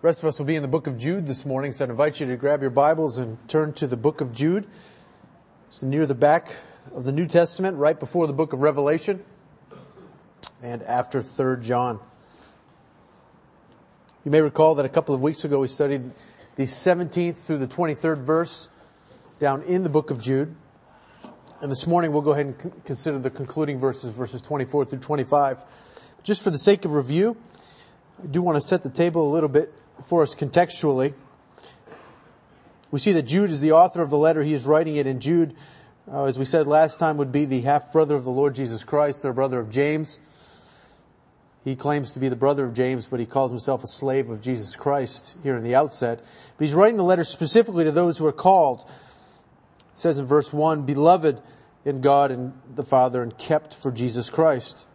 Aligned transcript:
The 0.00 0.06
rest 0.06 0.22
of 0.22 0.28
us 0.28 0.38
will 0.38 0.46
be 0.46 0.54
in 0.54 0.62
the 0.62 0.68
book 0.68 0.86
of 0.86 0.96
Jude 0.96 1.26
this 1.26 1.44
morning, 1.44 1.72
so 1.72 1.84
I 1.84 1.88
invite 1.88 2.20
you 2.20 2.26
to 2.28 2.36
grab 2.36 2.60
your 2.60 2.70
Bibles 2.70 3.18
and 3.18 3.36
turn 3.48 3.72
to 3.72 3.88
the 3.88 3.96
book 3.96 4.20
of 4.20 4.32
Jude. 4.32 4.64
It's 5.66 5.82
near 5.82 6.06
the 6.06 6.14
back 6.14 6.52
of 6.94 7.02
the 7.02 7.10
New 7.10 7.26
Testament, 7.26 7.76
right 7.78 7.98
before 7.98 8.28
the 8.28 8.32
book 8.32 8.52
of 8.52 8.60
Revelation, 8.60 9.24
and 10.62 10.84
after 10.84 11.18
3rd 11.18 11.64
John. 11.64 11.98
You 14.24 14.30
may 14.30 14.40
recall 14.40 14.76
that 14.76 14.86
a 14.86 14.88
couple 14.88 15.16
of 15.16 15.20
weeks 15.20 15.44
ago 15.44 15.58
we 15.58 15.66
studied 15.66 16.12
the 16.54 16.62
17th 16.62 17.34
through 17.34 17.58
the 17.58 17.66
23rd 17.66 18.18
verse 18.18 18.68
down 19.40 19.62
in 19.64 19.82
the 19.82 19.90
book 19.90 20.12
of 20.12 20.20
Jude. 20.20 20.54
And 21.60 21.72
this 21.72 21.88
morning 21.88 22.12
we'll 22.12 22.22
go 22.22 22.34
ahead 22.34 22.46
and 22.46 22.84
consider 22.84 23.18
the 23.18 23.30
concluding 23.30 23.80
verses, 23.80 24.10
verses 24.10 24.42
24 24.42 24.84
through 24.84 25.00
25. 25.00 25.58
Just 26.22 26.44
for 26.44 26.50
the 26.50 26.58
sake 26.58 26.84
of 26.84 26.92
review, 26.92 27.36
I 28.22 28.26
do 28.26 28.42
want 28.42 28.54
to 28.54 28.60
set 28.60 28.84
the 28.84 28.90
table 28.90 29.28
a 29.28 29.32
little 29.32 29.48
bit 29.48 29.72
for 30.06 30.22
us 30.22 30.34
contextually. 30.34 31.14
We 32.90 32.98
see 32.98 33.12
that 33.12 33.22
Jude 33.22 33.50
is 33.50 33.60
the 33.60 33.72
author 33.72 34.00
of 34.00 34.10
the 34.10 34.18
letter. 34.18 34.42
He 34.42 34.54
is 34.54 34.66
writing 34.66 34.96
it, 34.96 35.06
and 35.06 35.20
Jude, 35.20 35.54
uh, 36.10 36.24
as 36.24 36.38
we 36.38 36.44
said 36.44 36.66
last 36.66 36.98
time, 36.98 37.18
would 37.18 37.32
be 37.32 37.44
the 37.44 37.60
half 37.60 37.92
brother 37.92 38.16
of 38.16 38.24
the 38.24 38.30
Lord 38.30 38.54
Jesus 38.54 38.82
Christ, 38.84 39.22
the 39.22 39.32
brother 39.32 39.58
of 39.60 39.68
James. 39.68 40.18
He 41.64 41.76
claims 41.76 42.12
to 42.12 42.20
be 42.20 42.30
the 42.30 42.36
brother 42.36 42.64
of 42.64 42.72
James, 42.72 43.06
but 43.06 43.20
he 43.20 43.26
calls 43.26 43.50
himself 43.50 43.84
a 43.84 43.86
slave 43.86 44.30
of 44.30 44.40
Jesus 44.40 44.74
Christ 44.74 45.36
here 45.42 45.56
in 45.56 45.64
the 45.64 45.74
outset. 45.74 46.20
But 46.56 46.64
he's 46.64 46.74
writing 46.74 46.96
the 46.96 47.04
letter 47.04 47.24
specifically 47.24 47.84
to 47.84 47.92
those 47.92 48.16
who 48.16 48.26
are 48.26 48.32
called. 48.32 48.90
It 49.92 49.98
says 49.98 50.18
in 50.18 50.24
verse 50.24 50.50
1, 50.50 50.86
Beloved 50.86 51.42
in 51.84 52.00
God 52.00 52.30
and 52.30 52.54
the 52.74 52.84
Father 52.84 53.22
and 53.22 53.36
kept 53.36 53.74
for 53.74 53.92
Jesus 53.92 54.30
Christ. 54.30 54.86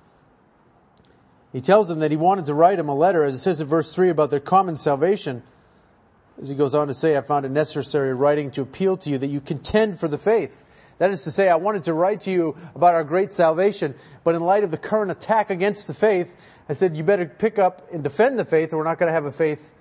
He 1.54 1.62
tells 1.62 1.88
them 1.88 2.00
that 2.00 2.10
he 2.10 2.18
wanted 2.18 2.48
to 2.48 2.54
write 2.56 2.80
him 2.80 2.90
a 2.90 2.96
letter, 2.96 3.24
as 3.24 3.36
it 3.36 3.40
says 3.40 3.62
in 3.62 3.68
verse 3.68 3.94
3 3.94 4.10
about 4.10 4.32
their 4.32 4.40
common 4.40 4.76
salvation. 4.76 5.44
As 6.42 6.50
he 6.50 6.56
goes 6.56 6.74
on 6.74 6.88
to 6.88 6.96
say, 6.96 7.16
I 7.16 7.22
found 7.22 7.46
it 7.46 7.50
necessary 7.50 8.12
writing 8.14 8.50
to 8.52 8.64
appeal 8.64 8.98
to 8.98 9.10
you 9.12 9.20
that 9.20 9.28
you 9.28 9.40
contend 9.40 10.00
for 10.00 10.08
the 10.08 10.18
faith. 10.18 10.66
That 10.98 11.12
is 11.12 11.24
to 11.26 11.32
say, 11.32 11.50
I 11.50 11.56
wanted 11.58 11.84
to 11.84 11.94
write 11.94 12.22
to 12.22 12.32
you 12.32 12.58
about 12.74 12.96
our 12.96 13.04
great 13.04 13.32
salvation, 13.32 13.94
but 14.24 14.34
in 14.34 14.42
light 14.42 14.64
of 14.64 14.72
the 14.72 14.78
current 14.78 15.12
attack 15.12 15.52
against 15.52 15.88
the 15.88 15.94
faith, 15.94 16.36
I 16.68 16.74
said 16.74 16.98
you 16.98 17.04
better 17.04 17.26
pick 17.26 17.60
up 17.60 17.88
and 17.94 18.04
defend 18.04 18.40
the 18.40 18.46
faith 18.46 18.74
or 18.74 18.78
we're 18.78 18.84
not 18.84 18.98
going 18.98 19.10
to 19.10 19.14
have 19.14 19.26
a 19.26 19.32
faith 19.32 19.76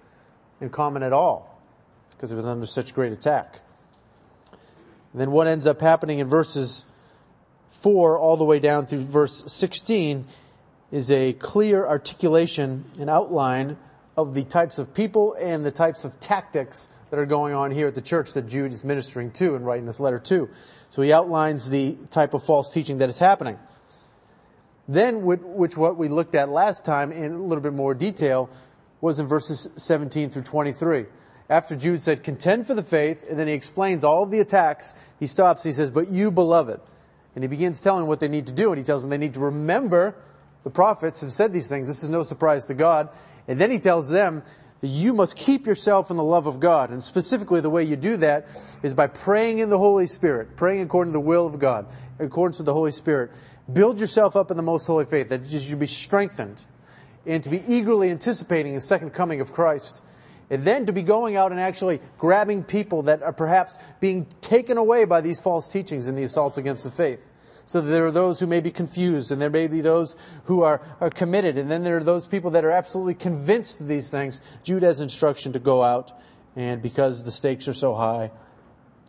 in 0.61 0.69
common 0.69 1.03
at 1.03 1.14
all. 1.14 1.59
Because 2.11 2.33
it 2.33 2.36
was 2.36 2.45
under 2.45 2.67
such 2.67 2.95
great 2.95 3.12
attack. 3.12 3.61
And 5.12 5.20
then 5.20 5.31
what 5.31 5.47
ends 5.47 5.67
up 5.67 5.81
happening 5.81 6.19
in 6.19 6.29
verses 6.29 6.84
4 7.70 8.19
all 8.19 8.36
the 8.36 8.45
way 8.45 8.59
down 8.59 8.84
through 8.84 9.05
verse 9.05 9.51
16 9.51 10.27
is 10.93 11.11
a 11.11 11.33
clear 11.33 11.87
articulation 11.87 12.85
and 13.01 13.11
outline 13.11 13.79
of 14.17 14.35
the 14.35 14.45
types 14.45 14.79
of 14.79 14.93
people 14.95 15.35
and 15.41 15.65
the 15.65 15.71
types 15.71 16.05
of 16.05 16.21
tactics 16.21 16.91
that 17.11 17.19
are 17.19 17.27
going 17.27 17.55
on 17.55 17.71
here 17.71 17.89
at 17.89 17.95
the 17.95 18.03
church 18.03 18.35
that 18.35 18.47
Jude 18.47 18.73
is 18.73 18.85
ministering 18.85 19.31
to 19.33 19.55
and 19.55 19.67
writing 19.67 19.87
this 19.87 20.01
letter 20.01 20.19
to. 20.19 20.51
So 20.91 21.01
he 21.03 21.13
outlines 21.13 21.70
the 21.70 21.97
type 22.11 22.35
of 22.35 22.45
false 22.45 22.69
teaching 22.69 22.98
that 22.98 23.09
is 23.09 23.19
happening. 23.19 23.59
Then, 24.87 25.23
which 25.23 25.77
what 25.77 25.97
we 25.97 26.09
looked 26.09 26.35
at 26.35 26.51
last 26.51 26.85
time 26.85 27.11
in 27.11 27.33
a 27.33 27.39
little 27.39 27.63
bit 27.63 27.73
more 27.73 27.95
detail, 27.95 28.51
was 29.01 29.19
in 29.19 29.27
verses 29.27 29.69
17 29.77 30.29
through 30.31 30.43
23. 30.43 31.07
After 31.48 31.75
Jude 31.75 32.03
said, 32.03 32.23
contend 32.23 32.67
for 32.67 32.75
the 32.75 32.83
faith, 32.83 33.25
and 33.29 33.39
then 33.39 33.48
he 33.48 33.55
explains 33.55 34.05
all 34.05 34.23
of 34.23 34.31
the 34.31 34.41
attacks, 34.41 34.95
he 35.19 35.27
stops, 35.27 35.63
he 35.63 35.73
says, 35.73 35.91
but 35.91 36.09
you 36.09 36.31
beloved. 36.31 36.81
And 37.35 37.45
he 37.45 37.48
begins 37.48 37.81
telling 37.81 38.07
what 38.07 38.20
they 38.20 38.29
need 38.29 38.47
to 38.47 38.53
do, 38.53 38.70
and 38.70 38.79
he 38.79 38.85
tells 38.85 39.03
them 39.03 39.11
they 39.11 39.19
need 39.19 39.35
to 39.35 39.41
remember 39.41 40.15
the 40.64 40.70
prophets 40.70 41.20
have 41.22 41.32
said 41.32 41.52
these 41.52 41.68
things. 41.68 41.88
This 41.88 42.02
is 42.02 42.10
no 42.10 42.22
surprise 42.22 42.66
to 42.66 42.74
God. 42.74 43.08
And 43.48 43.60
then 43.60 43.70
he 43.70 43.78
tells 43.78 44.08
them 44.08 44.42
that 44.80 44.88
you 44.88 45.14
must 45.14 45.36
keep 45.36 45.66
yourself 45.66 46.10
in 46.10 46.16
the 46.16 46.24
love 46.24 46.46
of 46.46 46.60
God. 46.60 46.91
And 46.91 47.02
specifically 47.02 47.60
the 47.60 47.70
way 47.70 47.84
you 47.84 47.96
do 47.96 48.16
that 48.18 48.46
is 48.83 48.94
by 48.94 49.06
praying 49.06 49.58
in 49.58 49.70
the 49.70 49.78
Holy 49.78 50.06
Spirit, 50.06 50.56
praying 50.56 50.83
according 50.83 51.12
to 51.12 51.18
the 51.18 51.20
will 51.20 51.46
of 51.46 51.58
God, 51.58 51.86
in 52.18 52.27
accordance 52.27 52.58
with 52.58 52.66
the 52.66 52.74
Holy 52.74 52.92
Spirit. 52.92 53.30
Build 53.72 54.01
yourself 54.01 54.36
up 54.36 54.51
in 54.51 54.56
the 54.56 54.62
most 54.62 54.86
holy 54.86 55.05
faith, 55.05 55.28
that 55.28 55.46
you 55.46 55.61
should 55.61 55.78
be 55.78 55.86
strengthened, 55.86 56.61
and 57.24 57.42
to 57.45 57.48
be 57.48 57.62
eagerly 57.68 58.11
anticipating 58.11 58.74
the 58.74 58.80
second 58.80 59.11
coming 59.11 59.40
of 59.40 59.52
Christ. 59.52 60.02
And 60.51 60.64
then 60.64 60.86
to 60.86 60.92
be 60.92 61.02
going 61.02 61.36
out 61.36 61.52
and 61.52 61.61
actually 61.61 62.01
grabbing 62.18 62.64
people 62.64 63.02
that 63.02 63.22
are 63.22 63.33
perhaps 63.33 63.78
being 64.01 64.27
taken 64.40 64.77
away 64.77 65.05
by 65.05 65.20
these 65.20 65.40
false 65.40 65.72
teachings 65.72 66.08
and 66.08 66.18
the 66.18 66.24
assaults 66.24 66.58
against 66.58 66.84
the 66.84 66.90
faith. 66.90 67.27
So 67.64 67.80
there 67.80 68.05
are 68.06 68.11
those 68.11 68.40
who 68.40 68.46
may 68.46 68.61
be 68.61 68.70
confused, 68.70 69.30
and 69.30 69.40
there 69.40 69.50
may 69.50 69.67
be 69.67 69.80
those 69.80 70.17
who 70.45 70.62
are, 70.62 70.80
are 71.00 71.11
committed, 71.11 71.56
and 71.56 71.70
then 71.70 71.84
there 71.84 71.96
are 71.96 72.05
those 72.05 72.27
people 72.27 72.50
that 72.50 72.64
are 72.64 72.70
absolutely 72.70 73.14
convinced 73.14 73.80
of 73.80 73.89
these 73.89 74.11
things. 74.11 74.40
Jude 74.62 74.83
has 74.83 75.00
instruction 75.00 75.52
to 75.52 75.58
go 75.58 75.83
out, 75.83 76.12
and 76.56 76.83
because 76.83 77.24
the 77.24 77.33
stakes 77.33 77.68
are 77.68 77.74
so 77.74 77.95
high, 77.95 78.30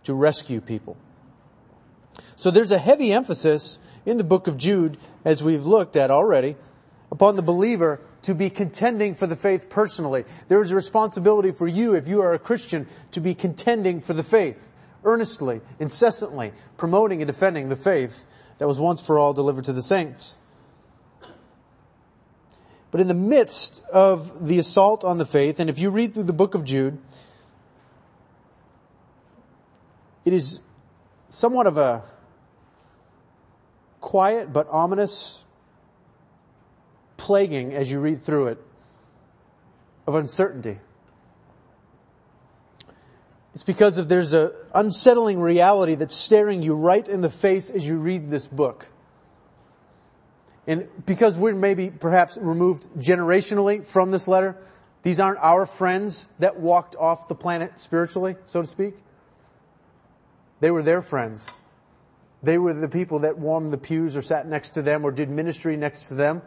to 0.04 0.14
rescue 0.14 0.62
people. 0.62 0.98
So 2.36 2.52
there's 2.52 2.72
a 2.72 2.78
heavy 2.78 3.12
emphasis 3.12 3.80
in 4.06 4.18
the 4.18 4.24
book 4.24 4.48
of 4.48 4.58
Jude, 4.58 4.98
as 5.26 5.42
we've 5.42 5.66
looked 5.66 5.96
at 5.96 6.12
already, 6.12 6.56
upon 7.12 7.36
the 7.36 7.42
believer 7.42 8.02
to 8.24 8.36
be 8.36 8.50
contending 8.50 9.16
for 9.16 9.28
the 9.28 9.36
faith 9.36 9.70
personally. 9.70 10.26
There 10.48 10.62
is 10.62 10.72
a 10.72 10.76
responsibility 10.76 11.52
for 11.52 11.68
you, 11.68 11.96
if 11.96 12.08
you 12.08 12.22
are 12.22 12.34
a 12.34 12.40
Christian, 12.40 12.88
to 13.12 13.20
be 13.20 13.34
contending 13.34 14.00
for 14.00 14.14
the 14.14 14.24
faith, 14.24 14.70
earnestly, 15.04 15.62
incessantly, 15.80 16.54
promoting 16.78 17.22
and 17.22 17.28
defending 17.28 17.70
the 17.70 17.76
faith 17.76 18.26
that 18.58 18.68
was 18.68 18.80
once 18.80 19.06
for 19.06 19.18
all 19.18 19.34
delivered 19.34 19.66
to 19.66 19.74
the 19.74 19.82
saints. 19.82 20.38
But 22.92 23.02
in 23.02 23.08
the 23.08 23.14
midst 23.14 23.84
of 23.92 24.46
the 24.46 24.60
assault 24.60 25.04
on 25.04 25.18
the 25.18 25.26
faith, 25.26 25.60
and 25.60 25.70
if 25.70 25.80
you 25.80 25.90
read 25.90 26.14
through 26.14 26.24
the 26.24 26.34
book 26.34 26.54
of 26.54 26.64
Jude, 26.64 27.00
it 30.26 30.34
is 30.34 30.60
somewhat 31.30 31.66
of 31.66 31.78
a 31.78 32.04
quiet 34.00 34.54
but 34.54 34.68
ominous 34.70 35.44
plaguing 37.18 37.74
as 37.74 37.90
you 37.90 38.00
read 38.00 38.22
through 38.22 38.48
it 38.48 38.64
of 40.06 40.14
uncertainty. 40.14 40.80
It's 43.54 43.64
because 43.64 43.98
of 43.98 44.10
there's 44.10 44.34
a 44.34 44.52
unsettling 44.74 45.40
reality 45.40 45.96
that's 45.96 46.16
staring 46.16 46.64
you 46.64 46.74
right 46.74 47.08
in 47.08 47.22
the 47.22 47.30
face 47.30 47.70
as 47.70 47.88
you 47.88 47.98
read 47.98 48.30
this 48.30 48.48
book. 48.48 48.88
And 50.66 50.88
because 51.06 51.38
we're 51.38 51.54
maybe 51.54 51.90
perhaps 51.90 52.38
removed 52.42 52.88
generationally 52.98 53.86
from 53.86 54.12
this 54.12 54.28
letter, 54.28 54.58
these 55.04 55.20
aren't 55.20 55.40
our 55.40 55.66
friends 55.66 56.28
that 56.40 56.60
walked 56.60 56.96
off 56.96 57.28
the 57.28 57.36
planet 57.36 57.78
spiritually, 57.78 58.38
so 58.46 58.62
to 58.62 58.68
speak. 58.68 58.96
They 60.62 60.72
were 60.72 60.82
their 60.82 61.02
friends. 61.02 61.62
They 62.42 62.58
were 62.58 62.74
the 62.74 62.88
people 62.88 63.20
that 63.20 63.38
warmed 63.38 63.72
the 63.72 63.78
pews 63.78 64.16
or 64.16 64.22
sat 64.22 64.48
next 64.48 64.72
to 64.72 64.82
them 64.82 65.04
or 65.04 65.12
did 65.12 65.30
ministry 65.30 65.76
next 65.76 66.08
to 66.08 66.16
them 66.16 66.42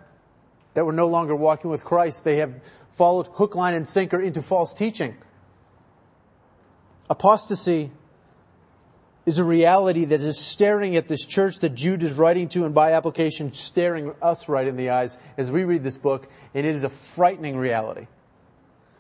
that 0.74 0.84
were 0.84 0.92
no 0.92 1.06
longer 1.06 1.36
walking 1.36 1.70
with 1.70 1.84
Christ. 1.84 2.24
They 2.24 2.36
have 2.36 2.54
followed 2.92 3.28
hook, 3.32 3.54
line, 3.54 3.74
and 3.74 3.86
sinker 3.86 4.20
into 4.20 4.42
false 4.42 4.72
teaching. 4.72 5.16
Apostasy 7.08 7.90
is 9.26 9.38
a 9.38 9.44
reality 9.44 10.04
that 10.04 10.22
is 10.22 10.38
staring 10.38 10.96
at 10.96 11.08
this 11.08 11.26
church 11.26 11.58
that 11.58 11.74
Jude 11.74 12.02
is 12.02 12.16
writing 12.16 12.48
to 12.50 12.64
and 12.64 12.74
by 12.74 12.92
application 12.92 13.52
staring 13.52 14.14
us 14.22 14.48
right 14.48 14.66
in 14.66 14.76
the 14.76 14.90
eyes 14.90 15.18
as 15.36 15.50
we 15.50 15.64
read 15.64 15.82
this 15.82 15.98
book, 15.98 16.28
and 16.54 16.64
it 16.66 16.74
is 16.74 16.84
a 16.84 16.88
frightening 16.88 17.56
reality. 17.56 18.06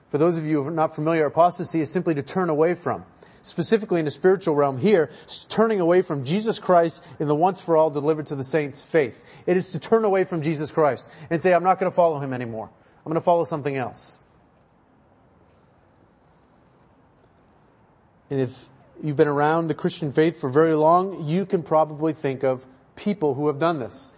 For 0.08 0.18
those 0.18 0.36
of 0.36 0.44
you 0.44 0.62
who 0.62 0.68
are 0.68 0.72
not 0.72 0.94
familiar, 0.94 1.26
apostasy 1.26 1.80
is 1.80 1.92
simply 1.92 2.14
to 2.14 2.22
turn 2.22 2.48
away 2.48 2.74
from. 2.74 3.04
Specifically 3.42 4.00
in 4.00 4.04
the 4.04 4.10
spiritual 4.10 4.56
realm 4.56 4.78
here, 4.78 5.10
turning 5.48 5.80
away 5.80 6.02
from 6.02 6.24
Jesus 6.24 6.58
Christ 6.58 7.04
in 7.20 7.28
the 7.28 7.34
once 7.34 7.60
for 7.60 7.76
all 7.76 7.90
delivered 7.90 8.26
to 8.26 8.34
the 8.34 8.42
saints 8.42 8.82
faith. 8.82 9.24
It 9.46 9.56
is 9.56 9.70
to 9.70 9.78
turn 9.78 10.04
away 10.04 10.24
from 10.24 10.42
Jesus 10.42 10.72
Christ 10.72 11.08
and 11.30 11.40
say, 11.40 11.54
I'm 11.54 11.62
not 11.62 11.78
going 11.78 11.90
to 11.90 11.94
follow 11.94 12.18
him 12.18 12.32
anymore. 12.32 12.68
I'm 12.98 13.04
going 13.04 13.14
to 13.14 13.20
follow 13.20 13.44
something 13.44 13.76
else. 13.76 14.18
And 18.30 18.40
if 18.40 18.68
you've 19.02 19.16
been 19.16 19.28
around 19.28 19.66
the 19.66 19.74
Christian 19.74 20.12
faith 20.12 20.40
for 20.40 20.50
very 20.50 20.74
long, 20.74 21.26
you 21.26 21.46
can 21.46 21.62
probably 21.62 22.12
think 22.12 22.42
of 22.42 22.66
people 22.96 23.34
who 23.34 23.46
have 23.46 23.58
done 23.58 23.78
this. 23.78 24.12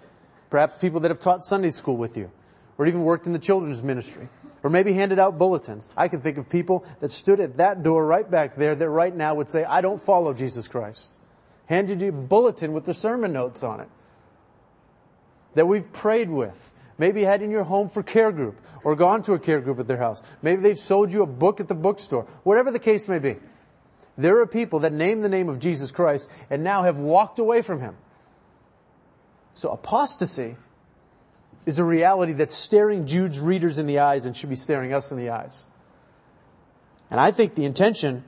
Perhaps 0.50 0.78
people 0.78 1.00
that 1.00 1.10
have 1.10 1.20
taught 1.20 1.44
Sunday 1.44 1.70
school 1.70 1.96
with 1.96 2.16
you, 2.16 2.30
or 2.78 2.86
even 2.86 3.02
worked 3.02 3.26
in 3.26 3.32
the 3.32 3.38
children's 3.38 3.82
ministry, 3.82 4.28
or 4.62 4.70
maybe 4.70 4.92
handed 4.92 5.18
out 5.18 5.38
bulletins. 5.38 5.90
I 5.96 6.08
can 6.08 6.20
think 6.20 6.38
of 6.38 6.48
people 6.48 6.84
that 7.00 7.10
stood 7.10 7.38
at 7.40 7.58
that 7.58 7.82
door 7.82 8.06
right 8.06 8.28
back 8.28 8.56
there 8.56 8.74
that 8.74 8.88
right 8.88 9.14
now 9.14 9.34
would 9.34 9.50
say, 9.50 9.64
I 9.64 9.80
don't 9.80 10.02
follow 10.02 10.32
Jesus 10.32 10.68
Christ. 10.68 11.20
Handed 11.66 12.00
you 12.00 12.08
a 12.08 12.12
bulletin 12.12 12.72
with 12.72 12.86
the 12.86 12.94
sermon 12.94 13.32
notes 13.32 13.62
on 13.62 13.80
it 13.80 13.88
that 15.54 15.66
we've 15.66 15.92
prayed 15.92 16.30
with. 16.30 16.72
Maybe 16.96 17.22
had 17.22 17.42
in 17.42 17.50
your 17.50 17.64
home 17.64 17.88
for 17.88 18.02
care 18.02 18.32
group 18.32 18.60
or 18.82 18.96
gone 18.96 19.22
to 19.24 19.34
a 19.34 19.38
care 19.38 19.60
group 19.60 19.78
at 19.78 19.86
their 19.86 19.98
house. 19.98 20.22
Maybe 20.40 20.62
they've 20.62 20.78
sold 20.78 21.12
you 21.12 21.22
a 21.22 21.26
book 21.26 21.60
at 21.60 21.68
the 21.68 21.74
bookstore. 21.74 22.24
Whatever 22.42 22.70
the 22.70 22.78
case 22.78 23.06
may 23.06 23.18
be. 23.18 23.36
There 24.18 24.40
are 24.40 24.46
people 24.46 24.80
that 24.80 24.92
name 24.92 25.20
the 25.20 25.28
name 25.28 25.48
of 25.48 25.60
Jesus 25.60 25.92
Christ 25.92 26.28
and 26.50 26.64
now 26.64 26.82
have 26.82 26.98
walked 26.98 27.38
away 27.38 27.62
from 27.62 27.80
him. 27.80 27.96
So 29.54 29.70
apostasy 29.70 30.56
is 31.64 31.78
a 31.78 31.84
reality 31.84 32.32
that's 32.32 32.54
staring 32.54 33.06
Jude's 33.06 33.38
readers 33.38 33.78
in 33.78 33.86
the 33.86 34.00
eyes 34.00 34.26
and 34.26 34.36
should 34.36 34.50
be 34.50 34.56
staring 34.56 34.92
us 34.92 35.12
in 35.12 35.18
the 35.18 35.30
eyes. 35.30 35.66
And 37.10 37.20
I 37.20 37.30
think 37.30 37.54
the 37.54 37.64
intention 37.64 38.24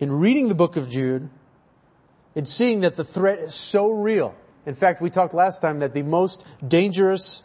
in 0.00 0.10
reading 0.10 0.48
the 0.48 0.54
book 0.56 0.76
of 0.76 0.90
Jude, 0.90 1.30
in 2.34 2.44
seeing 2.44 2.80
that 2.80 2.96
the 2.96 3.04
threat 3.04 3.38
is 3.38 3.54
so 3.54 3.88
real. 3.88 4.34
In 4.66 4.74
fact, 4.74 5.00
we 5.00 5.10
talked 5.10 5.32
last 5.32 5.60
time 5.60 5.78
that 5.78 5.94
the 5.94 6.02
most 6.02 6.44
dangerous 6.66 7.44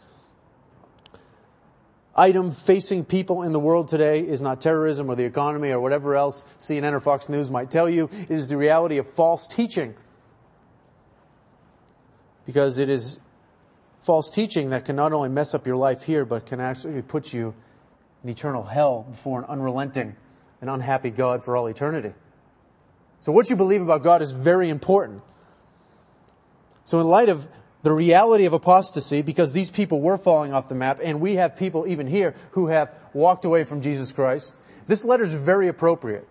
item 2.18 2.52
facing 2.52 3.04
people 3.04 3.42
in 3.42 3.52
the 3.52 3.60
world 3.60 3.88
today 3.88 4.20
is 4.20 4.40
not 4.40 4.60
terrorism 4.60 5.08
or 5.08 5.14
the 5.14 5.24
economy 5.24 5.70
or 5.70 5.80
whatever 5.80 6.16
else 6.16 6.44
CNN 6.58 6.92
or 6.92 7.00
Fox 7.00 7.28
News 7.28 7.50
might 7.50 7.70
tell 7.70 7.88
you. 7.88 8.10
It 8.12 8.30
is 8.30 8.48
the 8.48 8.56
reality 8.56 8.98
of 8.98 9.08
false 9.08 9.46
teaching. 9.46 9.94
Because 12.44 12.78
it 12.78 12.90
is 12.90 13.20
false 14.02 14.28
teaching 14.30 14.70
that 14.70 14.84
can 14.84 14.96
not 14.96 15.12
only 15.12 15.28
mess 15.28 15.54
up 15.54 15.66
your 15.66 15.76
life 15.76 16.02
here, 16.02 16.24
but 16.24 16.46
can 16.46 16.60
actually 16.60 17.02
put 17.02 17.32
you 17.32 17.54
in 18.24 18.30
eternal 18.30 18.64
hell 18.64 19.06
before 19.10 19.38
an 19.38 19.44
unrelenting 19.46 20.16
and 20.60 20.68
unhappy 20.68 21.10
God 21.10 21.44
for 21.44 21.56
all 21.56 21.66
eternity. 21.66 22.12
So 23.20 23.32
what 23.32 23.50
you 23.50 23.56
believe 23.56 23.82
about 23.82 24.02
God 24.02 24.22
is 24.22 24.30
very 24.32 24.70
important. 24.70 25.22
So 26.84 27.00
in 27.00 27.06
light 27.06 27.28
of 27.28 27.48
the 27.82 27.92
reality 27.92 28.44
of 28.44 28.52
apostasy, 28.52 29.22
because 29.22 29.52
these 29.52 29.70
people 29.70 30.00
were 30.00 30.18
falling 30.18 30.52
off 30.52 30.68
the 30.68 30.74
map, 30.74 30.98
and 31.02 31.20
we 31.20 31.36
have 31.36 31.56
people 31.56 31.86
even 31.86 32.06
here 32.06 32.34
who 32.52 32.66
have 32.66 32.92
walked 33.12 33.44
away 33.44 33.64
from 33.64 33.80
Jesus 33.80 34.10
Christ, 34.12 34.56
this 34.88 35.04
letter 35.04 35.22
is 35.22 35.32
very 35.32 35.68
appropriate. 35.68 36.26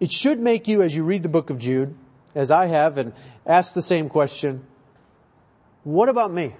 It 0.00 0.12
should 0.12 0.38
make 0.38 0.68
you, 0.68 0.82
as 0.82 0.94
you 0.94 1.02
read 1.02 1.22
the 1.22 1.28
book 1.28 1.50
of 1.50 1.58
Jude, 1.58 1.94
as 2.34 2.50
I 2.50 2.66
have, 2.66 2.96
and 2.96 3.12
ask 3.44 3.74
the 3.74 3.82
same 3.82 4.08
question, 4.08 4.64
what 5.82 6.08
about 6.08 6.32
me? 6.32 6.54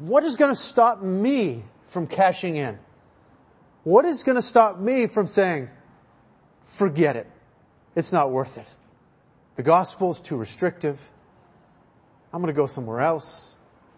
What 0.00 0.22
is 0.22 0.36
going 0.36 0.50
to 0.50 0.56
stop 0.56 1.00
me 1.00 1.64
from 1.86 2.06
cashing 2.06 2.56
in? 2.56 2.78
What 3.84 4.04
is 4.04 4.22
going 4.22 4.36
to 4.36 4.42
stop 4.42 4.78
me 4.78 5.06
from 5.06 5.26
saying, 5.26 5.68
forget 6.62 7.16
it. 7.16 7.28
It's 7.96 8.12
not 8.12 8.30
worth 8.30 8.58
it. 8.58 8.74
The 9.56 9.62
gospel 9.62 10.10
is 10.10 10.20
too 10.20 10.36
restrictive. 10.36 11.10
I'm 12.32 12.40
going 12.40 12.52
to 12.52 12.56
go 12.56 12.66
somewhere 12.66 13.00
else. 13.00 13.56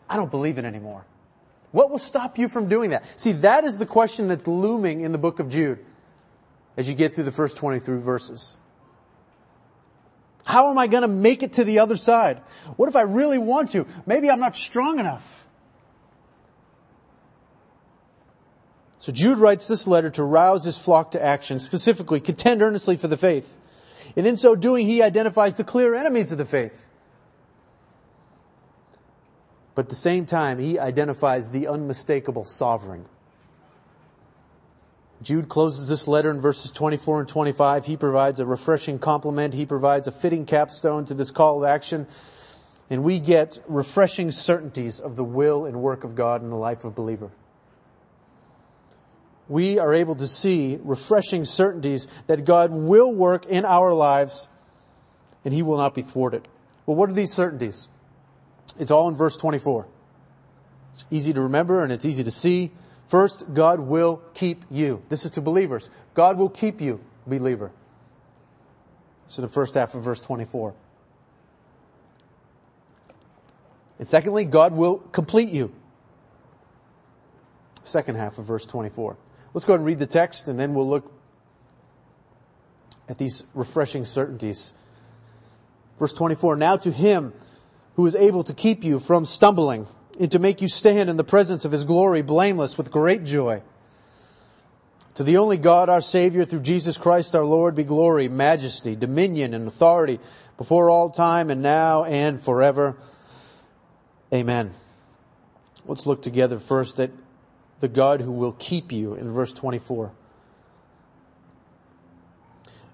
I 0.08 0.16
don't 0.16 0.30
believe 0.30 0.58
it 0.58 0.64
anymore. 0.64 1.04
What 1.70 1.90
will 1.90 1.98
stop 1.98 2.38
you 2.38 2.48
from 2.48 2.68
doing 2.68 2.90
that? 2.90 3.04
See, 3.20 3.32
that 3.32 3.64
is 3.64 3.78
the 3.78 3.86
question 3.86 4.28
that's 4.28 4.46
looming 4.46 5.02
in 5.02 5.12
the 5.12 5.18
book 5.18 5.38
of 5.38 5.48
Jude 5.48 5.84
as 6.76 6.88
you 6.88 6.94
get 6.94 7.12
through 7.12 7.24
the 7.24 7.32
first 7.32 7.56
23 7.56 7.98
verses. 7.98 8.56
How 10.44 10.70
am 10.70 10.78
I 10.78 10.86
going 10.86 11.02
to 11.02 11.08
make 11.08 11.42
it 11.42 11.54
to 11.54 11.64
the 11.64 11.78
other 11.78 11.96
side? 11.96 12.38
What 12.76 12.88
if 12.88 12.96
I 12.96 13.02
really 13.02 13.38
want 13.38 13.70
to? 13.70 13.86
Maybe 14.06 14.30
I'm 14.30 14.40
not 14.40 14.56
strong 14.56 14.98
enough. 14.98 15.43
So 19.04 19.12
Jude 19.12 19.36
writes 19.36 19.68
this 19.68 19.86
letter 19.86 20.08
to 20.08 20.24
rouse 20.24 20.64
his 20.64 20.78
flock 20.78 21.10
to 21.10 21.22
action, 21.22 21.58
specifically 21.58 22.20
contend 22.20 22.62
earnestly 22.62 22.96
for 22.96 23.06
the 23.06 23.18
faith. 23.18 23.58
And 24.16 24.26
in 24.26 24.38
so 24.38 24.54
doing, 24.54 24.86
he 24.86 25.02
identifies 25.02 25.56
the 25.56 25.62
clear 25.62 25.94
enemies 25.94 26.32
of 26.32 26.38
the 26.38 26.46
faith. 26.46 26.88
But 29.74 29.84
at 29.84 29.88
the 29.90 29.94
same 29.94 30.24
time, 30.24 30.58
he 30.58 30.78
identifies 30.78 31.50
the 31.50 31.68
unmistakable 31.68 32.46
sovereign. 32.46 33.04
Jude 35.20 35.50
closes 35.50 35.86
this 35.86 36.08
letter 36.08 36.30
in 36.30 36.40
verses 36.40 36.72
24 36.72 37.20
and 37.20 37.28
25. 37.28 37.84
He 37.84 37.98
provides 37.98 38.40
a 38.40 38.46
refreshing 38.46 38.98
complement. 38.98 39.52
He 39.52 39.66
provides 39.66 40.08
a 40.08 40.12
fitting 40.12 40.46
capstone 40.46 41.04
to 41.04 41.12
this 41.12 41.30
call 41.30 41.62
of 41.62 41.68
action. 41.68 42.06
And 42.88 43.04
we 43.04 43.20
get 43.20 43.62
refreshing 43.68 44.30
certainties 44.30 44.98
of 44.98 45.16
the 45.16 45.24
will 45.24 45.66
and 45.66 45.82
work 45.82 46.04
of 46.04 46.14
God 46.14 46.42
in 46.42 46.48
the 46.48 46.56
life 46.56 46.86
of 46.86 46.94
believer 46.94 47.30
we 49.48 49.78
are 49.78 49.92
able 49.92 50.14
to 50.16 50.26
see 50.26 50.78
refreshing 50.82 51.44
certainties 51.44 52.08
that 52.26 52.44
God 52.44 52.70
will 52.70 53.12
work 53.12 53.46
in 53.46 53.64
our 53.64 53.92
lives 53.92 54.48
and 55.44 55.52
He 55.52 55.62
will 55.62 55.76
not 55.76 55.94
be 55.94 56.02
thwarted. 56.02 56.48
Well, 56.86 56.96
what 56.96 57.10
are 57.10 57.14
these 57.14 57.32
certainties? 57.32 57.88
It's 58.78 58.90
all 58.90 59.08
in 59.08 59.14
verse 59.14 59.36
24. 59.36 59.86
It's 60.94 61.06
easy 61.10 61.32
to 61.32 61.42
remember 61.42 61.82
and 61.82 61.92
it's 61.92 62.04
easy 62.04 62.24
to 62.24 62.30
see. 62.30 62.72
First, 63.06 63.52
God 63.52 63.80
will 63.80 64.22
keep 64.32 64.64
you. 64.70 65.02
This 65.08 65.24
is 65.24 65.32
to 65.32 65.40
believers. 65.40 65.90
God 66.14 66.38
will 66.38 66.48
keep 66.48 66.80
you, 66.80 67.00
believer. 67.26 67.70
So 69.26 69.42
the 69.42 69.48
first 69.48 69.74
half 69.74 69.94
of 69.94 70.02
verse 70.02 70.20
24. 70.20 70.74
And 73.98 74.08
secondly, 74.08 74.44
God 74.44 74.72
will 74.72 74.98
complete 74.98 75.50
you. 75.50 75.72
Second 77.84 78.16
half 78.16 78.38
of 78.38 78.46
verse 78.46 78.66
24. 78.66 79.16
Let's 79.54 79.64
go 79.64 79.72
ahead 79.72 79.80
and 79.80 79.86
read 79.86 80.00
the 80.00 80.06
text 80.06 80.48
and 80.48 80.58
then 80.58 80.74
we'll 80.74 80.88
look 80.88 81.10
at 83.08 83.18
these 83.18 83.44
refreshing 83.54 84.04
certainties. 84.04 84.72
Verse 85.98 86.12
24, 86.12 86.56
now 86.56 86.76
to 86.76 86.90
him 86.90 87.32
who 87.94 88.04
is 88.04 88.16
able 88.16 88.42
to 88.44 88.52
keep 88.52 88.82
you 88.82 88.98
from 88.98 89.24
stumbling 89.24 89.86
and 90.18 90.30
to 90.32 90.40
make 90.40 90.60
you 90.60 90.68
stand 90.68 91.08
in 91.08 91.16
the 91.16 91.24
presence 91.24 91.64
of 91.64 91.72
his 91.72 91.84
glory 91.84 92.20
blameless 92.20 92.76
with 92.76 92.90
great 92.90 93.24
joy. 93.24 93.62
To 95.14 95.22
the 95.22 95.36
only 95.36 95.58
God, 95.58 95.88
our 95.88 96.00
Savior, 96.00 96.44
through 96.44 96.60
Jesus 96.60 96.98
Christ 96.98 97.36
our 97.36 97.44
Lord, 97.44 97.76
be 97.76 97.84
glory, 97.84 98.28
majesty, 98.28 98.96
dominion, 98.96 99.54
and 99.54 99.68
authority 99.68 100.18
before 100.56 100.90
all 100.90 101.10
time 101.10 101.50
and 101.50 101.62
now 101.62 102.02
and 102.02 102.42
forever. 102.42 102.96
Amen. 104.32 104.72
Let's 105.86 106.06
look 106.06 106.22
together 106.22 106.58
first 106.58 106.98
at 106.98 107.10
the 107.84 107.88
God 107.88 108.22
who 108.22 108.32
will 108.32 108.52
keep 108.52 108.92
you 108.92 109.12
in 109.12 109.30
verse 109.30 109.52
24. 109.52 110.10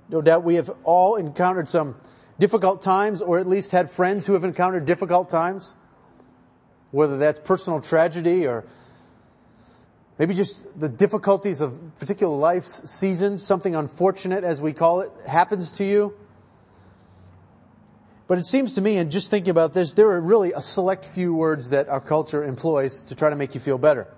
No 0.09 0.21
doubt 0.21 0.43
we 0.43 0.57
have 0.57 0.69
all 0.83 1.15
encountered 1.15 1.69
some 1.69 1.95
difficult 2.41 2.83
times 2.83 3.23
or 3.23 3.39
at 3.39 3.47
least 3.47 3.71
had 3.71 3.89
friends 3.89 4.27
who 4.27 4.33
have 4.33 4.43
encountered 4.43 4.87
difficult 4.87 5.31
times, 5.31 5.77
whether 6.91 7.19
that's 7.19 7.39
personal 7.39 7.81
tragedy 7.81 8.49
or 8.49 8.65
maybe 10.19 10.35
just 10.35 10.67
the 10.81 10.89
difficulties 10.89 11.61
of 11.61 11.79
particular 12.01 12.37
life's 12.37 12.91
seasons, 12.91 13.47
something 13.47 13.77
unfortunate 13.77 14.43
as 14.43 14.61
we 14.61 14.73
call 14.73 15.03
it, 15.03 15.13
happens 15.25 15.71
to 15.71 15.85
you. 15.85 16.13
But 18.27 18.39
it 18.39 18.45
seems 18.45 18.75
to 18.75 18.81
me, 18.81 18.97
and 18.97 19.13
just 19.13 19.31
thinking 19.31 19.53
about 19.53 19.73
this, 19.73 19.93
there 19.93 20.11
are 20.11 20.21
really 20.21 20.53
a 20.53 20.61
select 20.61 21.05
few 21.05 21.33
words 21.33 21.71
that 21.71 21.89
our 21.89 22.01
culture 22.01 22.43
employs 22.43 23.05
to 23.05 23.15
try 23.15 23.31
to 23.31 23.37
make 23.37 23.55
you 23.55 23.61
feel 23.61 23.79
better. 23.79 24.09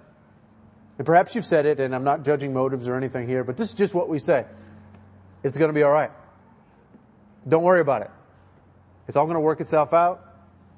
And 1.02 1.06
perhaps 1.08 1.34
you've 1.34 1.44
said 1.44 1.66
it, 1.66 1.80
and 1.80 1.96
I'm 1.96 2.04
not 2.04 2.24
judging 2.24 2.52
motives 2.52 2.86
or 2.86 2.94
anything 2.94 3.26
here, 3.26 3.42
but 3.42 3.56
this 3.56 3.70
is 3.70 3.74
just 3.74 3.92
what 3.92 4.08
we 4.08 4.20
say. 4.20 4.46
It's 5.42 5.58
going 5.58 5.68
to 5.68 5.74
be 5.74 5.82
all 5.82 5.90
right. 5.90 6.12
Don't 7.48 7.64
worry 7.64 7.80
about 7.80 8.02
it. 8.02 8.10
It's 9.08 9.16
all 9.16 9.24
going 9.24 9.34
to 9.34 9.40
work 9.40 9.60
itself 9.60 9.92
out. 9.92 10.24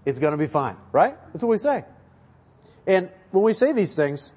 It's 0.06 0.18
going 0.18 0.30
to 0.30 0.38
be 0.38 0.46
fine, 0.46 0.78
right? 0.92 1.14
That's 1.34 1.44
what 1.44 1.50
we 1.50 1.58
say. 1.58 1.84
And 2.86 3.10
when 3.32 3.44
we 3.44 3.52
say 3.52 3.72
these 3.72 3.94
things, 3.94 4.32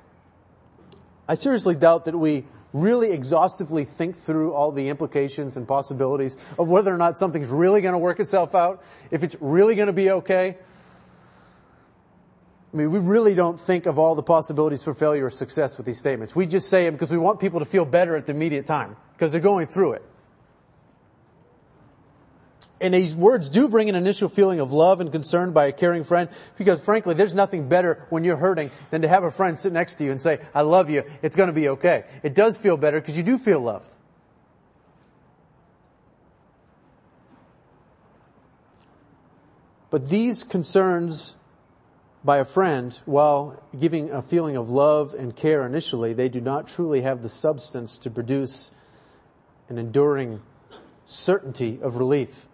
I 1.26 1.36
seriously 1.36 1.76
doubt 1.76 2.04
that 2.04 2.18
we 2.18 2.44
really 2.74 3.12
exhaustively 3.12 3.86
think 3.86 4.18
through 4.18 4.54
all 4.54 4.74
the 4.74 4.90
implications 4.90 5.56
and 5.56 5.66
possibilities 5.66 6.36
of 6.60 6.68
whether 6.68 6.94
or 6.94 6.98
not 6.98 7.18
something's 7.18 7.48
really 7.48 7.80
going 7.80 7.94
to 7.94 7.98
work 7.98 8.20
itself 8.20 8.56
out, 8.56 8.84
if 9.10 9.24
it's 9.24 9.38
really 9.40 9.76
going 9.76 9.88
to 9.88 9.94
be 9.94 10.12
okay, 10.12 10.58
I 12.74 12.78
mean, 12.78 12.92
we 12.92 13.00
really 13.00 13.34
don't 13.34 13.60
think 13.60 13.86
of 13.86 13.98
all 13.98 14.16
the 14.16 14.24
possibilities 14.24 14.84
for 14.84 14.94
failure 14.94 15.26
or 15.26 15.30
success 15.30 15.78
with 15.78 15.86
these 15.86 15.98
statements. 15.98 16.36
We 16.36 16.46
just 16.46 16.70
say 16.70 16.84
them 16.86 16.96
because 16.96 17.12
we 17.12 17.18
want 17.18 17.40
people 17.40 17.60
to 17.60 17.66
feel 17.66 17.86
better 17.86 18.16
at 18.16 18.26
the 18.26 18.34
immediate 18.34 18.66
time 18.66 18.98
because 19.14 19.32
they're 19.32 19.40
going 19.40 19.68
through 19.68 19.94
it. 19.94 20.04
And 22.80 22.94
these 22.94 23.16
words 23.16 23.50
do 23.50 23.68
bring 23.68 23.90
an 23.90 23.96
initial 23.96 24.30
feeling 24.30 24.60
of 24.60 24.72
love 24.72 25.02
and 25.02 25.12
concern 25.12 25.52
by 25.52 25.66
a 25.66 25.72
caring 25.72 26.04
friend 26.04 26.30
because 26.58 26.84
frankly, 26.84 27.16
there's 27.16 27.34
nothing 27.34 27.68
better 27.70 28.06
when 28.10 28.24
you're 28.24 28.36
hurting 28.38 28.70
than 28.92 29.02
to 29.02 29.08
have 29.08 29.24
a 29.24 29.32
friend 29.32 29.58
sit 29.58 29.74
next 29.74 29.96
to 29.96 30.04
you 30.04 30.12
and 30.12 30.22
say, 30.22 30.40
I 30.54 30.62
love 30.62 30.90
you. 30.90 31.04
It's 31.24 31.36
going 31.36 31.48
to 31.48 31.54
be 31.54 31.70
okay. 31.70 32.04
It 32.22 32.36
does 32.36 32.58
feel 32.58 32.78
better 32.78 33.00
because 33.00 33.18
you 33.18 33.24
do 33.24 33.38
feel 33.38 33.62
loved. 33.62 33.92
But 39.90 40.10
these 40.10 40.44
concerns 40.44 41.37
by 42.24 42.38
a 42.38 42.46
friend, 42.46 43.00
while 43.06 43.62
giving 43.80 44.10
a 44.10 44.22
feeling 44.22 44.58
of 44.58 44.70
love 44.70 45.14
and 45.14 45.36
care 45.36 45.66
initially, 45.66 46.14
they 46.14 46.30
do 46.30 46.42
not 46.42 46.68
truly 46.68 47.02
have 47.02 47.22
the 47.22 47.30
substance 47.30 47.98
to 47.98 48.10
produce 48.10 48.72
an 49.70 49.78
enduring 49.78 50.42
certainty 51.06 51.80
of 51.82 51.98
relief. 51.98 52.46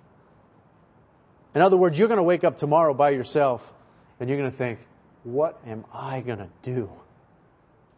In 1.55 1.62
other 1.62 1.77
words, 1.77 1.98
you're 1.98 2.08
going 2.08 2.17
to 2.17 2.24
wake 2.24 2.43
up 2.43 2.58
tomorrow 2.58 2.93
by 2.93 3.12
yourself 3.12 3.74
and 4.20 4.29
you're 4.29 4.38
going 4.38 4.50
to 4.50 4.55
think, 4.55 4.79
what 5.24 5.60
am 5.65 5.86
I 5.93 6.22
going 6.22 6.39
to 6.39 6.50
do? 6.62 6.89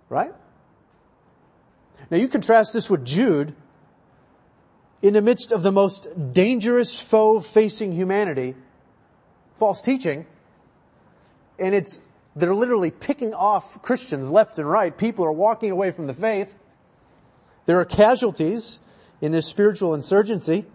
Right? 0.10 0.34
Now 2.10 2.18
you 2.18 2.28
contrast 2.28 2.74
this 2.74 2.90
with 2.90 3.06
Jude 3.06 3.56
in 5.02 5.14
the 5.14 5.22
midst 5.22 5.52
of 5.52 5.64
the 5.64 5.72
most 5.72 6.34
dangerous 6.34 7.00
foe 7.00 7.40
facing 7.40 7.92
humanity, 7.92 8.56
false 9.58 9.82
teaching, 9.82 10.26
and 11.60 11.74
it's, 11.76 12.00
they're 12.36 12.54
literally 12.54 12.92
picking 12.92 13.34
off 13.34 13.82
Christians 13.82 14.30
left 14.30 14.60
and 14.60 14.70
right. 14.70 14.96
People 14.96 15.26
are 15.26 15.32
walking 15.32 15.72
away 15.72 15.92
from 15.92 16.08
the 16.08 16.14
faith. 16.14 16.58
There 17.66 17.80
are 17.80 17.86
casualties 17.86 18.80
in 19.22 19.32
this 19.32 19.48
spiritual 19.48 19.94
insurgency. 19.94 20.66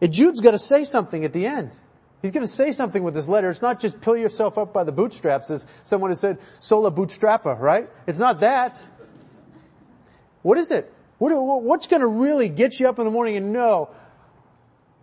And 0.00 0.12
Jude's 0.12 0.40
got 0.40 0.52
to 0.52 0.58
say 0.58 0.84
something 0.84 1.24
at 1.24 1.32
the 1.32 1.46
end. 1.46 1.76
He's 2.22 2.30
going 2.30 2.46
to 2.46 2.52
say 2.52 2.72
something 2.72 3.02
with 3.02 3.12
this 3.12 3.28
letter. 3.28 3.50
It's 3.50 3.60
not 3.60 3.80
just 3.80 4.00
pull 4.00 4.16
yourself 4.16 4.56
up 4.56 4.72
by 4.72 4.84
the 4.84 4.92
bootstraps, 4.92 5.50
as 5.50 5.66
someone 5.82 6.10
has 6.10 6.20
said, 6.20 6.38
sola 6.58 6.90
bootstrappa, 6.90 7.60
right? 7.60 7.88
It's 8.06 8.18
not 8.18 8.40
that. 8.40 8.82
What 10.42 10.56
is 10.58 10.70
it? 10.70 10.90
What, 11.18 11.32
what's 11.62 11.86
going 11.86 12.00
to 12.00 12.06
really 12.06 12.48
get 12.48 12.80
you 12.80 12.88
up 12.88 12.98
in 12.98 13.04
the 13.04 13.10
morning 13.10 13.36
and 13.36 13.52
know, 13.52 13.90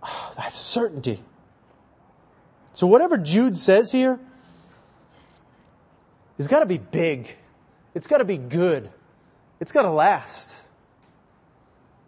oh, 0.02 0.34
I 0.38 0.42
have 0.42 0.56
certainty. 0.56 1.22
So 2.74 2.88
whatever 2.88 3.18
Jude 3.18 3.58
says 3.58 3.92
here, 3.92 4.20
it's 6.38 6.48
got 6.48 6.62
to 6.62 6.66
be 6.66 6.78
big. 6.78 7.36
It's 7.94 8.08
got 8.08 8.20
to 8.20 8.26
be 8.26 8.38
good. 8.38 8.90
It's 9.60 9.72
got 9.72 9.84
to 9.84 9.92
last. 9.92 10.60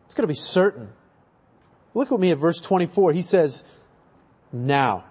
It's 0.06 0.16
got 0.16 0.24
to 0.24 0.28
be 0.28 0.34
certain. 0.34 0.90
Look 1.94 2.10
with 2.10 2.20
me 2.20 2.32
at 2.32 2.38
verse 2.38 2.60
24. 2.60 3.14
He 3.14 3.22
says, 3.22 3.64
now. 4.52 5.06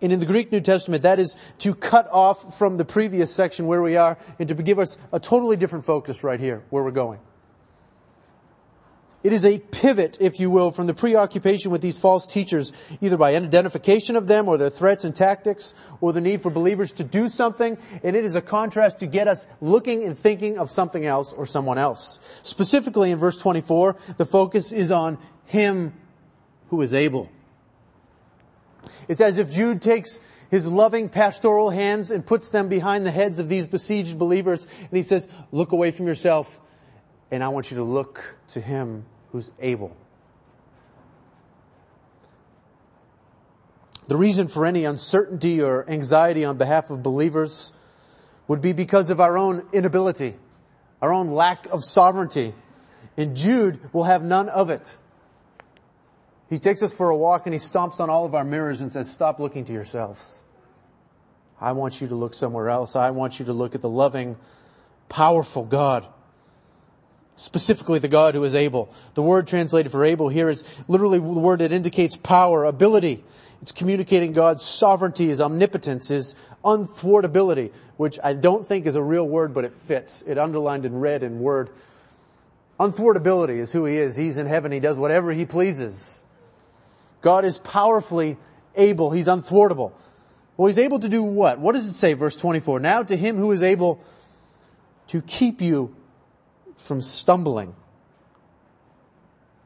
And 0.00 0.12
in 0.12 0.20
the 0.20 0.26
Greek 0.26 0.52
New 0.52 0.60
Testament, 0.60 1.02
that 1.04 1.18
is 1.18 1.36
to 1.58 1.74
cut 1.74 2.08
off 2.10 2.58
from 2.58 2.76
the 2.76 2.84
previous 2.84 3.34
section 3.34 3.66
where 3.66 3.80
we 3.80 3.96
are 3.96 4.18
and 4.38 4.48
to 4.48 4.54
give 4.54 4.78
us 4.78 4.98
a 5.12 5.18
totally 5.18 5.56
different 5.56 5.84
focus 5.84 6.22
right 6.22 6.38
here 6.38 6.62
where 6.70 6.82
we're 6.82 6.90
going. 6.90 7.20
It 9.24 9.32
is 9.32 9.46
a 9.46 9.58
pivot, 9.58 10.18
if 10.20 10.38
you 10.38 10.50
will, 10.50 10.70
from 10.70 10.86
the 10.86 10.92
preoccupation 10.92 11.70
with 11.70 11.80
these 11.80 11.96
false 11.96 12.26
teachers, 12.26 12.72
either 13.00 13.16
by 13.16 13.34
identification 13.34 14.16
of 14.16 14.26
them 14.26 14.48
or 14.48 14.58
their 14.58 14.68
threats 14.68 15.02
and 15.02 15.16
tactics 15.16 15.74
or 16.02 16.12
the 16.12 16.20
need 16.20 16.42
for 16.42 16.50
believers 16.50 16.92
to 16.92 17.04
do 17.04 17.30
something. 17.30 17.78
And 18.02 18.16
it 18.16 18.26
is 18.26 18.34
a 18.34 18.42
contrast 18.42 18.98
to 18.98 19.06
get 19.06 19.26
us 19.26 19.46
looking 19.62 20.04
and 20.04 20.16
thinking 20.16 20.58
of 20.58 20.70
something 20.70 21.06
else 21.06 21.32
or 21.32 21.46
someone 21.46 21.78
else. 21.78 22.18
Specifically 22.42 23.10
in 23.10 23.18
verse 23.18 23.38
24, 23.38 23.96
the 24.18 24.26
focus 24.26 24.72
is 24.72 24.92
on 24.92 25.16
him 25.46 25.94
who 26.68 26.82
is 26.82 26.92
able. 26.92 27.30
It's 29.08 29.22
as 29.22 29.38
if 29.38 29.50
Jude 29.50 29.80
takes 29.80 30.20
his 30.50 30.68
loving 30.68 31.08
pastoral 31.08 31.70
hands 31.70 32.10
and 32.10 32.26
puts 32.26 32.50
them 32.50 32.68
behind 32.68 33.06
the 33.06 33.10
heads 33.10 33.38
of 33.38 33.48
these 33.48 33.64
besieged 33.64 34.18
believers 34.18 34.66
and 34.80 34.90
he 34.92 35.02
says, 35.02 35.26
look 35.50 35.72
away 35.72 35.92
from 35.92 36.06
yourself 36.06 36.60
and 37.30 37.42
I 37.42 37.48
want 37.48 37.70
you 37.70 37.78
to 37.78 37.82
look 37.82 38.36
to 38.48 38.60
him 38.60 39.06
who's 39.34 39.50
able. 39.58 39.96
The 44.06 44.16
reason 44.16 44.46
for 44.46 44.64
any 44.64 44.84
uncertainty 44.84 45.60
or 45.60 45.84
anxiety 45.90 46.44
on 46.44 46.56
behalf 46.56 46.88
of 46.90 47.02
believers 47.02 47.72
would 48.46 48.60
be 48.60 48.72
because 48.72 49.10
of 49.10 49.20
our 49.20 49.36
own 49.36 49.66
inability, 49.72 50.36
our 51.02 51.12
own 51.12 51.32
lack 51.32 51.66
of 51.66 51.84
sovereignty. 51.84 52.54
And 53.16 53.36
Jude 53.36 53.80
will 53.92 54.04
have 54.04 54.22
none 54.22 54.48
of 54.48 54.70
it. 54.70 54.96
He 56.48 56.60
takes 56.60 56.80
us 56.84 56.94
for 56.94 57.10
a 57.10 57.16
walk 57.16 57.44
and 57.46 57.52
he 57.52 57.58
stomps 57.58 57.98
on 57.98 58.10
all 58.10 58.24
of 58.24 58.36
our 58.36 58.44
mirrors 58.44 58.82
and 58.82 58.92
says, 58.92 59.10
stop 59.10 59.40
looking 59.40 59.64
to 59.64 59.72
yourselves. 59.72 60.44
I 61.60 61.72
want 61.72 62.00
you 62.00 62.06
to 62.06 62.14
look 62.14 62.34
somewhere 62.34 62.68
else. 62.68 62.94
I 62.94 63.10
want 63.10 63.40
you 63.40 63.46
to 63.46 63.52
look 63.52 63.74
at 63.74 63.80
the 63.80 63.88
loving, 63.88 64.36
powerful 65.08 65.64
God 65.64 66.06
specifically 67.36 67.98
the 67.98 68.08
God 68.08 68.34
who 68.34 68.44
is 68.44 68.54
able. 68.54 68.92
The 69.14 69.22
word 69.22 69.46
translated 69.46 69.90
for 69.90 70.04
able 70.04 70.28
here 70.28 70.48
is 70.48 70.64
literally 70.88 71.18
the 71.18 71.24
word 71.24 71.60
that 71.60 71.72
indicates 71.72 72.16
power, 72.16 72.64
ability. 72.64 73.24
It's 73.62 73.72
communicating 73.72 74.32
God's 74.32 74.62
sovereignty, 74.62 75.28
His 75.28 75.40
omnipotence, 75.40 76.08
His 76.08 76.36
unthwartability, 76.64 77.72
which 77.96 78.18
I 78.22 78.34
don't 78.34 78.66
think 78.66 78.86
is 78.86 78.96
a 78.96 79.02
real 79.02 79.26
word, 79.26 79.54
but 79.54 79.64
it 79.64 79.72
fits. 79.72 80.22
It 80.22 80.38
underlined 80.38 80.84
in 80.84 81.00
red 81.00 81.22
in 81.22 81.40
word. 81.40 81.70
Unthwartability 82.78 83.58
is 83.58 83.72
who 83.72 83.84
He 83.84 83.96
is. 83.96 84.16
He's 84.16 84.38
in 84.38 84.46
heaven. 84.46 84.70
He 84.70 84.80
does 84.80 84.98
whatever 84.98 85.32
He 85.32 85.44
pleases. 85.44 86.24
God 87.20 87.44
is 87.44 87.58
powerfully 87.58 88.36
able. 88.76 89.10
He's 89.10 89.28
unthwartable. 89.28 89.92
Well, 90.56 90.68
He's 90.68 90.78
able 90.78 91.00
to 91.00 91.08
do 91.08 91.22
what? 91.22 91.58
What 91.58 91.72
does 91.72 91.86
it 91.86 91.94
say, 91.94 92.12
verse 92.12 92.36
24? 92.36 92.80
Now 92.80 93.02
to 93.02 93.16
Him 93.16 93.36
who 93.36 93.50
is 93.50 93.62
able 93.62 94.04
to 95.08 95.22
keep 95.22 95.60
you 95.60 95.94
from 96.84 97.00
stumbling. 97.00 97.74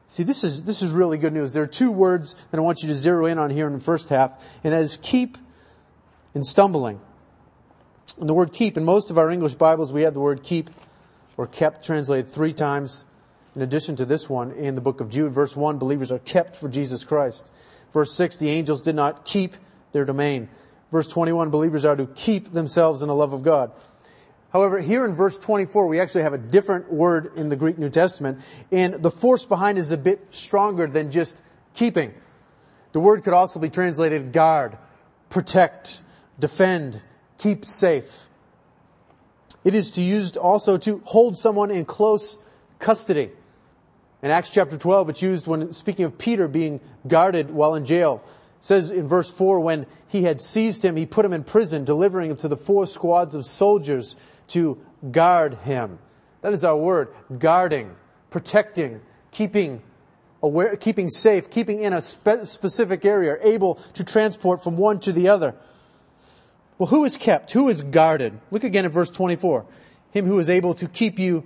See, 0.07 0.23
this 0.23 0.43
is, 0.43 0.63
this 0.63 0.81
is 0.81 0.91
really 0.91 1.17
good 1.17 1.33
news. 1.33 1.53
There 1.53 1.61
are 1.61 1.67
two 1.67 1.91
words 1.91 2.35
that 2.49 2.57
I 2.57 2.61
want 2.61 2.81
you 2.81 2.89
to 2.89 2.95
zero 2.95 3.25
in 3.25 3.37
on 3.37 3.51
here 3.51 3.67
in 3.67 3.73
the 3.73 3.79
first 3.79 4.09
half, 4.09 4.43
and 4.63 4.73
that 4.73 4.81
is 4.81 4.97
keep 5.01 5.37
and 6.33 6.45
stumbling. 6.45 6.99
And 8.19 8.27
the 8.27 8.33
word 8.33 8.51
keep, 8.51 8.75
in 8.75 8.85
most 8.85 9.11
of 9.11 9.17
our 9.17 9.29
English 9.29 9.53
Bibles, 9.53 9.93
we 9.93 10.01
have 10.01 10.13
the 10.13 10.19
word 10.19 10.43
keep 10.43 10.69
or 11.37 11.45
kept 11.45 11.85
translated 11.85 12.27
three 12.27 12.53
times 12.53 13.05
in 13.55 13.61
addition 13.61 13.95
to 13.97 14.05
this 14.05 14.29
one 14.29 14.51
in 14.53 14.75
the 14.75 14.81
book 14.81 14.99
of 14.99 15.09
Jude. 15.09 15.31
Verse 15.31 15.55
1, 15.55 15.77
believers 15.77 16.11
are 16.11 16.19
kept 16.19 16.55
for 16.55 16.69
Jesus 16.69 17.03
Christ. 17.03 17.51
Verse 17.93 18.13
6, 18.13 18.37
the 18.37 18.49
angels 18.49 18.81
did 18.81 18.95
not 18.95 19.25
keep 19.25 19.55
their 19.91 20.05
domain. 20.05 20.49
Verse 20.91 21.07
21, 21.07 21.49
believers 21.49 21.85
are 21.85 21.95
to 21.95 22.07
keep 22.07 22.51
themselves 22.51 23.01
in 23.01 23.07
the 23.07 23.15
love 23.15 23.33
of 23.33 23.43
God. 23.43 23.71
However, 24.51 24.79
here 24.79 25.05
in 25.05 25.13
verse 25.13 25.37
24, 25.37 25.87
we 25.87 25.99
actually 25.99 26.23
have 26.23 26.33
a 26.33 26.39
different 26.39 26.91
word 26.91 27.33
in 27.35 27.49
the 27.49 27.55
Greek 27.55 27.77
New 27.77 27.89
Testament, 27.89 28.41
and 28.71 28.95
the 28.95 29.11
force 29.11 29.45
behind 29.45 29.77
is 29.77 29.91
a 29.91 29.97
bit 29.97 30.25
stronger 30.31 30.87
than 30.87 31.11
just 31.11 31.41
keeping. 31.75 32.13
The 32.91 32.99
word 32.99 33.23
could 33.23 33.33
also 33.33 33.59
be 33.59 33.69
translated 33.69 34.31
guard, 34.31 34.77
protect, 35.29 36.01
defend, 36.39 37.01
keep 37.37 37.63
safe. 37.63 38.27
It 39.63 39.75
is 39.75 39.91
to 39.91 40.01
used 40.01 40.35
also 40.35 40.77
to 40.77 41.01
hold 41.05 41.37
someone 41.37 41.69
in 41.69 41.85
close 41.85 42.39
custody. 42.79 43.29
In 44.23 44.31
Acts 44.31 44.51
chapter 44.51 44.77
12, 44.77 45.09
it's 45.09 45.21
used 45.21 45.47
when 45.47 45.71
speaking 45.73 46.05
of 46.05 46.17
Peter 46.17 46.47
being 46.47 46.79
guarded 47.07 47.51
while 47.51 47.75
in 47.75 47.85
jail. 47.85 48.23
It 48.59 48.65
says 48.65 48.89
in 48.89 49.07
verse 49.07 49.31
4, 49.31 49.59
when 49.59 49.85
he 50.07 50.23
had 50.23 50.41
seized 50.41 50.83
him, 50.83 50.95
he 50.95 51.05
put 51.05 51.23
him 51.23 51.33
in 51.33 51.43
prison, 51.43 51.85
delivering 51.85 52.31
him 52.31 52.37
to 52.37 52.47
the 52.47 52.57
four 52.57 52.87
squads 52.87 53.35
of 53.35 53.45
soldiers 53.45 54.15
to 54.49 54.77
guard 55.11 55.55
him. 55.55 55.99
That 56.41 56.53
is 56.53 56.63
our 56.63 56.77
word. 56.77 57.09
Guarding, 57.37 57.95
protecting, 58.29 59.01
keeping 59.31 59.81
aware, 60.41 60.75
keeping 60.75 61.09
safe, 61.09 61.49
keeping 61.49 61.83
in 61.83 61.93
a 61.93 62.01
spe- 62.01 62.43
specific 62.43 63.05
area, 63.05 63.37
able 63.41 63.75
to 63.93 64.03
transport 64.03 64.63
from 64.63 64.77
one 64.77 64.99
to 65.01 65.11
the 65.11 65.29
other. 65.29 65.55
Well, 66.77 66.87
who 66.87 67.03
is 67.03 67.17
kept? 67.17 67.51
Who 67.51 67.67
is 67.67 67.81
guarded? 67.81 68.39
Look 68.51 68.63
again 68.63 68.85
at 68.85 68.91
verse 68.91 69.09
24. 69.09 69.65
Him 70.11 70.25
who 70.25 70.39
is 70.39 70.49
able 70.49 70.73
to 70.75 70.87
keep 70.87 71.19
you, 71.19 71.45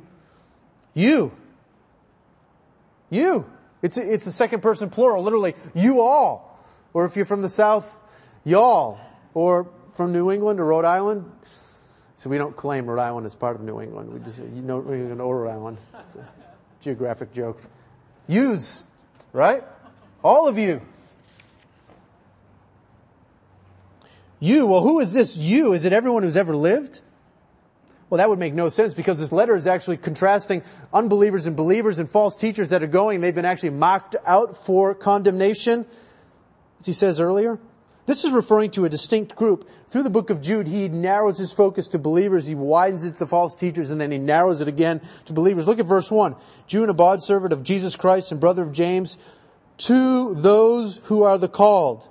you. 0.94 1.32
You. 3.10 3.46
It's 3.82 3.98
a, 3.98 4.14
it's 4.14 4.28
a 4.28 4.32
second 4.32 4.62
person 4.62 4.90
plural, 4.90 5.24
literally, 5.24 5.56
you 5.74 6.02
all. 6.02 6.64
Or 6.94 7.06
if 7.06 7.16
you're 7.16 7.26
from 7.26 7.42
the 7.42 7.50
South, 7.50 8.00
y'all. 8.46 9.00
Or 9.34 9.70
from 9.94 10.14
New 10.14 10.32
England 10.32 10.60
or 10.60 10.66
Rhode 10.66 10.86
Island, 10.86 11.30
so 12.24 12.30
we 12.30 12.38
don't 12.38 12.56
claim 12.56 12.86
Rhode 12.86 13.02
Island 13.02 13.26
as 13.26 13.36
part 13.36 13.58
of 13.58 13.64
New 13.64 13.82
England. 13.82 14.14
We 14.14 14.22
just, 14.22 14.40
you 14.40 14.62
know, 14.62 14.80
New 14.80 14.94
England 14.94 15.20
or 15.20 15.42
Rhode 15.42 15.52
Island. 15.52 15.78
It's 16.06 16.16
a 16.16 16.26
geographic 16.80 17.34
joke. 17.34 17.62
Use, 18.30 18.86
right? 19.34 19.62
All 20.24 20.48
of 20.48 20.58
you. 20.58 20.80
You, 24.40 24.68
well, 24.68 24.80
who 24.80 25.02
is 25.02 25.12
this 25.12 25.36
you? 25.36 25.74
Is 25.74 25.84
it 25.84 25.92
everyone 25.92 26.24
who's 26.24 26.38
ever 26.38 26.56
lived? 26.56 27.02
Well, 28.10 28.20
that 28.20 28.30
would 28.30 28.40
make 28.40 28.54
no 28.54 28.70
sense 28.70 28.94
because 28.94 29.20
this 29.20 29.34
letter 29.34 29.54
is 29.54 29.68
actually 29.68 29.98
contrasting 29.98 30.64
unbelievers 30.94 31.46
and 31.46 31.58
believers 31.58 32.00
and 32.00 32.10
false 32.10 32.38
teachers 32.38 32.70
that 32.70 32.82
are 32.82 32.88
going. 32.88 33.20
They've 33.20 33.36
been 33.36 33.44
actually 33.44 33.72
mocked 33.72 34.16
out 34.26 34.56
for 34.56 34.96
condemnation, 34.96 35.86
as 36.80 36.86
he 36.86 36.94
says 36.94 37.20
earlier. 37.20 37.60
This 38.06 38.26
is 38.26 38.32
referring 38.32 38.72
to 38.72 38.84
a 38.86 38.90
distinct 38.90 39.36
group. 39.36 39.70
Through 39.90 40.04
the 40.04 40.10
book 40.10 40.30
of 40.30 40.42
Jude, 40.42 40.68
he 40.68 40.90
narrows 40.90 41.38
his 41.38 41.54
focus 41.54 41.88
to 41.90 42.00
believers, 42.00 42.48
he 42.48 42.56
widens 42.56 43.06
it 43.06 43.16
to 43.16 43.28
false 43.28 43.56
teachers, 43.56 43.92
and 43.92 44.02
then 44.02 44.12
he 44.12 44.18
narrows 44.18 44.60
it 44.60 44.68
again 44.68 45.02
to 45.26 45.34
believers. 45.34 45.68
Look 45.68 45.80
at 45.80 45.86
verse 45.86 46.12
1. 46.12 46.36
Jude, 46.68 46.90
a 46.90 46.94
bondservant 46.94 47.54
of 47.54 47.64
Jesus 47.64 47.96
Christ 47.96 48.32
and 48.32 48.42
brother 48.42 48.64
of 48.64 48.72
James, 48.72 49.18
to 49.78 50.34
those 50.36 50.98
who 51.06 51.24
are 51.24 51.38
the 51.38 51.48
called. 51.48 52.10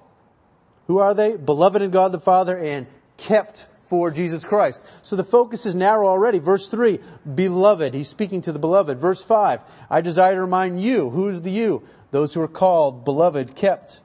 Who 0.87 0.99
are 0.99 1.15
they? 1.15 1.37
Beloved 1.37 1.83
in 1.83 1.91
God 1.91 2.13
the 2.13 2.21
Father 2.21 2.59
and 2.59 2.87
kept 3.17 3.69
for 3.85 4.11
Jesus 4.11 4.45
Christ. 4.45 4.87
So 5.03 5.17
the 5.17 5.25
focus 5.25 5.67
is 5.67 5.75
narrow 5.75 6.07
already. 6.07 6.39
Verse 6.39 6.69
3, 6.69 6.99
beloved. 7.35 7.95
He's 7.95 8.09
speaking 8.09 8.41
to 8.43 8.53
the 8.53 8.59
beloved. 8.59 8.99
Verse 8.99 9.25
5, 9.25 9.63
I 9.91 10.01
desire 10.01 10.35
to 10.35 10.41
remind 10.43 10.83
you. 10.83 11.11
Who's 11.11 11.43
the 11.43 11.51
you? 11.51 11.83
Those 12.11 12.35
who 12.35 12.41
are 12.41 12.49
called, 12.49 13.05
beloved, 13.05 13.55
kept. 13.55 14.02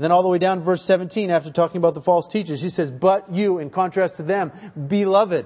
And 0.00 0.04
then 0.06 0.12
all 0.12 0.22
the 0.22 0.30
way 0.30 0.38
down 0.38 0.56
to 0.56 0.64
verse 0.64 0.82
17, 0.82 1.30
after 1.30 1.50
talking 1.50 1.76
about 1.76 1.92
the 1.92 2.00
false 2.00 2.26
teachers, 2.26 2.62
he 2.62 2.70
says, 2.70 2.90
But 2.90 3.34
you, 3.34 3.58
in 3.58 3.68
contrast 3.68 4.16
to 4.16 4.22
them, 4.22 4.50
beloved. 4.88 5.44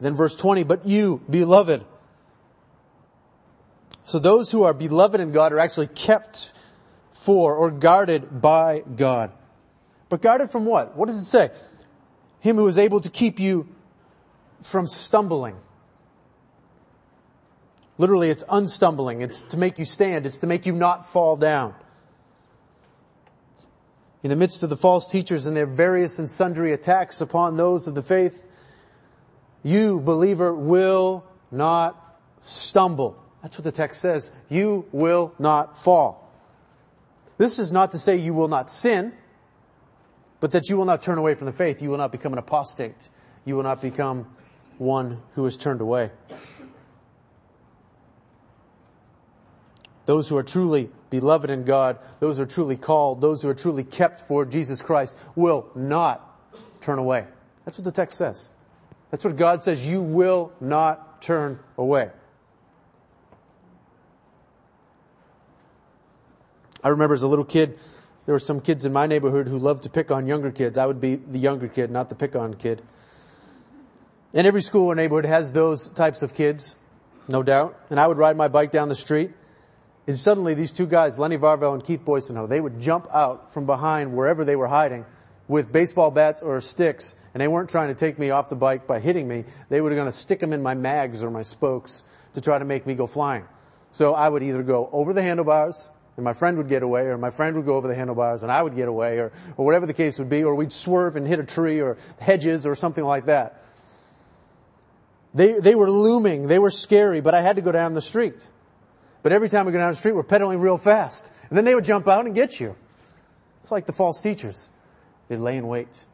Then 0.00 0.14
verse 0.14 0.36
20, 0.36 0.62
But 0.62 0.86
you, 0.86 1.20
beloved. 1.28 1.84
So 4.04 4.20
those 4.20 4.52
who 4.52 4.62
are 4.62 4.72
beloved 4.72 5.18
in 5.18 5.32
God 5.32 5.52
are 5.52 5.58
actually 5.58 5.88
kept 5.88 6.52
for 7.12 7.56
or 7.56 7.72
guarded 7.72 8.40
by 8.40 8.84
God. 8.94 9.32
But 10.08 10.22
guarded 10.22 10.52
from 10.52 10.64
what? 10.64 10.96
What 10.96 11.08
does 11.08 11.18
it 11.18 11.24
say? 11.24 11.50
Him 12.38 12.54
who 12.54 12.68
is 12.68 12.78
able 12.78 13.00
to 13.00 13.10
keep 13.10 13.40
you 13.40 13.66
from 14.62 14.86
stumbling. 14.86 15.56
Literally, 17.98 18.30
it's 18.30 18.44
unstumbling. 18.48 19.20
It's 19.20 19.42
to 19.42 19.56
make 19.56 19.80
you 19.80 19.84
stand. 19.84 20.26
It's 20.26 20.38
to 20.38 20.46
make 20.46 20.64
you 20.64 20.72
not 20.72 21.08
fall 21.08 21.34
down. 21.34 21.74
In 24.22 24.30
the 24.30 24.36
midst 24.36 24.62
of 24.62 24.70
the 24.70 24.76
false 24.76 25.06
teachers 25.08 25.46
and 25.46 25.56
their 25.56 25.66
various 25.66 26.18
and 26.18 26.30
sundry 26.30 26.72
attacks 26.72 27.20
upon 27.20 27.56
those 27.56 27.86
of 27.86 27.94
the 27.94 28.02
faith, 28.02 28.46
you, 29.64 30.00
believer, 30.00 30.54
will 30.54 31.24
not 31.50 32.18
stumble. 32.40 33.20
That's 33.42 33.58
what 33.58 33.64
the 33.64 33.72
text 33.72 34.00
says. 34.00 34.30
You 34.48 34.86
will 34.92 35.34
not 35.38 35.78
fall. 35.78 36.30
This 37.38 37.58
is 37.58 37.72
not 37.72 37.90
to 37.92 37.98
say 37.98 38.16
you 38.16 38.34
will 38.34 38.48
not 38.48 38.70
sin, 38.70 39.12
but 40.40 40.52
that 40.52 40.68
you 40.68 40.76
will 40.76 40.84
not 40.84 41.02
turn 41.02 41.18
away 41.18 41.34
from 41.34 41.46
the 41.46 41.52
faith. 41.52 41.82
You 41.82 41.90
will 41.90 41.98
not 41.98 42.12
become 42.12 42.32
an 42.32 42.38
apostate. 42.38 43.08
You 43.44 43.56
will 43.56 43.64
not 43.64 43.82
become 43.82 44.26
one 44.78 45.20
who 45.34 45.46
is 45.46 45.56
turned 45.56 45.80
away. 45.80 46.10
Those 50.06 50.28
who 50.28 50.36
are 50.36 50.42
truly 50.42 50.90
beloved 51.10 51.50
in 51.50 51.64
God, 51.64 51.98
those 52.20 52.36
who 52.36 52.42
are 52.42 52.46
truly 52.46 52.76
called, 52.76 53.20
those 53.20 53.42
who 53.42 53.48
are 53.48 53.54
truly 53.54 53.84
kept 53.84 54.20
for 54.20 54.44
Jesus 54.44 54.82
Christ 54.82 55.16
will 55.36 55.70
not 55.74 56.28
turn 56.80 56.98
away. 56.98 57.26
That's 57.64 57.78
what 57.78 57.84
the 57.84 57.92
text 57.92 58.18
says. 58.18 58.50
That's 59.10 59.24
what 59.24 59.36
God 59.36 59.62
says. 59.62 59.86
You 59.86 60.02
will 60.02 60.52
not 60.60 61.22
turn 61.22 61.60
away. 61.78 62.10
I 66.82 66.88
remember 66.88 67.14
as 67.14 67.22
a 67.22 67.28
little 67.28 67.44
kid, 67.44 67.78
there 68.26 68.32
were 68.32 68.40
some 68.40 68.60
kids 68.60 68.84
in 68.84 68.92
my 68.92 69.06
neighborhood 69.06 69.46
who 69.46 69.58
loved 69.58 69.84
to 69.84 69.90
pick 69.90 70.10
on 70.10 70.26
younger 70.26 70.50
kids. 70.50 70.78
I 70.78 70.86
would 70.86 71.00
be 71.00 71.16
the 71.16 71.38
younger 71.38 71.68
kid, 71.68 71.90
not 71.90 72.08
the 72.08 72.14
pick 72.16 72.34
on 72.34 72.54
kid. 72.54 72.82
And 74.34 74.46
every 74.46 74.62
school 74.62 74.88
or 74.88 74.94
neighborhood 74.94 75.26
has 75.26 75.52
those 75.52 75.88
types 75.88 76.22
of 76.22 76.34
kids, 76.34 76.76
no 77.28 77.42
doubt. 77.42 77.78
And 77.90 78.00
I 78.00 78.06
would 78.06 78.18
ride 78.18 78.36
my 78.36 78.48
bike 78.48 78.72
down 78.72 78.88
the 78.88 78.94
street 78.96 79.32
and 80.06 80.18
suddenly 80.18 80.54
these 80.54 80.72
two 80.72 80.86
guys, 80.86 81.18
Lenny 81.18 81.38
Varvel 81.38 81.74
and 81.74 81.84
Keith 81.84 82.04
Boysenho, 82.04 82.48
they 82.48 82.60
would 82.60 82.80
jump 82.80 83.06
out 83.12 83.52
from 83.54 83.66
behind 83.66 84.14
wherever 84.14 84.44
they 84.44 84.56
were 84.56 84.66
hiding 84.66 85.04
with 85.48 85.70
baseball 85.70 86.10
bats 86.10 86.42
or 86.42 86.60
sticks, 86.60 87.14
and 87.34 87.40
they 87.40 87.48
weren't 87.48 87.70
trying 87.70 87.88
to 87.88 87.94
take 87.94 88.18
me 88.18 88.30
off 88.30 88.48
the 88.48 88.56
bike 88.56 88.86
by 88.86 88.98
hitting 89.00 89.28
me. 89.28 89.44
They 89.68 89.80
were 89.80 89.90
going 89.90 90.06
to 90.06 90.12
stick 90.12 90.40
them 90.40 90.52
in 90.52 90.62
my 90.62 90.74
mags 90.74 91.22
or 91.22 91.30
my 91.30 91.42
spokes 91.42 92.02
to 92.34 92.40
try 92.40 92.58
to 92.58 92.64
make 92.64 92.86
me 92.86 92.94
go 92.94 93.06
flying. 93.06 93.44
So 93.90 94.14
I 94.14 94.28
would 94.28 94.42
either 94.42 94.62
go 94.62 94.88
over 94.92 95.12
the 95.12 95.22
handlebars, 95.22 95.90
and 96.16 96.24
my 96.24 96.32
friend 96.32 96.56
would 96.58 96.68
get 96.68 96.82
away, 96.82 97.02
or 97.02 97.18
my 97.18 97.30
friend 97.30 97.56
would 97.56 97.66
go 97.66 97.76
over 97.76 97.88
the 97.88 97.94
handlebars 97.94 98.42
and 98.42 98.50
I 98.50 98.62
would 98.62 98.74
get 98.74 98.88
away, 98.88 99.18
or, 99.18 99.32
or 99.56 99.64
whatever 99.64 99.86
the 99.86 99.94
case 99.94 100.18
would 100.18 100.28
be, 100.28 100.42
or 100.44 100.54
we'd 100.54 100.72
swerve 100.72 101.16
and 101.16 101.26
hit 101.26 101.38
a 101.38 101.44
tree 101.44 101.80
or 101.80 101.96
hedges 102.20 102.66
or 102.66 102.74
something 102.74 103.04
like 103.04 103.26
that. 103.26 103.62
They, 105.34 105.52
they 105.60 105.74
were 105.74 105.90
looming, 105.90 106.48
they 106.48 106.58
were 106.58 106.70
scary, 106.70 107.20
but 107.20 107.34
I 107.34 107.40
had 107.40 107.56
to 107.56 107.62
go 107.62 107.72
down 107.72 107.94
the 107.94 108.02
street. 108.02 108.50
But 109.22 109.32
every 109.32 109.48
time 109.48 109.66
we 109.66 109.72
go 109.72 109.78
down 109.78 109.90
the 109.90 109.96
street, 109.96 110.12
we're 110.12 110.22
pedaling 110.22 110.58
real 110.58 110.78
fast. 110.78 111.32
And 111.48 111.56
then 111.56 111.64
they 111.64 111.74
would 111.74 111.84
jump 111.84 112.08
out 112.08 112.26
and 112.26 112.34
get 112.34 112.58
you. 112.58 112.76
It's 113.60 113.70
like 113.70 113.86
the 113.86 113.92
false 113.92 114.20
teachers. 114.20 114.70
They 115.28 115.36
lay 115.36 115.56
in 115.56 115.68
wait. 115.68 116.04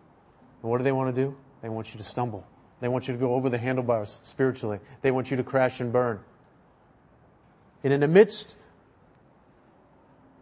And 0.63 0.71
what 0.71 0.79
do 0.79 0.85
they 0.85 0.93
want 0.93 1.15
to 1.15 1.23
do? 1.23 1.37
They 1.63 1.69
want 1.69 1.95
you 1.95 1.99
to 1.99 2.05
stumble. 2.05 2.47
They 2.81 2.89
want 2.89 3.09
you 3.09 3.15
to 3.15 3.21
go 3.21 3.35
over 3.35 3.49
the 3.49 3.59
handlebars 3.59 4.21
spiritually. 4.23 4.79
They 5.03 5.11
want 5.11 5.31
you 5.31 5.37
to 5.39 5.43
crash 5.43 5.81
and 5.81 5.93
burn. 5.93 6.21
And 7.83 7.93
in 7.93 8.01
the 8.01 8.09
midst 8.09 8.57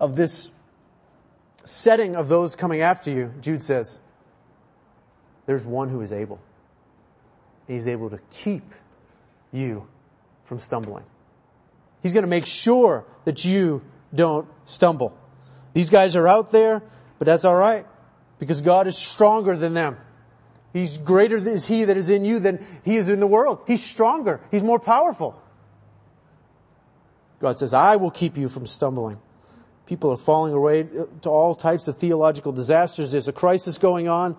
of 0.00 0.16
this 0.16 0.50
setting 1.64 2.16
of 2.16 2.28
those 2.28 2.56
coming 2.56 2.80
after 2.80 3.10
you, 3.10 3.32
Jude 3.40 3.62
says, 3.62 4.00
there's 5.46 5.64
one 5.64 5.88
who 5.88 6.00
is 6.00 6.12
able. 6.12 6.40
He's 7.68 7.86
able 7.86 8.10
to 8.10 8.18
keep 8.30 8.74
you 9.52 9.86
from 10.44 10.58
stumbling. 10.58 11.04
He's 12.06 12.14
going 12.14 12.22
to 12.22 12.28
make 12.28 12.46
sure 12.46 13.04
that 13.24 13.44
you 13.44 13.82
don't 14.14 14.46
stumble. 14.64 15.18
These 15.72 15.90
guys 15.90 16.14
are 16.14 16.28
out 16.28 16.52
there, 16.52 16.84
but 17.18 17.26
that's 17.26 17.44
all 17.44 17.56
right 17.56 17.84
because 18.38 18.60
God 18.60 18.86
is 18.86 18.96
stronger 18.96 19.56
than 19.56 19.74
them. 19.74 19.96
He's 20.72 20.98
greater 20.98 21.34
is 21.34 21.66
He 21.66 21.82
that 21.82 21.96
is 21.96 22.08
in 22.08 22.24
you 22.24 22.38
than 22.38 22.64
He 22.84 22.94
is 22.94 23.08
in 23.08 23.18
the 23.18 23.26
world. 23.26 23.58
He's 23.66 23.82
stronger. 23.82 24.40
He's 24.52 24.62
more 24.62 24.78
powerful. 24.78 25.42
God 27.40 27.58
says, 27.58 27.74
I 27.74 27.96
will 27.96 28.12
keep 28.12 28.36
you 28.36 28.48
from 28.48 28.66
stumbling. 28.66 29.18
People 29.86 30.12
are 30.12 30.16
falling 30.16 30.54
away 30.54 30.84
to 31.22 31.28
all 31.28 31.56
types 31.56 31.88
of 31.88 31.96
theological 31.96 32.52
disasters. 32.52 33.10
There's 33.10 33.26
a 33.26 33.32
crisis 33.32 33.78
going 33.78 34.06
on. 34.06 34.36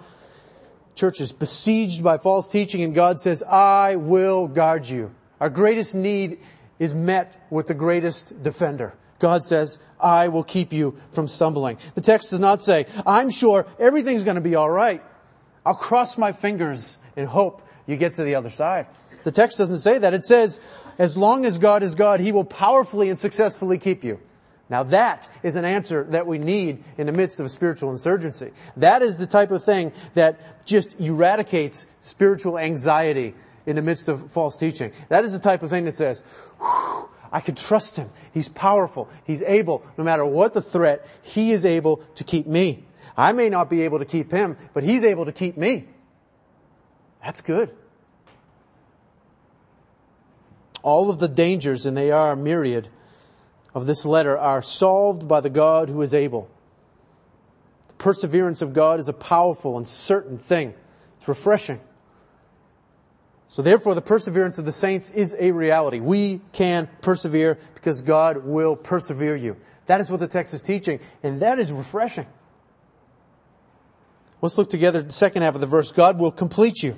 Church 0.96 1.20
is 1.20 1.34
besieged 1.34 2.02
by 2.02 2.18
false 2.18 2.48
teaching 2.48 2.82
and 2.82 2.96
God 2.96 3.20
says, 3.20 3.44
I 3.44 3.98
will 3.98 4.48
guard 4.48 4.88
you. 4.88 5.14
Our 5.42 5.50
greatest 5.50 5.94
need 5.94 6.40
is 6.80 6.94
met 6.94 7.48
with 7.50 7.68
the 7.68 7.74
greatest 7.74 8.42
defender. 8.44 8.94
God 9.20 9.44
says, 9.44 9.80
I 10.00 10.28
will 10.28 10.44
keep 10.44 10.72
you 10.72 10.98
from 11.12 11.28
stumbling. 11.28 11.78
The 11.96 12.02
text 12.02 12.30
does 12.30 12.40
not 12.40 12.62
say, 12.62 12.86
I'm 13.06 13.30
sure 13.30 13.66
everything's 13.80 14.24
going 14.24 14.36
to 14.36 14.42
be 14.42 14.56
all 14.56 14.70
right. 14.70 15.04
I'll 15.66 15.76
cross 15.76 16.18
my 16.18 16.32
fingers 16.32 16.98
and 17.16 17.28
hope 17.28 17.68
you 17.88 17.98
get 17.98 18.14
to 18.14 18.24
the 18.24 18.36
other 18.36 18.50
side. 18.50 18.86
The 19.24 19.32
text 19.32 19.58
doesn't 19.58 19.80
say 19.80 19.98
that. 19.98 20.14
It 20.14 20.24
says, 20.24 20.62
as 21.00 21.18
long 21.18 21.46
as 21.46 21.60
God 21.60 21.84
is 21.84 21.96
God, 21.96 22.20
He 22.20 22.32
will 22.32 22.46
powerfully 22.46 23.10
and 23.10 23.18
successfully 23.18 23.78
keep 23.78 24.04
you. 24.04 24.20
Now 24.70 24.84
that 24.84 25.30
is 25.44 25.56
an 25.56 25.66
answer 25.66 26.04
that 26.10 26.28
we 26.28 26.38
need 26.38 26.84
in 26.98 27.08
the 27.08 27.14
midst 27.14 27.40
of 27.40 27.46
a 27.46 27.50
spiritual 27.50 27.92
insurgency. 27.92 28.52
That 28.76 29.02
is 29.02 29.18
the 29.18 29.28
type 29.28 29.52
of 29.52 29.64
thing 29.64 29.94
that 30.14 30.66
just 30.66 31.00
eradicates 31.00 31.94
spiritual 32.02 32.58
anxiety 32.58 33.34
in 33.68 33.76
the 33.76 33.82
midst 33.84 34.08
of 34.08 34.32
false 34.32 34.56
teaching. 34.56 34.92
That 35.10 35.26
is 35.26 35.34
the 35.34 35.40
type 35.40 35.62
of 35.62 35.70
thing 35.70 35.86
that 35.86 35.94
says, 35.94 36.24
I 36.60 37.42
can 37.42 37.54
trust 37.54 37.98
him. 37.98 38.10
He's 38.34 38.50
powerful. 38.50 39.10
He's 39.26 39.44
able, 39.44 39.86
no 39.98 40.04
matter 40.04 40.26
what 40.26 40.54
the 40.54 40.62
threat, 40.62 41.06
he 41.22 41.52
is 41.52 41.66
able 41.66 41.98
to 42.16 42.24
keep 42.24 42.48
me. 42.48 42.86
I 43.16 43.34
may 43.34 43.50
not 43.50 43.70
be 43.70 43.82
able 43.82 44.00
to 44.00 44.06
keep 44.06 44.32
him, 44.32 44.58
but 44.74 44.84
he's 44.84 45.04
able 45.04 45.26
to 45.26 45.34
keep 45.34 45.58
me. 45.58 45.88
That's 47.22 47.42
good. 47.42 47.76
All 50.82 51.10
of 51.10 51.20
the 51.20 51.28
dangers, 51.28 51.86
and 51.86 51.98
they 51.98 52.12
are 52.12 52.36
myriad, 52.36 52.88
of 53.76 53.86
this 53.86 54.06
letter 54.06 54.38
are 54.38 54.62
solved 54.62 55.28
by 55.28 55.42
the 55.42 55.50
God 55.50 55.90
who 55.90 56.02
is 56.02 56.14
able. 56.14 56.50
The 57.90 57.96
perseverance 57.96 58.62
of 58.62 58.74
God 58.74 59.02
is 59.02 59.10
a 59.10 59.14
powerful 59.14 59.76
and 59.76 59.86
certain 59.86 60.38
thing. 60.38 60.74
It's 61.18 61.28
refreshing. 61.28 61.82
So 63.50 63.62
therefore, 63.62 63.96
the 63.96 64.02
perseverance 64.02 64.58
of 64.58 64.66
the 64.66 64.72
saints 64.72 65.10
is 65.10 65.36
a 65.40 65.52
reality. 65.52 66.00
We 66.00 66.42
can 66.52 66.90
persevere 67.02 67.58
because 67.76 68.02
God 68.02 68.46
will 68.46 68.76
persevere 68.76 69.36
you. 69.36 69.56
That 69.86 70.02
is 70.02 70.12
what 70.12 70.20
the 70.20 70.28
text 70.28 70.54
is 70.54 70.62
teaching, 70.62 71.00
and 71.24 71.42
that 71.42 71.60
is 71.60 71.72
refreshing. 71.72 72.28
Let's 74.42 74.58
look 74.58 74.70
together 74.70 75.00
at 75.00 75.08
the 75.08 75.14
second 75.14 75.44
half 75.44 75.56
of 75.56 75.62
the 75.62 75.68
verse. 75.68 75.92
God 75.92 76.20
will 76.20 76.32
complete 76.32 76.84
you. 76.84 76.98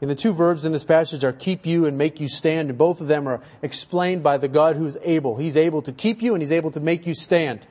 And 0.00 0.10
the 0.10 0.16
two 0.16 0.32
verbs 0.32 0.64
in 0.64 0.72
this 0.72 0.84
passage 0.84 1.22
are 1.22 1.32
keep 1.32 1.64
you 1.64 1.86
and 1.86 1.96
make 1.96 2.18
you 2.18 2.26
stand, 2.26 2.70
and 2.70 2.76
both 2.76 3.00
of 3.00 3.06
them 3.06 3.28
are 3.28 3.40
explained 3.62 4.22
by 4.22 4.36
the 4.36 4.48
God 4.48 4.74
who's 4.74 4.96
able. 5.02 5.36
He's 5.36 5.56
able 5.56 5.80
to 5.82 5.92
keep 5.92 6.22
you 6.22 6.34
and 6.34 6.42
he's 6.42 6.50
able 6.50 6.72
to 6.72 6.80
make 6.80 7.06
you 7.06 7.14
stand. 7.14 7.64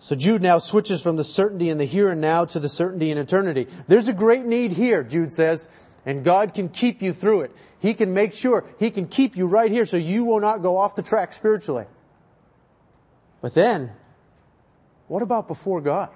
So 0.00 0.16
Jude 0.16 0.40
now 0.40 0.58
switches 0.58 1.02
from 1.02 1.16
the 1.16 1.24
certainty 1.24 1.68
in 1.68 1.76
the 1.76 1.84
here 1.84 2.08
and 2.10 2.22
now 2.22 2.46
to 2.46 2.58
the 2.58 2.70
certainty 2.70 3.10
in 3.10 3.18
eternity. 3.18 3.68
There's 3.86 4.08
a 4.08 4.14
great 4.14 4.46
need 4.46 4.72
here, 4.72 5.02
Jude 5.02 5.30
says, 5.30 5.68
and 6.06 6.24
God 6.24 6.54
can 6.54 6.70
keep 6.70 7.02
you 7.02 7.12
through 7.12 7.42
it. 7.42 7.54
He 7.78 7.92
can 7.92 8.14
make 8.14 8.32
sure, 8.32 8.64
He 8.78 8.90
can 8.90 9.06
keep 9.06 9.36
you 9.36 9.46
right 9.46 9.70
here 9.70 9.84
so 9.84 9.98
you 9.98 10.24
will 10.24 10.40
not 10.40 10.62
go 10.62 10.78
off 10.78 10.94
the 10.94 11.02
track 11.02 11.34
spiritually. 11.34 11.84
But 13.42 13.52
then, 13.52 13.92
what 15.06 15.20
about 15.22 15.46
before 15.46 15.82
God? 15.82 16.08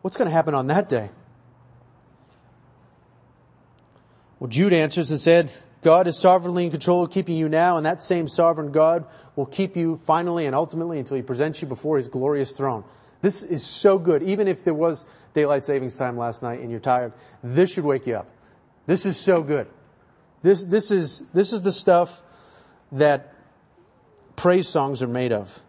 What's 0.00 0.16
going 0.16 0.30
to 0.30 0.34
happen 0.34 0.54
on 0.54 0.68
that 0.68 0.88
day? 0.88 1.10
Well, 4.40 4.48
Jude 4.48 4.72
answers 4.72 5.10
and 5.10 5.20
said, 5.20 5.52
God 5.82 6.06
is 6.06 6.16
sovereignly 6.16 6.64
in 6.64 6.70
control 6.70 7.04
of 7.04 7.10
keeping 7.10 7.36
you 7.36 7.48
now, 7.48 7.76
and 7.76 7.84
that 7.84 8.00
same 8.00 8.28
sovereign 8.28 8.70
God 8.70 9.04
will 9.34 9.46
keep 9.46 9.76
you 9.76 10.00
finally 10.04 10.46
and 10.46 10.54
ultimately 10.54 10.98
until 10.98 11.16
He 11.16 11.22
presents 11.22 11.60
you 11.60 11.68
before 11.68 11.96
His 11.96 12.08
glorious 12.08 12.52
throne. 12.52 12.84
This 13.20 13.42
is 13.42 13.64
so 13.64 13.98
good. 13.98 14.22
Even 14.22 14.46
if 14.46 14.62
there 14.62 14.74
was 14.74 15.06
daylight 15.34 15.64
savings 15.64 15.96
time 15.96 16.16
last 16.16 16.42
night 16.42 16.60
and 16.60 16.70
you're 16.70 16.80
tired, 16.80 17.12
this 17.42 17.72
should 17.72 17.84
wake 17.84 18.06
you 18.06 18.16
up. 18.16 18.28
This 18.86 19.06
is 19.06 19.16
so 19.16 19.42
good. 19.42 19.66
This, 20.42 20.64
this 20.64 20.90
is, 20.90 21.26
this 21.32 21.52
is 21.52 21.62
the 21.62 21.72
stuff 21.72 22.22
that 22.92 23.34
praise 24.36 24.68
songs 24.68 25.02
are 25.02 25.08
made 25.08 25.32
of. 25.32 25.62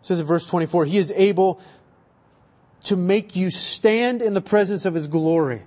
It 0.00 0.06
says 0.06 0.20
in 0.20 0.26
verse 0.26 0.46
24, 0.46 0.84
He 0.84 0.98
is 0.98 1.10
able 1.16 1.60
to 2.84 2.96
make 2.96 3.34
you 3.34 3.50
stand 3.50 4.20
in 4.20 4.34
the 4.34 4.40
presence 4.40 4.84
of 4.84 4.94
His 4.94 5.08
glory 5.08 5.62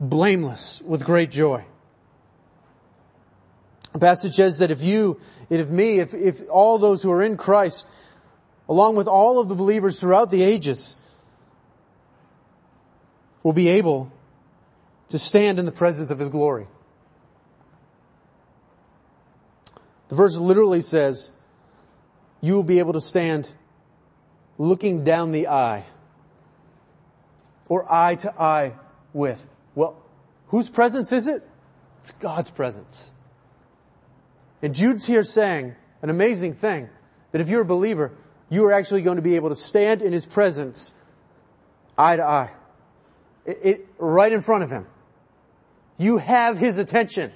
blameless 0.00 0.82
with 0.82 1.04
great 1.04 1.30
joy. 1.30 1.64
The 3.92 3.98
passage 4.00 4.34
says 4.34 4.58
that 4.58 4.70
if 4.70 4.82
you, 4.82 5.20
if 5.48 5.68
me, 5.68 6.00
if, 6.00 6.14
if 6.14 6.40
all 6.50 6.78
those 6.78 7.02
who 7.02 7.12
are 7.12 7.22
in 7.22 7.36
Christ, 7.36 7.90
along 8.68 8.96
with 8.96 9.06
all 9.06 9.38
of 9.38 9.48
the 9.48 9.54
believers 9.54 10.00
throughout 10.00 10.30
the 10.30 10.42
ages, 10.42 10.96
will 13.44 13.52
be 13.52 13.68
able 13.68 14.10
to 15.10 15.18
stand 15.18 15.58
in 15.60 15.64
the 15.64 15.72
presence 15.72 16.10
of 16.10 16.18
His 16.18 16.28
glory. 16.28 16.66
The 20.08 20.16
verse 20.16 20.36
literally 20.36 20.80
says, 20.80 21.30
you 22.40 22.54
will 22.54 22.62
be 22.62 22.78
able 22.78 22.92
to 22.94 23.00
stand 23.00 23.52
looking 24.58 25.04
down 25.04 25.32
the 25.32 25.48
eye 25.48 25.84
or 27.68 27.90
eye 27.92 28.16
to 28.16 28.40
eye 28.40 28.72
with. 29.12 29.48
Well, 29.74 29.96
whose 30.48 30.68
presence 30.68 31.12
is 31.12 31.26
it? 31.26 31.46
It's 32.00 32.12
God's 32.12 32.50
presence. 32.50 33.12
And 34.62 34.74
Jude's 34.74 35.06
here 35.06 35.24
saying 35.24 35.74
an 36.02 36.10
amazing 36.10 36.52
thing 36.52 36.88
that 37.32 37.40
if 37.40 37.48
you're 37.48 37.62
a 37.62 37.66
believer, 37.66 38.12
you 38.50 38.64
are 38.66 38.72
actually 38.72 39.02
going 39.02 39.16
to 39.16 39.22
be 39.22 39.36
able 39.36 39.48
to 39.48 39.56
stand 39.56 40.02
in 40.02 40.12
his 40.12 40.26
presence 40.26 40.94
eye 41.98 42.16
to 42.16 42.22
eye. 42.22 42.50
It, 43.44 43.58
it, 43.62 43.88
right 43.98 44.32
in 44.32 44.40
front 44.42 44.64
of 44.64 44.70
him. 44.70 44.86
You 45.98 46.18
have 46.18 46.58
his 46.58 46.78
attention. 46.78 47.32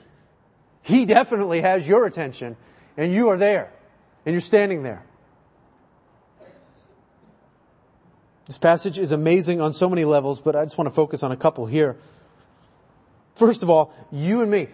He 0.82 1.06
definitely 1.06 1.60
has 1.60 1.88
your 1.88 2.06
attention 2.06 2.56
and 2.96 3.12
you 3.12 3.28
are 3.28 3.36
there 3.36 3.72
and 4.24 4.34
you're 4.34 4.40
standing 4.40 4.82
there. 4.82 5.04
This 8.46 8.58
passage 8.58 8.98
is 8.98 9.12
amazing 9.12 9.60
on 9.60 9.74
so 9.74 9.90
many 9.90 10.06
levels, 10.06 10.40
but 10.40 10.56
I 10.56 10.64
just 10.64 10.78
want 10.78 10.88
to 10.88 10.94
focus 10.94 11.22
on 11.22 11.32
a 11.32 11.36
couple 11.36 11.66
here. 11.66 11.98
First 13.38 13.62
of 13.62 13.70
all, 13.70 13.94
you 14.10 14.42
and 14.42 14.50
me. 14.50 14.66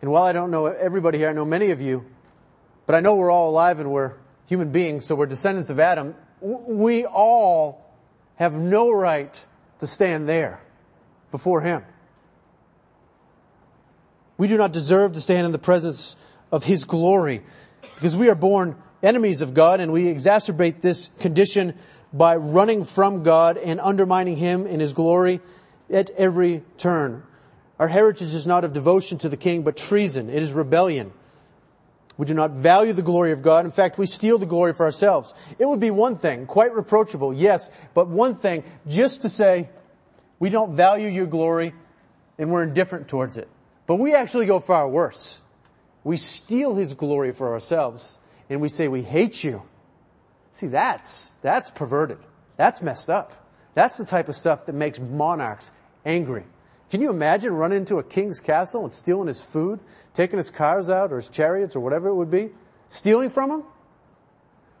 And 0.00 0.10
while 0.10 0.22
I 0.22 0.32
don't 0.32 0.50
know 0.50 0.64
everybody 0.64 1.18
here, 1.18 1.28
I 1.28 1.34
know 1.34 1.44
many 1.44 1.70
of 1.70 1.82
you, 1.82 2.06
but 2.86 2.94
I 2.94 3.00
know 3.00 3.16
we're 3.16 3.30
all 3.30 3.50
alive 3.50 3.80
and 3.80 3.92
we're 3.92 4.14
human 4.46 4.72
beings, 4.72 5.04
so 5.04 5.14
we're 5.14 5.26
descendants 5.26 5.68
of 5.68 5.78
Adam. 5.78 6.14
We 6.40 7.04
all 7.04 7.84
have 8.36 8.54
no 8.54 8.90
right 8.90 9.46
to 9.78 9.86
stand 9.86 10.26
there 10.26 10.62
before 11.30 11.60
Him. 11.60 11.84
We 14.38 14.48
do 14.48 14.56
not 14.56 14.72
deserve 14.72 15.12
to 15.12 15.20
stand 15.20 15.44
in 15.44 15.52
the 15.52 15.58
presence 15.58 16.16
of 16.50 16.64
His 16.64 16.84
glory 16.84 17.42
because 17.96 18.16
we 18.16 18.30
are 18.30 18.34
born 18.34 18.74
enemies 19.02 19.42
of 19.42 19.52
God 19.52 19.80
and 19.80 19.92
we 19.92 20.04
exacerbate 20.04 20.80
this 20.80 21.08
condition 21.20 21.74
by 22.14 22.36
running 22.36 22.86
from 22.86 23.22
God 23.22 23.58
and 23.58 23.80
undermining 23.80 24.36
Him 24.36 24.66
in 24.66 24.80
His 24.80 24.94
glory 24.94 25.42
at 25.90 26.10
every 26.10 26.62
turn. 26.76 27.22
Our 27.78 27.88
heritage 27.88 28.34
is 28.34 28.46
not 28.46 28.64
of 28.64 28.72
devotion 28.72 29.18
to 29.18 29.28
the 29.28 29.36
king, 29.36 29.62
but 29.62 29.76
treason. 29.76 30.28
It 30.30 30.42
is 30.42 30.52
rebellion. 30.52 31.12
We 32.16 32.26
do 32.26 32.34
not 32.34 32.52
value 32.52 32.92
the 32.92 33.02
glory 33.02 33.32
of 33.32 33.42
God. 33.42 33.66
In 33.66 33.70
fact, 33.70 33.98
we 33.98 34.06
steal 34.06 34.38
the 34.38 34.46
glory 34.46 34.72
for 34.72 34.86
ourselves. 34.86 35.34
It 35.58 35.66
would 35.66 35.80
be 35.80 35.90
one 35.90 36.16
thing, 36.16 36.46
quite 36.46 36.74
reproachable, 36.74 37.34
yes, 37.34 37.70
but 37.92 38.08
one 38.08 38.34
thing, 38.34 38.64
just 38.88 39.22
to 39.22 39.28
say, 39.28 39.68
we 40.38 40.48
don't 40.48 40.74
value 40.74 41.08
your 41.08 41.26
glory 41.26 41.74
and 42.38 42.50
we're 42.50 42.62
indifferent 42.62 43.08
towards 43.08 43.36
it. 43.36 43.48
But 43.86 43.96
we 43.96 44.14
actually 44.14 44.46
go 44.46 44.60
far 44.60 44.88
worse. 44.88 45.42
We 46.04 46.16
steal 46.16 46.74
his 46.74 46.94
glory 46.94 47.32
for 47.32 47.52
ourselves 47.52 48.18
and 48.48 48.60
we 48.60 48.68
say 48.68 48.88
we 48.88 49.02
hate 49.02 49.44
you 49.44 49.62
See, 50.56 50.68
that's, 50.68 51.34
that's 51.42 51.68
perverted. 51.68 52.16
That's 52.56 52.80
messed 52.80 53.10
up. 53.10 53.45
That's 53.76 53.98
the 53.98 54.06
type 54.06 54.30
of 54.30 54.34
stuff 54.34 54.64
that 54.64 54.72
makes 54.72 54.98
monarchs 54.98 55.70
angry. 56.06 56.44
Can 56.90 57.02
you 57.02 57.10
imagine 57.10 57.52
running 57.52 57.76
into 57.76 57.98
a 57.98 58.02
king's 58.02 58.40
castle 58.40 58.84
and 58.84 58.92
stealing 58.92 59.28
his 59.28 59.44
food, 59.44 59.80
taking 60.14 60.38
his 60.38 60.50
cars 60.50 60.88
out 60.88 61.12
or 61.12 61.16
his 61.16 61.28
chariots 61.28 61.76
or 61.76 61.80
whatever 61.80 62.08
it 62.08 62.14
would 62.14 62.30
be, 62.30 62.48
stealing 62.88 63.28
from 63.28 63.50
him? 63.50 63.64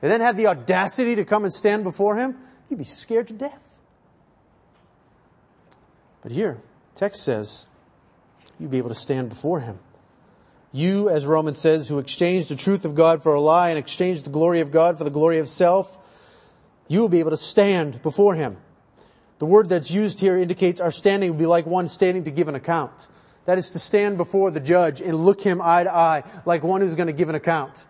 And 0.00 0.10
then 0.10 0.22
have 0.22 0.38
the 0.38 0.46
audacity 0.46 1.14
to 1.14 1.26
come 1.26 1.44
and 1.44 1.52
stand 1.52 1.84
before 1.84 2.16
him? 2.16 2.38
You'd 2.70 2.78
be 2.78 2.84
scared 2.84 3.28
to 3.28 3.34
death. 3.34 3.60
But 6.22 6.32
here, 6.32 6.62
text 6.94 7.22
says, 7.22 7.66
you'd 8.58 8.70
be 8.70 8.78
able 8.78 8.88
to 8.88 8.94
stand 8.94 9.28
before 9.28 9.60
him. 9.60 9.78
You, 10.72 11.10
as 11.10 11.26
Romans 11.26 11.58
says, 11.58 11.86
who 11.86 11.98
exchanged 11.98 12.48
the 12.48 12.56
truth 12.56 12.86
of 12.86 12.94
God 12.94 13.22
for 13.22 13.34
a 13.34 13.40
lie 13.42 13.68
and 13.68 13.78
exchanged 13.78 14.24
the 14.24 14.30
glory 14.30 14.62
of 14.62 14.70
God 14.70 14.96
for 14.96 15.04
the 15.04 15.10
glory 15.10 15.38
of 15.38 15.50
self, 15.50 15.98
you 16.88 17.02
will 17.02 17.10
be 17.10 17.18
able 17.18 17.32
to 17.32 17.36
stand 17.36 18.00
before 18.02 18.34
Him. 18.34 18.56
The 19.38 19.46
word 19.46 19.68
that's 19.68 19.90
used 19.90 20.20
here 20.20 20.38
indicates 20.38 20.80
our 20.80 20.90
standing 20.90 21.30
will 21.30 21.38
be 21.38 21.46
like 21.46 21.66
one 21.66 21.88
standing 21.88 22.24
to 22.24 22.30
give 22.30 22.48
an 22.48 22.54
account. 22.54 23.08
That 23.44 23.58
is 23.58 23.70
to 23.72 23.78
stand 23.78 24.16
before 24.16 24.50
the 24.50 24.60
judge 24.60 25.00
and 25.00 25.24
look 25.24 25.40
him 25.40 25.60
eye 25.62 25.84
to 25.84 25.94
eye 25.94 26.24
like 26.46 26.62
one 26.62 26.80
who's 26.80 26.94
going 26.94 27.06
to 27.06 27.12
give 27.12 27.28
an 27.28 27.34
account. 27.34 27.86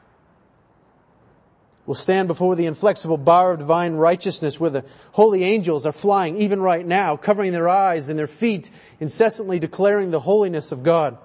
We'll 1.86 1.94
stand 1.94 2.26
before 2.26 2.56
the 2.56 2.66
inflexible 2.66 3.16
bar 3.16 3.52
of 3.52 3.60
divine 3.60 3.94
righteousness 3.94 4.58
where 4.58 4.70
the 4.70 4.84
holy 5.12 5.44
angels 5.44 5.86
are 5.86 5.92
flying 5.92 6.36
even 6.38 6.60
right 6.60 6.84
now, 6.84 7.16
covering 7.16 7.52
their 7.52 7.68
eyes 7.68 8.08
and 8.08 8.18
their 8.18 8.26
feet, 8.26 8.70
incessantly 8.98 9.60
declaring 9.60 10.10
the 10.10 10.20
holiness 10.20 10.72
of 10.72 10.82
God 10.82 11.16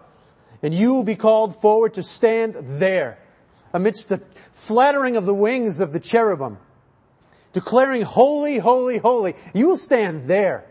and 0.61 0.73
you 0.73 0.93
will 0.93 1.03
be 1.03 1.15
called 1.15 1.59
forward 1.59 1.93
to 1.95 2.03
stand 2.03 2.55
there 2.79 3.17
amidst 3.73 4.09
the 4.09 4.21
flattering 4.53 5.17
of 5.17 5.25
the 5.25 5.33
wings 5.33 5.79
of 5.79 5.93
the 5.93 5.99
cherubim, 5.99 6.57
declaring, 7.53 8.03
Holy, 8.03 8.57
holy, 8.57 8.97
holy. 8.97 9.35
You 9.53 9.67
will 9.67 9.77
stand 9.77 10.27
there 10.27 10.65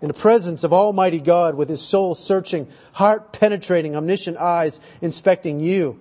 in 0.00 0.08
the 0.08 0.14
presence 0.14 0.64
of 0.64 0.72
Almighty 0.72 1.20
God 1.20 1.54
with 1.54 1.68
His 1.68 1.80
soul 1.80 2.14
searching, 2.14 2.68
heart 2.92 3.32
penetrating, 3.32 3.96
omniscient 3.96 4.36
eyes 4.36 4.80
inspecting 5.00 5.60
you. 5.60 6.00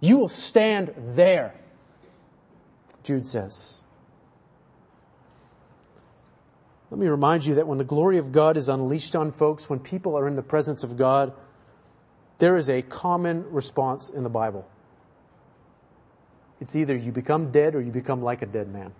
You 0.00 0.18
will 0.18 0.28
stand 0.28 0.92
there, 0.96 1.54
Jude 3.02 3.26
says. 3.26 3.82
Let 6.90 7.00
me 7.00 7.06
remind 7.06 7.46
you 7.46 7.54
that 7.54 7.66
when 7.66 7.78
the 7.78 7.84
glory 7.84 8.18
of 8.18 8.32
God 8.32 8.56
is 8.56 8.68
unleashed 8.68 9.16
on 9.16 9.32
folks, 9.32 9.70
when 9.70 9.78
people 9.78 10.14
are 10.14 10.28
in 10.28 10.36
the 10.36 10.42
presence 10.42 10.84
of 10.84 10.96
God, 10.96 11.32
there 12.36 12.56
is 12.56 12.68
a 12.68 12.82
common 12.82 13.50
response 13.50 14.10
in 14.10 14.24
the 14.24 14.28
Bible. 14.28 14.68
It's 16.62 16.76
either 16.76 16.94
you 16.94 17.10
become 17.10 17.50
dead 17.50 17.74
or 17.74 17.80
you 17.80 17.90
become 17.90 18.22
like 18.22 18.40
a 18.40 18.46
dead 18.46 18.72
man. 18.72 18.92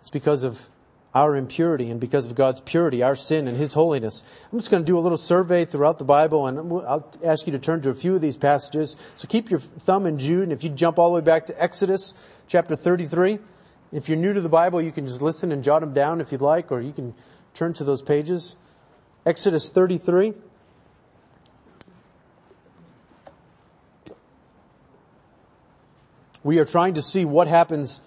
It's 0.00 0.10
because 0.10 0.42
of 0.42 0.68
our 1.14 1.36
impurity 1.36 1.88
and 1.88 2.00
because 2.00 2.26
of 2.26 2.34
God's 2.34 2.60
purity, 2.60 3.00
our 3.00 3.14
sin 3.14 3.46
and 3.46 3.56
His 3.56 3.74
holiness. 3.74 4.24
I'm 4.50 4.58
just 4.58 4.72
going 4.72 4.82
to 4.82 4.86
do 4.86 4.98
a 4.98 5.00
little 5.00 5.16
survey 5.16 5.66
throughout 5.66 5.98
the 5.98 6.04
Bible 6.04 6.48
and 6.48 6.58
I'll 6.58 7.08
ask 7.22 7.46
you 7.46 7.52
to 7.52 7.60
turn 7.60 7.80
to 7.82 7.90
a 7.90 7.94
few 7.94 8.16
of 8.16 8.22
these 8.22 8.36
passages. 8.36 8.96
So 9.14 9.28
keep 9.28 9.50
your 9.52 9.60
thumb 9.60 10.04
in 10.04 10.18
Jude 10.18 10.42
and 10.42 10.52
if 10.52 10.64
you 10.64 10.70
jump 10.70 10.98
all 10.98 11.10
the 11.10 11.14
way 11.14 11.24
back 11.24 11.46
to 11.46 11.62
Exodus 11.62 12.12
chapter 12.48 12.74
33, 12.74 13.38
if 13.92 14.08
you're 14.08 14.18
new 14.18 14.32
to 14.32 14.40
the 14.40 14.48
Bible, 14.48 14.82
you 14.82 14.90
can 14.90 15.06
just 15.06 15.22
listen 15.22 15.52
and 15.52 15.62
jot 15.62 15.80
them 15.82 15.94
down 15.94 16.20
if 16.20 16.32
you'd 16.32 16.42
like, 16.42 16.72
or 16.72 16.80
you 16.80 16.92
can 16.92 17.14
turn 17.54 17.72
to 17.74 17.84
those 17.84 18.02
pages. 18.02 18.56
Exodus 19.24 19.70
33. 19.70 20.34
We 26.44 26.58
are 26.58 26.64
trying 26.64 26.94
to 26.94 27.02
see 27.02 27.24
what 27.24 27.48
happens 27.48 28.00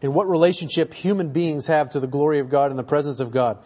in 0.00 0.14
what 0.14 0.28
relationship 0.28 0.94
human 0.94 1.30
beings 1.30 1.66
have 1.66 1.90
to 1.90 2.00
the 2.00 2.06
glory 2.06 2.38
of 2.38 2.48
God 2.48 2.70
and 2.70 2.78
the 2.78 2.84
presence 2.84 3.20
of 3.20 3.32
God. 3.32 3.58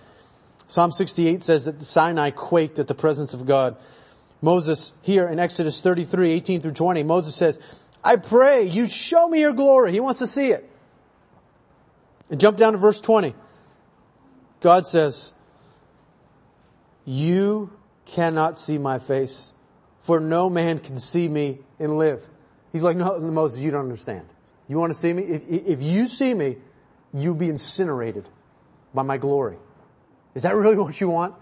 Psalm 0.67 0.91
68 0.91 1.43
says 1.43 1.67
that 1.67 1.81
Sinai 1.83 2.31
quaked 2.31 2.79
at 2.79 2.89
the 2.89 2.95
presence 2.95 3.35
of 3.35 3.47
God. 3.47 3.77
Moses, 4.43 4.93
here 5.03 5.29
in 5.29 5.39
Exodus 5.39 5.81
33, 5.81 6.33
18 6.33 6.61
through 6.61 6.73
20, 6.73 7.03
Moses 7.05 7.35
says, 7.35 7.61
I 8.03 8.17
pray 8.17 8.65
you 8.65 8.87
show 8.87 9.29
me 9.29 9.41
your 9.41 9.53
glory. 9.53 9.93
He 9.93 10.01
wants 10.01 10.19
to 10.21 10.27
see 10.27 10.51
it. 10.51 10.69
And 12.31 12.41
jump 12.41 12.57
down 12.57 12.73
to 12.73 12.79
verse 12.79 13.01
20. 13.01 13.35
God 14.61 14.87
says, 14.87 15.33
You 17.05 17.73
cannot 18.05 18.59
see 18.59 18.79
my 18.79 18.99
face, 18.99 19.53
for 19.99 20.21
no 20.21 20.51
man 20.51 20.79
can 20.79 20.97
see 20.97 21.29
me 21.29 21.59
and 21.79 21.99
live. 21.99 22.27
He's 22.77 22.83
like, 22.83 22.97
No, 22.97 23.19
Moses, 23.19 23.63
you 23.63 23.71
don't 23.71 23.85
understand. 23.85 24.27
You 24.69 24.79
want 24.79 24.93
to 24.93 24.99
see 24.99 25.13
me? 25.13 25.23
If, 25.23 25.43
if 25.49 25.83
you 25.83 26.09
see 26.09 26.35
me, 26.35 26.57
you'll 27.15 27.35
be 27.35 27.49
incinerated 27.49 28.29
by 28.93 29.03
my 29.03 29.17
glory. 29.17 29.57
Is 30.35 30.43
that 30.43 30.55
really 30.55 30.77
what 30.83 31.01
you 31.01 31.09
want? 31.09 31.35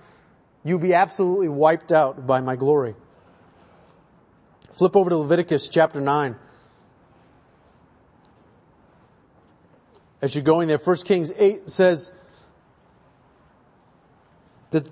You'll 0.65 0.79
be 0.79 0.95
absolutely 0.95 1.49
wiped 1.49 1.93
out 1.93 2.27
by 2.27 2.41
my 2.41 2.57
glory. 2.57 2.95
Flip 4.73 4.97
over 4.97 5.11
to 5.11 5.17
Leviticus 5.17 5.69
chapter 5.69 6.01
9. 6.01 6.37
as 10.25 10.35
you're 10.35 10.43
going 10.43 10.69
there, 10.69 10.79
1 10.79 10.97
Kings 11.05 11.31
8 11.37 11.69
says 11.69 12.11
that 14.71 14.89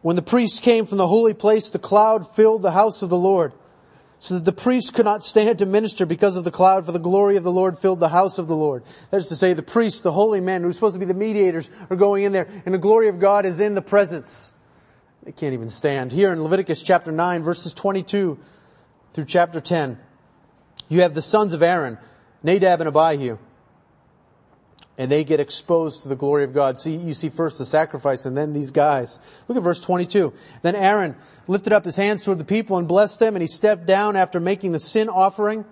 when 0.00 0.14
the 0.14 0.22
priests 0.22 0.60
came 0.60 0.86
from 0.86 0.96
the 0.96 1.08
holy 1.08 1.34
place, 1.34 1.70
the 1.70 1.80
cloud 1.80 2.36
filled 2.36 2.62
the 2.62 2.70
house 2.70 3.02
of 3.02 3.10
the 3.10 3.16
Lord. 3.16 3.52
So 4.20 4.34
that 4.34 4.44
the 4.44 4.52
priests 4.52 4.90
could 4.90 5.04
not 5.04 5.24
stand 5.24 5.58
to 5.58 5.66
minister 5.66 6.04
because 6.04 6.36
of 6.36 6.44
the 6.44 6.50
cloud, 6.50 6.84
for 6.84 6.92
the 6.92 6.98
glory 6.98 7.36
of 7.36 7.44
the 7.44 7.52
Lord 7.52 7.78
filled 7.78 8.00
the 8.00 8.08
house 8.08 8.38
of 8.38 8.48
the 8.48 8.56
Lord. 8.56 8.82
That 9.10 9.18
is 9.18 9.28
to 9.28 9.36
say, 9.36 9.52
the 9.52 9.62
priests, 9.62 10.00
the 10.00 10.12
holy 10.12 10.40
men, 10.40 10.62
who 10.62 10.68
are 10.68 10.72
supposed 10.72 10.94
to 10.94 10.98
be 10.98 11.04
the 11.04 11.14
mediators, 11.14 11.70
are 11.88 11.96
going 11.96 12.24
in 12.24 12.32
there, 12.32 12.48
and 12.64 12.74
the 12.74 12.78
glory 12.78 13.08
of 13.08 13.20
God 13.20 13.46
is 13.46 13.60
in 13.60 13.74
the 13.74 13.82
presence. 13.82 14.52
They 15.22 15.32
can't 15.32 15.54
even 15.54 15.68
stand. 15.68 16.10
Here 16.10 16.32
in 16.32 16.42
Leviticus 16.42 16.82
chapter 16.82 17.12
9, 17.12 17.42
verses 17.42 17.72
22 17.72 18.38
through 19.12 19.24
chapter 19.24 19.60
10, 19.60 19.98
you 20.88 21.02
have 21.02 21.14
the 21.14 21.22
sons 21.22 21.52
of 21.52 21.62
Aaron, 21.62 21.98
Nadab 22.42 22.80
and 22.80 22.88
Abihu 22.88 23.38
and 24.98 25.08
they 25.08 25.22
get 25.22 25.38
exposed 25.38 26.02
to 26.02 26.08
the 26.08 26.16
glory 26.16 26.42
of 26.42 26.52
God. 26.52 26.76
See, 26.76 26.96
you 26.96 27.14
see 27.14 27.28
first 27.28 27.58
the 27.58 27.64
sacrifice 27.64 28.26
and 28.26 28.36
then 28.36 28.52
these 28.52 28.72
guys. 28.72 29.20
Look 29.46 29.56
at 29.56 29.62
verse 29.62 29.80
22. 29.80 30.32
Then 30.62 30.74
Aaron 30.74 31.14
lifted 31.46 31.72
up 31.72 31.84
his 31.84 31.94
hands 31.94 32.24
toward 32.24 32.38
the 32.38 32.44
people 32.44 32.76
and 32.76 32.88
blessed 32.88 33.20
them, 33.20 33.36
and 33.36 33.40
he 33.40 33.46
stepped 33.46 33.86
down 33.86 34.16
after 34.16 34.40
making 34.40 34.72
the 34.72 34.80
sin 34.80 35.08
offering 35.08 35.64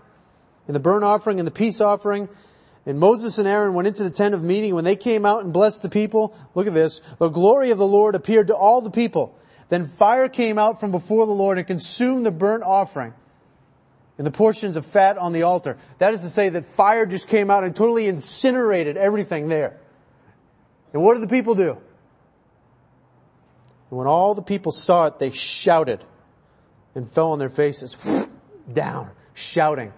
and 0.68 0.76
the 0.76 0.80
burnt 0.80 1.02
offering 1.02 1.40
and 1.40 1.46
the 1.46 1.52
peace 1.52 1.80
offering. 1.80 2.28
And 2.86 3.00
Moses 3.00 3.38
and 3.38 3.48
Aaron 3.48 3.74
went 3.74 3.88
into 3.88 4.04
the 4.04 4.10
tent 4.10 4.32
of 4.32 4.44
meeting. 4.44 4.76
When 4.76 4.84
they 4.84 4.94
came 4.94 5.26
out 5.26 5.42
and 5.42 5.52
blessed 5.52 5.82
the 5.82 5.88
people, 5.88 6.36
look 6.54 6.68
at 6.68 6.74
this, 6.74 7.02
the 7.18 7.28
glory 7.28 7.72
of 7.72 7.78
the 7.78 7.86
Lord 7.86 8.14
appeared 8.14 8.46
to 8.46 8.54
all 8.54 8.80
the 8.80 8.90
people. 8.90 9.36
Then 9.70 9.88
fire 9.88 10.28
came 10.28 10.56
out 10.56 10.78
from 10.78 10.92
before 10.92 11.26
the 11.26 11.32
Lord 11.32 11.58
and 11.58 11.66
consumed 11.66 12.24
the 12.24 12.30
burnt 12.30 12.62
offering 12.62 13.12
and 14.18 14.26
the 14.26 14.30
portions 14.30 14.76
of 14.76 14.86
fat 14.86 15.18
on 15.18 15.32
the 15.32 15.42
altar. 15.42 15.76
That 15.98 16.14
is 16.14 16.22
to 16.22 16.28
say 16.28 16.48
that 16.48 16.64
fire 16.64 17.06
just 17.06 17.28
came 17.28 17.50
out 17.50 17.64
and 17.64 17.76
totally 17.76 18.06
incinerated 18.06 18.96
everything 18.96 19.48
there. 19.48 19.78
And 20.92 21.02
what 21.02 21.14
did 21.14 21.22
the 21.22 21.28
people 21.28 21.54
do? 21.54 21.72
And 23.90 23.98
when 23.98 24.06
all 24.06 24.34
the 24.34 24.42
people 24.42 24.72
saw 24.72 25.06
it, 25.06 25.18
they 25.18 25.30
shouted 25.30 26.04
and 26.94 27.10
fell 27.10 27.32
on 27.32 27.38
their 27.38 27.50
faces, 27.50 27.96
down, 28.72 29.10
shouting. 29.34 29.92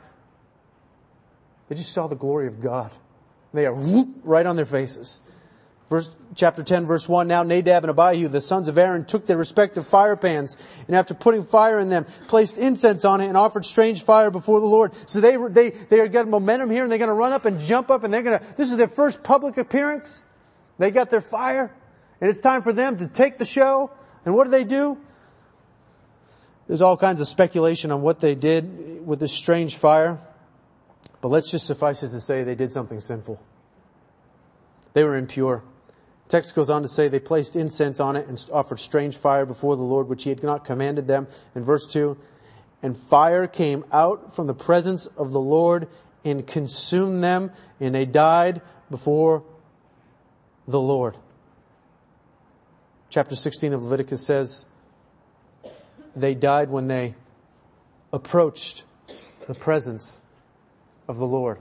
They 1.68 1.76
just 1.76 1.92
saw 1.92 2.08
the 2.08 2.16
glory 2.16 2.48
of 2.48 2.60
God. 2.60 2.90
They 3.54 3.66
are 3.66 3.74
right 4.24 4.44
on 4.44 4.56
their 4.56 4.66
faces. 4.66 5.20
Verse, 5.88 6.14
chapter 6.34 6.62
10 6.62 6.84
verse 6.84 7.08
1, 7.08 7.26
now 7.28 7.42
Nadab 7.42 7.82
and 7.84 7.90
Abihu, 7.90 8.28
the 8.28 8.42
sons 8.42 8.68
of 8.68 8.76
Aaron, 8.76 9.06
took 9.06 9.26
their 9.26 9.38
respective 9.38 9.86
fire 9.86 10.16
pans, 10.16 10.54
and 10.86 10.94
after 10.94 11.14
putting 11.14 11.44
fire 11.44 11.78
in 11.78 11.88
them, 11.88 12.04
placed 12.28 12.58
incense 12.58 13.06
on 13.06 13.22
it 13.22 13.28
and 13.28 13.38
offered 13.38 13.64
strange 13.64 14.02
fire 14.02 14.30
before 14.30 14.60
the 14.60 14.66
Lord. 14.66 14.92
So 15.08 15.22
they, 15.22 15.36
they, 15.36 15.70
they 15.70 16.06
got 16.08 16.28
momentum 16.28 16.68
here 16.70 16.82
and 16.82 16.92
they're 16.92 16.98
gonna 16.98 17.14
run 17.14 17.32
up 17.32 17.46
and 17.46 17.58
jump 17.58 17.90
up 17.90 18.04
and 18.04 18.12
they're 18.12 18.22
gonna, 18.22 18.42
this 18.58 18.70
is 18.70 18.76
their 18.76 18.88
first 18.88 19.22
public 19.22 19.56
appearance. 19.56 20.26
They 20.76 20.90
got 20.90 21.08
their 21.08 21.22
fire, 21.22 21.74
and 22.20 22.28
it's 22.28 22.40
time 22.40 22.60
for 22.60 22.74
them 22.74 22.98
to 22.98 23.08
take 23.08 23.38
the 23.38 23.46
show. 23.46 23.90
And 24.26 24.34
what 24.34 24.44
do 24.44 24.50
they 24.50 24.64
do? 24.64 24.98
There's 26.66 26.82
all 26.82 26.98
kinds 26.98 27.22
of 27.22 27.28
speculation 27.28 27.90
on 27.90 28.02
what 28.02 28.20
they 28.20 28.34
did 28.34 29.06
with 29.06 29.20
this 29.20 29.32
strange 29.32 29.76
fire. 29.76 30.20
But 31.22 31.28
let's 31.28 31.50
just 31.50 31.66
suffice 31.66 32.02
it 32.02 32.10
to 32.10 32.20
say 32.20 32.44
they 32.44 32.54
did 32.54 32.70
something 32.70 33.00
sinful. 33.00 33.42
They 34.92 35.02
were 35.02 35.16
impure. 35.16 35.64
Text 36.28 36.54
goes 36.54 36.68
on 36.68 36.82
to 36.82 36.88
say 36.88 37.08
they 37.08 37.18
placed 37.18 37.56
incense 37.56 38.00
on 38.00 38.14
it 38.14 38.28
and 38.28 38.44
offered 38.52 38.78
strange 38.78 39.16
fire 39.16 39.46
before 39.46 39.76
the 39.76 39.82
Lord, 39.82 40.08
which 40.08 40.24
he 40.24 40.30
had 40.30 40.42
not 40.42 40.64
commanded 40.64 41.06
them. 41.06 41.26
In 41.54 41.64
verse 41.64 41.86
2, 41.86 42.16
and 42.82 42.96
fire 42.96 43.46
came 43.46 43.84
out 43.90 44.34
from 44.34 44.46
the 44.46 44.54
presence 44.54 45.06
of 45.06 45.32
the 45.32 45.40
Lord 45.40 45.88
and 46.24 46.46
consumed 46.46 47.24
them, 47.24 47.50
and 47.80 47.94
they 47.94 48.04
died 48.04 48.60
before 48.90 49.42
the 50.66 50.80
Lord. 50.80 51.16
Chapter 53.08 53.34
16 53.34 53.72
of 53.72 53.82
Leviticus 53.84 54.24
says 54.24 54.66
they 56.14 56.34
died 56.34 56.68
when 56.68 56.88
they 56.88 57.14
approached 58.12 58.84
the 59.46 59.54
presence 59.54 60.22
of 61.08 61.16
the 61.16 61.26
Lord. 61.26 61.58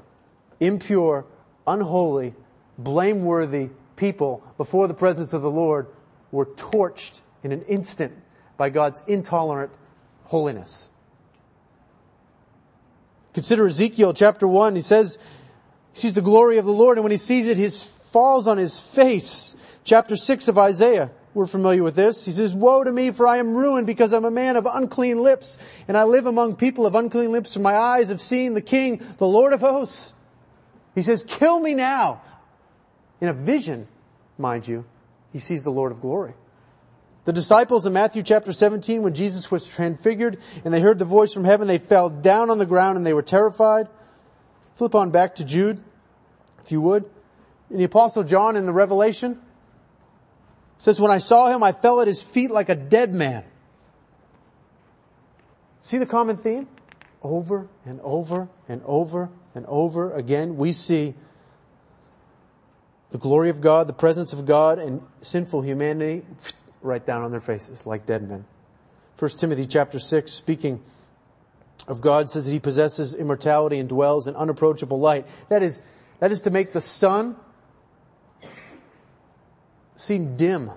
Impure, 0.60 1.26
unholy, 1.66 2.34
blameworthy 2.78 3.70
people 3.98 4.44
before 4.56 4.88
the 4.88 4.94
presence 4.94 5.34
of 5.34 5.42
the 5.42 5.52
Lord 5.52 5.88
were 6.32 6.46
torched 6.46 7.22
in 7.44 7.52
an 7.52 7.64
instant 7.64 8.14
by 8.56 8.70
God's 8.70 9.02
intolerant 9.08 9.72
holiness. 10.24 10.92
Consider 13.34 13.68
Ezekiel 13.68 14.14
chapter 14.14 14.48
1. 14.48 14.76
He 14.76 14.82
says, 14.82 15.20
he 15.94 16.00
sees 16.00 16.14
the 16.14 16.22
glory 16.22 16.58
of 16.58 16.66
the 16.66 16.72
Lord, 16.72 16.98
and 16.98 17.04
when 17.04 17.12
he 17.12 17.18
sees 17.18 17.48
it, 17.48 17.58
he 17.58 17.70
falls 17.70 18.48
on 18.48 18.58
his 18.58 18.80
face. 18.80 19.56
Chapter 19.84 20.16
6 20.16 20.48
of 20.48 20.58
Isaiah. 20.58 21.12
We're 21.34 21.46
familiar 21.46 21.84
with 21.84 21.96
this. 21.96 22.26
He 22.26 22.32
says, 22.32 22.56
Woe 22.56 22.84
to 22.84 22.92
me, 22.92 23.12
for 23.12 23.28
I 23.28 23.38
am 23.38 23.56
ruined 23.56 23.86
because 23.86 24.12
I'm 24.12 24.26
a 24.26 24.32
man 24.32 24.56
of 24.56 24.66
unclean 24.66 25.22
lips, 25.22 25.60
and 25.88 25.96
I 25.96 26.04
live 26.04 26.26
among 26.26 26.56
people 26.56 26.88
of 26.88 26.96
unclean 26.96 27.32
lips, 27.32 27.54
for 27.54 27.60
my 27.60 27.78
eyes 27.78 28.10
have 28.10 28.22
seen 28.22 28.56
the 28.56 28.62
King, 28.62 29.04
the 29.20 29.28
Lord 29.28 29.54
of 29.54 29.60
hosts. 29.60 30.14
He 30.96 31.04
says, 31.04 31.24
Kill 31.24 31.60
me 31.60 31.76
now. 31.76 32.22
In 33.20 33.28
a 33.28 33.34
vision, 33.34 33.88
mind 34.38 34.68
you, 34.68 34.86
he 35.32 35.40
sees 35.40 35.64
the 35.64 35.72
Lord 35.72 35.92
of 35.92 36.02
glory. 36.02 36.34
The 37.26 37.34
disciples 37.34 37.86
in 37.86 37.92
Matthew 37.92 38.24
chapter 38.24 38.54
17, 38.54 39.02
when 39.02 39.14
Jesus 39.14 39.52
was 39.52 39.68
transfigured 39.68 40.40
and 40.64 40.74
they 40.74 40.80
heard 40.80 40.98
the 40.98 41.06
voice 41.06 41.34
from 41.34 41.44
heaven, 41.44 41.68
they 41.68 41.78
fell 41.78 42.10
down 42.10 42.50
on 42.50 42.58
the 42.58 42.66
ground 42.66 42.98
and 42.98 43.06
they 43.06 43.14
were 43.14 43.22
terrified. 43.22 43.90
Flip 44.78 44.96
on 44.96 45.10
back 45.10 45.36
to 45.36 45.44
Jude, 45.44 45.84
if 46.64 46.72
you 46.72 46.80
would. 46.80 47.04
In 47.70 47.80
the 47.80 47.84
apostle 47.84 48.24
John 48.24 48.56
in 48.56 48.66
the 48.66 48.72
Revelation, 48.72 49.42
says, 50.78 51.02
when 51.02 51.12
I 51.12 51.18
saw 51.18 51.50
him, 51.54 51.64
I 51.64 51.74
fell 51.74 52.00
at 52.00 52.08
his 52.08 52.22
feet 52.22 52.52
like 52.52 52.70
a 52.70 52.76
dead 52.76 53.14
man. 53.14 53.44
See 55.82 55.98
the 55.98 56.06
common 56.06 56.38
theme? 56.38 56.68
Over 57.24 57.68
and 57.86 58.00
over 58.02 58.48
and 58.70 58.82
over 58.86 59.30
and 59.56 59.66
over 59.66 60.14
again, 60.14 60.56
we 60.56 60.72
see 60.72 61.16
the 63.12 63.18
glory 63.18 63.50
of 63.50 63.62
God, 63.62 63.88
the 63.88 63.94
presence 63.94 64.34
of 64.34 64.46
God, 64.46 64.80
and 64.80 65.02
sinful 65.22 65.62
humanity 65.62 66.24
right 66.82 67.06
down 67.06 67.24
on 67.24 67.32
their 67.32 67.42
faces 67.42 67.86
like 67.86 68.06
dead 68.06 68.28
men. 68.28 68.46
1 69.18 69.32
Timothy 69.32 69.66
chapter 69.66 70.00
6, 70.00 70.32
speaking 70.32 70.82
of 71.88 72.02
God, 72.02 72.30
says 72.30 72.46
that 72.46 72.52
he 72.52 72.60
possesses 72.60 73.14
immortality 73.14 73.80
and 73.80 73.90
dwells 73.90 74.28
in 74.28 74.36
unapproachable 74.36 75.00
light. 75.00 75.26
That 75.50 75.64
is, 75.64 75.82
that 76.20 76.32
is 76.32 76.42
to 76.44 76.50
make 76.50 76.74
the 76.74 76.82
sun 76.82 77.36
seem 79.96 80.36
dim. 80.36 80.72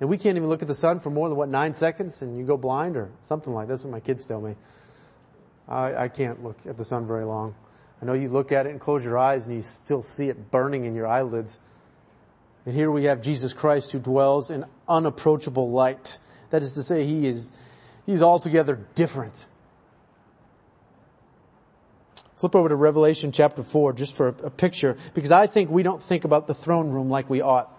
And 0.00 0.08
we 0.08 0.18
can't 0.18 0.36
even 0.36 0.48
look 0.48 0.62
at 0.62 0.68
the 0.68 0.74
sun 0.74 0.98
for 0.98 1.10
more 1.10 1.28
than 1.28 1.38
what, 1.38 1.48
nine 1.48 1.74
seconds 1.74 2.22
and 2.22 2.36
you 2.36 2.44
go 2.44 2.56
blind 2.56 2.96
or 2.96 3.10
something 3.22 3.52
like 3.52 3.68
that. 3.68 3.74
That's 3.74 3.84
what 3.84 3.92
my 3.92 4.00
kids 4.00 4.24
tell 4.24 4.40
me. 4.40 4.56
I, 5.68 5.94
I 5.94 6.08
can't 6.08 6.42
look 6.42 6.58
at 6.66 6.76
the 6.76 6.84
sun 6.84 7.06
very 7.06 7.24
long. 7.24 7.54
I 8.02 8.04
know 8.04 8.14
you 8.14 8.28
look 8.28 8.50
at 8.50 8.66
it 8.66 8.70
and 8.70 8.80
close 8.80 9.04
your 9.04 9.16
eyes 9.16 9.46
and 9.46 9.54
you 9.54 9.62
still 9.62 10.02
see 10.02 10.28
it 10.28 10.50
burning 10.50 10.86
in 10.86 10.96
your 10.96 11.06
eyelids. 11.06 11.60
And 12.66 12.74
here 12.74 12.90
we 12.90 13.04
have 13.04 13.22
Jesus 13.22 13.52
Christ 13.52 13.92
who 13.92 14.00
dwells 14.00 14.50
in 14.50 14.64
unapproachable 14.88 15.70
light. 15.70 16.18
That 16.50 16.62
is 16.62 16.72
to 16.72 16.82
say, 16.82 17.06
he 17.06 17.28
is, 17.28 17.52
he's 18.04 18.20
altogether 18.20 18.80
different. 18.96 19.46
Flip 22.34 22.56
over 22.56 22.68
to 22.68 22.74
Revelation 22.74 23.30
chapter 23.30 23.62
4 23.62 23.92
just 23.92 24.16
for 24.16 24.28
a, 24.28 24.46
a 24.46 24.50
picture, 24.50 24.96
because 25.14 25.30
I 25.30 25.46
think 25.46 25.70
we 25.70 25.84
don't 25.84 26.02
think 26.02 26.24
about 26.24 26.48
the 26.48 26.54
throne 26.54 26.90
room 26.90 27.08
like 27.08 27.30
we 27.30 27.40
ought. 27.40 27.72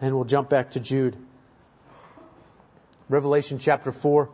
And 0.00 0.16
we'll 0.16 0.24
jump 0.24 0.48
back 0.48 0.72
to 0.72 0.80
Jude. 0.80 1.16
Revelation 3.08 3.60
chapter 3.60 3.92
4 3.92 4.28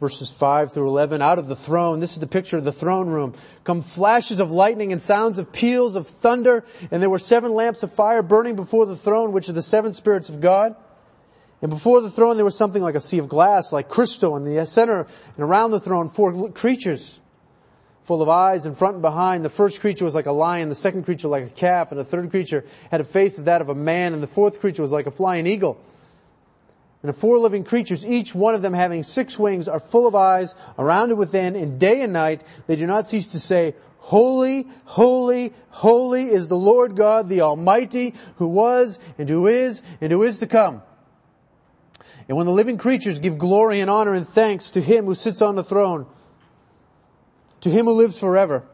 verses 0.00 0.30
5 0.30 0.72
through 0.72 0.88
11, 0.88 1.22
out 1.22 1.38
of 1.38 1.48
the 1.48 1.56
throne, 1.56 2.00
this 2.00 2.12
is 2.12 2.20
the 2.20 2.26
picture 2.26 2.56
of 2.56 2.64
the 2.64 2.72
throne 2.72 3.08
room, 3.08 3.34
come 3.64 3.82
flashes 3.82 4.40
of 4.40 4.50
lightning 4.50 4.92
and 4.92 5.02
sounds 5.02 5.38
of 5.38 5.52
peals 5.52 5.96
of 5.96 6.06
thunder, 6.06 6.64
and 6.90 7.02
there 7.02 7.10
were 7.10 7.18
seven 7.18 7.52
lamps 7.52 7.82
of 7.82 7.92
fire 7.92 8.22
burning 8.22 8.56
before 8.56 8.86
the 8.86 8.96
throne, 8.96 9.32
which 9.32 9.48
are 9.48 9.54
the 9.54 9.62
seven 9.62 9.92
spirits 9.92 10.28
of 10.28 10.40
God. 10.40 10.76
And 11.60 11.70
before 11.70 12.00
the 12.00 12.10
throne 12.10 12.36
there 12.36 12.44
was 12.44 12.56
something 12.56 12.82
like 12.82 12.94
a 12.94 13.00
sea 13.00 13.18
of 13.18 13.28
glass, 13.28 13.72
like 13.72 13.88
crystal, 13.88 14.36
in 14.36 14.44
the 14.44 14.64
center 14.66 15.06
and 15.34 15.44
around 15.44 15.72
the 15.72 15.80
throne 15.80 16.08
four 16.08 16.52
creatures 16.52 17.18
full 18.04 18.22
of 18.22 18.28
eyes 18.30 18.64
in 18.64 18.74
front 18.74 18.94
and 18.94 19.02
behind. 19.02 19.44
The 19.44 19.50
first 19.50 19.82
creature 19.82 20.06
was 20.06 20.14
like 20.14 20.24
a 20.24 20.32
lion, 20.32 20.70
the 20.70 20.74
second 20.74 21.02
creature 21.02 21.28
like 21.28 21.44
a 21.44 21.50
calf, 21.50 21.90
and 21.90 22.00
the 22.00 22.04
third 22.04 22.30
creature 22.30 22.64
had 22.90 23.02
a 23.02 23.04
face 23.04 23.38
of 23.38 23.44
that 23.44 23.60
of 23.60 23.68
a 23.68 23.74
man, 23.74 24.14
and 24.14 24.22
the 24.22 24.26
fourth 24.26 24.60
creature 24.60 24.80
was 24.80 24.92
like 24.92 25.06
a 25.06 25.10
flying 25.10 25.46
eagle. 25.46 25.78
And 27.08 27.14
the 27.14 27.20
four 27.20 27.38
living 27.38 27.64
creatures, 27.64 28.04
each 28.04 28.34
one 28.34 28.54
of 28.54 28.60
them 28.60 28.74
having 28.74 29.02
six 29.02 29.38
wings, 29.38 29.66
are 29.66 29.80
full 29.80 30.06
of 30.06 30.14
eyes 30.14 30.54
around 30.78 31.08
and 31.08 31.18
within, 31.18 31.56
and 31.56 31.80
day 31.80 32.02
and 32.02 32.12
night 32.12 32.44
they 32.66 32.76
do 32.76 32.86
not 32.86 33.08
cease 33.08 33.28
to 33.28 33.40
say, 33.40 33.74
Holy, 33.96 34.66
holy, 34.84 35.54
holy 35.70 36.28
is 36.28 36.48
the 36.48 36.58
Lord 36.58 36.96
God, 36.96 37.30
the 37.30 37.40
Almighty, 37.40 38.12
who 38.36 38.46
was, 38.46 38.98
and 39.16 39.26
who 39.26 39.46
is, 39.46 39.82
and 40.02 40.12
who 40.12 40.22
is 40.22 40.36
to 40.40 40.46
come. 40.46 40.82
And 42.28 42.36
when 42.36 42.44
the 42.44 42.52
living 42.52 42.76
creatures 42.76 43.20
give 43.20 43.38
glory 43.38 43.80
and 43.80 43.88
honor 43.88 44.12
and 44.12 44.28
thanks 44.28 44.68
to 44.72 44.82
Him 44.82 45.06
who 45.06 45.14
sits 45.14 45.40
on 45.40 45.56
the 45.56 45.64
throne, 45.64 46.04
to 47.62 47.70
Him 47.70 47.86
who 47.86 47.92
lives 47.92 48.20
forever, 48.20 48.66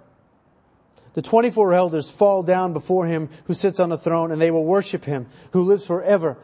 the 1.13 1.23
24 1.23 1.73
elders 1.73 2.11
fall 2.11 2.43
down 2.43 2.73
before 2.73 3.07
Him 3.07 3.29
who 3.45 3.55
sits 3.55 3.79
on 3.79 3.91
the 3.91 3.97
throne, 3.97 4.33
and 4.33 4.43
they 4.43 4.51
will 4.51 4.65
worship 4.65 5.05
Him 5.05 5.29
who 5.53 5.63
lives 5.63 5.87
forever 5.87 6.37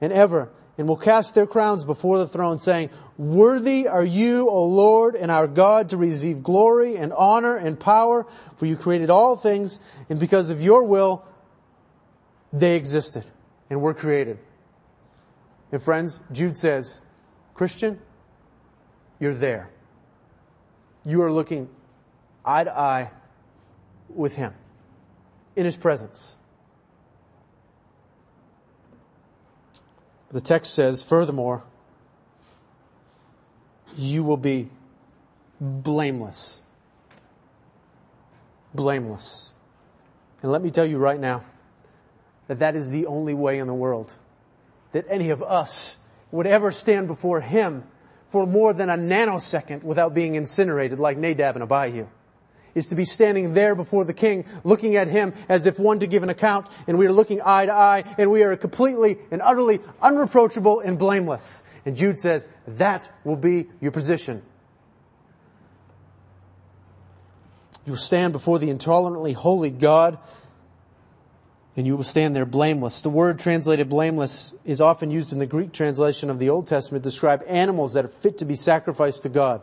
and 0.00 0.12
ever 0.12 0.50
and 0.78 0.86
will 0.86 0.96
cast 0.96 1.34
their 1.34 1.46
crowns 1.46 1.84
before 1.84 2.18
the 2.18 2.26
throne, 2.26 2.58
saying, 2.58 2.90
Worthy 3.16 3.88
are 3.88 4.04
you, 4.04 4.48
O 4.50 4.64
Lord 4.64 5.14
and 5.14 5.30
our 5.30 5.46
God, 5.46 5.88
to 5.90 5.96
receive 5.96 6.42
glory 6.42 6.96
and 6.96 7.12
honor 7.12 7.56
and 7.56 7.80
power, 7.80 8.26
for 8.56 8.66
you 8.66 8.76
created 8.76 9.08
all 9.08 9.36
things, 9.36 9.80
and 10.10 10.20
because 10.20 10.50
of 10.50 10.60
your 10.60 10.84
will, 10.84 11.24
they 12.52 12.76
existed 12.76 13.24
and 13.70 13.80
were 13.80 13.94
created. 13.94 14.38
And 15.72 15.82
friends, 15.82 16.20
Jude 16.30 16.56
says, 16.56 17.00
Christian, 17.54 17.98
you're 19.18 19.34
there. 19.34 19.70
You 21.04 21.22
are 21.22 21.32
looking 21.32 21.68
eye 22.44 22.64
to 22.64 22.78
eye 22.78 23.10
with 24.08 24.36
Him 24.36 24.52
in 25.54 25.64
His 25.64 25.76
presence. 25.76 26.36
The 30.30 30.40
text 30.40 30.74
says, 30.74 31.02
furthermore, 31.02 31.62
you 33.96 34.22
will 34.24 34.36
be 34.36 34.68
blameless. 35.60 36.62
Blameless. 38.74 39.52
And 40.42 40.52
let 40.52 40.62
me 40.62 40.70
tell 40.70 40.84
you 40.84 40.98
right 40.98 41.18
now 41.18 41.42
that 42.48 42.58
that 42.58 42.76
is 42.76 42.90
the 42.90 43.06
only 43.06 43.34
way 43.34 43.58
in 43.58 43.66
the 43.66 43.74
world 43.74 44.14
that 44.92 45.04
any 45.08 45.30
of 45.30 45.42
us 45.42 45.98
would 46.30 46.46
ever 46.46 46.70
stand 46.70 47.06
before 47.06 47.40
Him 47.40 47.84
for 48.28 48.46
more 48.46 48.72
than 48.72 48.90
a 48.90 48.96
nanosecond 48.96 49.82
without 49.82 50.14
being 50.14 50.34
incinerated 50.34 50.98
like 50.98 51.16
Nadab 51.16 51.56
and 51.56 51.62
Abihu 51.62 52.06
is 52.76 52.86
to 52.88 52.94
be 52.94 53.04
standing 53.04 53.54
there 53.54 53.74
before 53.74 54.04
the 54.04 54.14
king, 54.14 54.44
looking 54.62 54.94
at 54.94 55.08
him 55.08 55.34
as 55.48 55.66
if 55.66 55.80
one 55.80 55.98
to 55.98 56.06
give 56.06 56.22
an 56.22 56.28
account, 56.28 56.68
and 56.86 56.96
we 56.98 57.06
are 57.06 57.12
looking 57.12 57.40
eye 57.44 57.66
to 57.66 57.72
eye, 57.72 58.04
and 58.18 58.30
we 58.30 58.44
are 58.44 58.54
completely 58.56 59.18
and 59.32 59.42
utterly 59.42 59.80
unreproachable 60.00 60.78
and 60.78 60.96
blameless. 60.98 61.64
And 61.84 61.96
Jude 61.96 62.20
says, 62.20 62.48
that 62.68 63.10
will 63.24 63.36
be 63.36 63.66
your 63.80 63.90
position. 63.90 64.42
You 67.86 67.92
will 67.92 67.98
stand 67.98 68.32
before 68.32 68.58
the 68.58 68.68
intolerantly 68.68 69.32
holy 69.32 69.70
God, 69.70 70.18
and 71.76 71.86
you 71.86 71.96
will 71.96 72.04
stand 72.04 72.34
there 72.34 72.44
blameless. 72.44 73.00
The 73.00 73.10
word 73.10 73.38
translated 73.38 73.88
blameless 73.88 74.54
is 74.64 74.80
often 74.80 75.10
used 75.10 75.32
in 75.32 75.38
the 75.38 75.46
Greek 75.46 75.72
translation 75.72 76.28
of 76.28 76.38
the 76.38 76.50
Old 76.50 76.66
Testament 76.66 77.04
to 77.04 77.10
describe 77.10 77.42
animals 77.46 77.94
that 77.94 78.04
are 78.04 78.08
fit 78.08 78.38
to 78.38 78.44
be 78.44 78.54
sacrificed 78.54 79.22
to 79.22 79.28
God. 79.28 79.62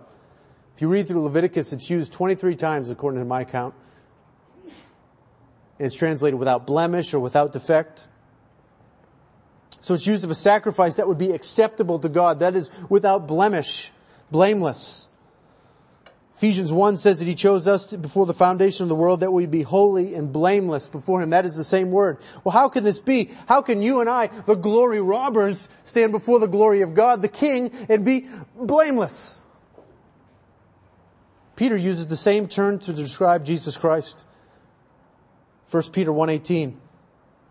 If 0.75 0.81
you 0.81 0.87
read 0.87 1.07
through 1.07 1.23
Leviticus, 1.23 1.71
it's 1.73 1.89
used 1.89 2.13
23 2.13 2.55
times 2.55 2.89
according 2.89 3.19
to 3.19 3.25
my 3.25 3.43
count. 3.43 3.75
And 4.63 5.87
it's 5.87 5.95
translated 5.95 6.39
without 6.39 6.65
blemish 6.65 7.13
or 7.13 7.19
without 7.19 7.53
defect. 7.53 8.07
So 9.81 9.93
it's 9.93 10.07
used 10.07 10.23
of 10.23 10.31
a 10.31 10.35
sacrifice 10.35 10.95
that 10.95 11.07
would 11.07 11.17
be 11.17 11.31
acceptable 11.31 11.99
to 11.99 12.09
God. 12.09 12.39
That 12.39 12.55
is 12.55 12.71
without 12.89 13.27
blemish, 13.27 13.91
blameless. 14.31 15.09
Ephesians 16.37 16.73
1 16.73 16.97
says 16.97 17.19
that 17.19 17.27
He 17.27 17.35
chose 17.35 17.67
us 17.67 17.93
before 17.93 18.25
the 18.25 18.33
foundation 18.33 18.83
of 18.83 18.89
the 18.89 18.95
world 18.95 19.19
that 19.19 19.31
we 19.31 19.45
be 19.45 19.61
holy 19.61 20.15
and 20.15 20.33
blameless 20.33 20.87
before 20.87 21.21
Him. 21.21 21.29
That 21.29 21.45
is 21.45 21.55
the 21.55 21.63
same 21.63 21.91
word. 21.91 22.17
Well, 22.43 22.53
how 22.53 22.69
can 22.69 22.83
this 22.83 22.99
be? 22.99 23.29
How 23.47 23.61
can 23.61 23.81
you 23.81 24.01
and 24.01 24.09
I, 24.09 24.27
the 24.45 24.55
glory 24.55 25.01
robbers, 25.01 25.69
stand 25.83 26.11
before 26.11 26.39
the 26.39 26.47
glory 26.47 26.81
of 26.81 26.95
God, 26.95 27.21
the 27.21 27.29
King, 27.29 27.71
and 27.87 28.03
be 28.03 28.27
blameless? 28.55 29.41
Peter 31.55 31.75
uses 31.75 32.07
the 32.07 32.15
same 32.15 32.47
term 32.47 32.79
to 32.79 32.93
describe 32.93 33.45
Jesus 33.45 33.77
Christ. 33.77 34.25
1 35.69 35.91
Peter 35.91 36.11
1:18 36.11 36.75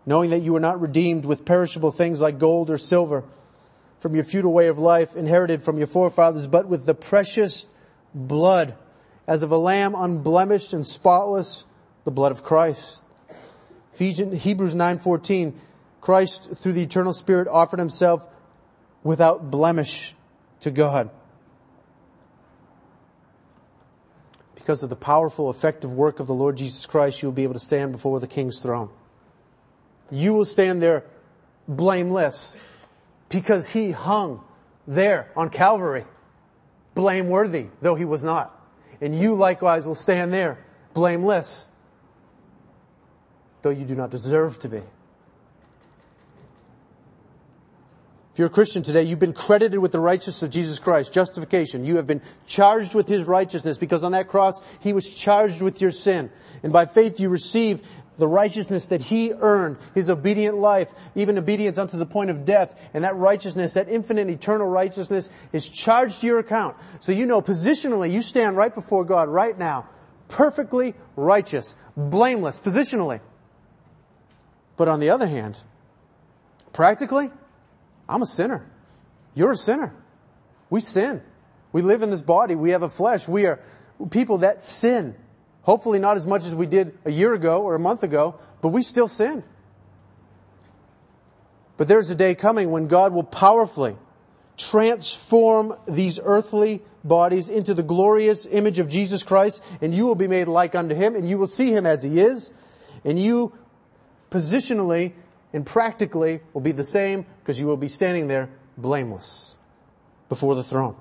knowing 0.05 0.29
that 0.29 0.41
you 0.41 0.53
were 0.53 0.59
not 0.59 0.79
redeemed 0.81 1.25
with 1.25 1.45
perishable 1.45 1.91
things 1.91 2.19
like 2.19 2.37
gold 2.37 2.69
or 2.69 2.77
silver 2.77 3.23
from 3.99 4.15
your 4.15 4.23
futile 4.23 4.51
way 4.51 4.67
of 4.67 4.77
life 4.77 5.15
inherited 5.15 5.63
from 5.63 5.77
your 5.77 5.87
forefathers 5.87 6.47
but 6.47 6.67
with 6.67 6.85
the 6.85 6.93
precious 6.93 7.67
blood 8.13 8.75
as 9.27 9.43
of 9.43 9.51
a 9.51 9.57
lamb 9.57 9.95
unblemished 9.95 10.73
and 10.73 10.85
spotless 10.85 11.65
the 12.03 12.11
blood 12.11 12.31
of 12.31 12.43
Christ. 12.43 13.01
Ephesians, 13.93 14.43
Hebrews 14.43 14.75
9:14 14.75 15.53
Christ 16.01 16.51
through 16.55 16.73
the 16.73 16.81
eternal 16.81 17.13
spirit 17.13 17.47
offered 17.47 17.79
himself 17.79 18.27
without 19.03 19.49
blemish 19.49 20.15
to 20.59 20.71
God. 20.71 21.09
Because 24.63 24.81
of 24.81 24.89
the 24.89 24.95
powerful, 24.95 25.49
effective 25.49 25.91
work 25.91 26.21
of 26.21 26.27
the 26.27 26.33
Lord 26.33 26.55
Jesus 26.55 26.85
Christ, 26.85 27.21
you 27.21 27.27
will 27.27 27.33
be 27.33 27.43
able 27.43 27.53
to 27.53 27.59
stand 27.59 27.91
before 27.91 28.21
the 28.21 28.27
King's 28.27 28.61
throne. 28.61 28.89
You 30.09 30.33
will 30.33 30.45
stand 30.45 30.81
there 30.81 31.03
blameless 31.67 32.55
because 33.27 33.67
he 33.67 33.91
hung 33.91 34.41
there 34.87 35.29
on 35.35 35.49
Calvary, 35.49 36.05
blameworthy, 36.95 37.67
though 37.81 37.95
he 37.95 38.05
was 38.05 38.23
not. 38.23 38.57
And 39.01 39.19
you 39.19 39.35
likewise 39.35 39.85
will 39.85 39.95
stand 39.95 40.31
there 40.31 40.63
blameless, 40.93 41.67
though 43.63 43.69
you 43.69 43.83
do 43.83 43.95
not 43.95 44.11
deserve 44.11 44.59
to 44.59 44.69
be. 44.69 44.81
If 48.33 48.39
you're 48.39 48.47
a 48.47 48.51
Christian 48.51 48.81
today, 48.81 49.03
you've 49.03 49.19
been 49.19 49.31
credited 49.31 49.77
with 49.77 49.91
the 49.91 49.99
righteousness 49.99 50.41
of 50.41 50.49
Jesus 50.49 50.79
Christ, 50.79 51.13
justification. 51.13 51.85
You 51.85 51.97
have 51.97 52.07
been 52.07 52.21
charged 52.47 52.95
with 52.95 53.07
His 53.07 53.27
righteousness 53.27 53.77
because 53.77 54.03
on 54.03 54.13
that 54.13 54.27
cross, 54.27 54.59
He 54.79 54.91
was 54.91 55.07
charged 55.07 55.61
with 55.61 55.79
your 55.79 55.91
sin. 55.91 56.31
And 56.63 56.73
by 56.73 56.87
faith, 56.87 57.19
you 57.19 57.29
receive 57.29 57.87
the 58.17 58.27
righteousness 58.27 58.87
that 58.87 59.03
He 59.03 59.33
earned, 59.33 59.77
His 59.93 60.09
obedient 60.09 60.57
life, 60.57 60.91
even 61.13 61.37
obedience 61.37 61.77
unto 61.77 61.95
the 61.95 62.07
point 62.07 62.31
of 62.31 62.43
death. 62.43 62.75
And 62.95 63.03
that 63.03 63.15
righteousness, 63.15 63.73
that 63.73 63.87
infinite 63.87 64.27
eternal 64.31 64.65
righteousness 64.65 65.29
is 65.51 65.69
charged 65.69 66.21
to 66.21 66.25
your 66.25 66.39
account. 66.39 66.75
So 66.97 67.11
you 67.11 67.27
know 67.27 67.39
positionally, 67.39 68.11
you 68.11 68.23
stand 68.23 68.57
right 68.57 68.73
before 68.73 69.05
God 69.05 69.29
right 69.29 69.55
now, 69.55 69.87
perfectly 70.27 70.95
righteous, 71.15 71.75
blameless, 71.95 72.59
positionally. 72.59 73.19
But 74.75 74.87
on 74.87 74.99
the 74.99 75.11
other 75.11 75.27
hand, 75.27 75.59
practically, 76.71 77.29
I'm 78.13 78.21
a 78.21 78.27
sinner. 78.27 78.63
You're 79.33 79.51
a 79.51 79.57
sinner. 79.57 79.91
We 80.69 80.81
sin. 80.81 81.23
We 81.71 81.81
live 81.81 82.03
in 82.03 82.11
this 82.11 82.21
body. 82.21 82.53
We 82.53 82.69
have 82.69 82.83
a 82.83 82.89
flesh. 82.89 83.27
We 83.27 83.47
are 83.47 83.59
people 84.11 84.37
that 84.39 84.61
sin. 84.61 85.15
Hopefully 85.63 85.97
not 85.97 86.15
as 86.15 86.27
much 86.27 86.45
as 86.45 86.53
we 86.53 86.67
did 86.67 86.95
a 87.05 87.11
year 87.11 87.33
ago 87.33 87.63
or 87.63 87.73
a 87.73 87.79
month 87.79 88.03
ago, 88.03 88.39
but 88.61 88.69
we 88.69 88.83
still 88.83 89.07
sin. 89.07 89.43
But 91.75 91.87
there's 91.87 92.11
a 92.11 92.15
day 92.15 92.35
coming 92.35 92.69
when 92.69 92.87
God 92.87 93.13
will 93.13 93.23
powerfully 93.23 93.97
transform 94.57 95.75
these 95.87 96.19
earthly 96.23 96.83
bodies 97.03 97.49
into 97.49 97.73
the 97.73 97.81
glorious 97.81 98.45
image 98.45 98.77
of 98.77 98.89
Jesus 98.89 99.23
Christ, 99.23 99.63
and 99.81 99.95
you 99.95 100.05
will 100.05 100.13
be 100.13 100.27
made 100.27 100.47
like 100.47 100.75
unto 100.75 100.93
Him, 100.93 101.15
and 101.15 101.27
you 101.27 101.39
will 101.39 101.47
see 101.47 101.71
Him 101.71 101.87
as 101.87 102.03
He 102.03 102.19
is, 102.19 102.51
and 103.03 103.19
you 103.19 103.57
positionally 104.29 105.13
and 105.51 105.65
practically 105.65 106.41
will 106.53 106.61
be 106.61 106.71
the 106.71 106.83
same 106.83 107.25
because 107.43 107.59
you 107.59 107.67
will 107.67 107.77
be 107.77 107.89
standing 107.89 108.29
there 108.29 108.49
blameless 108.77 109.57
before 110.29 110.55
the 110.55 110.63
throne. 110.63 110.95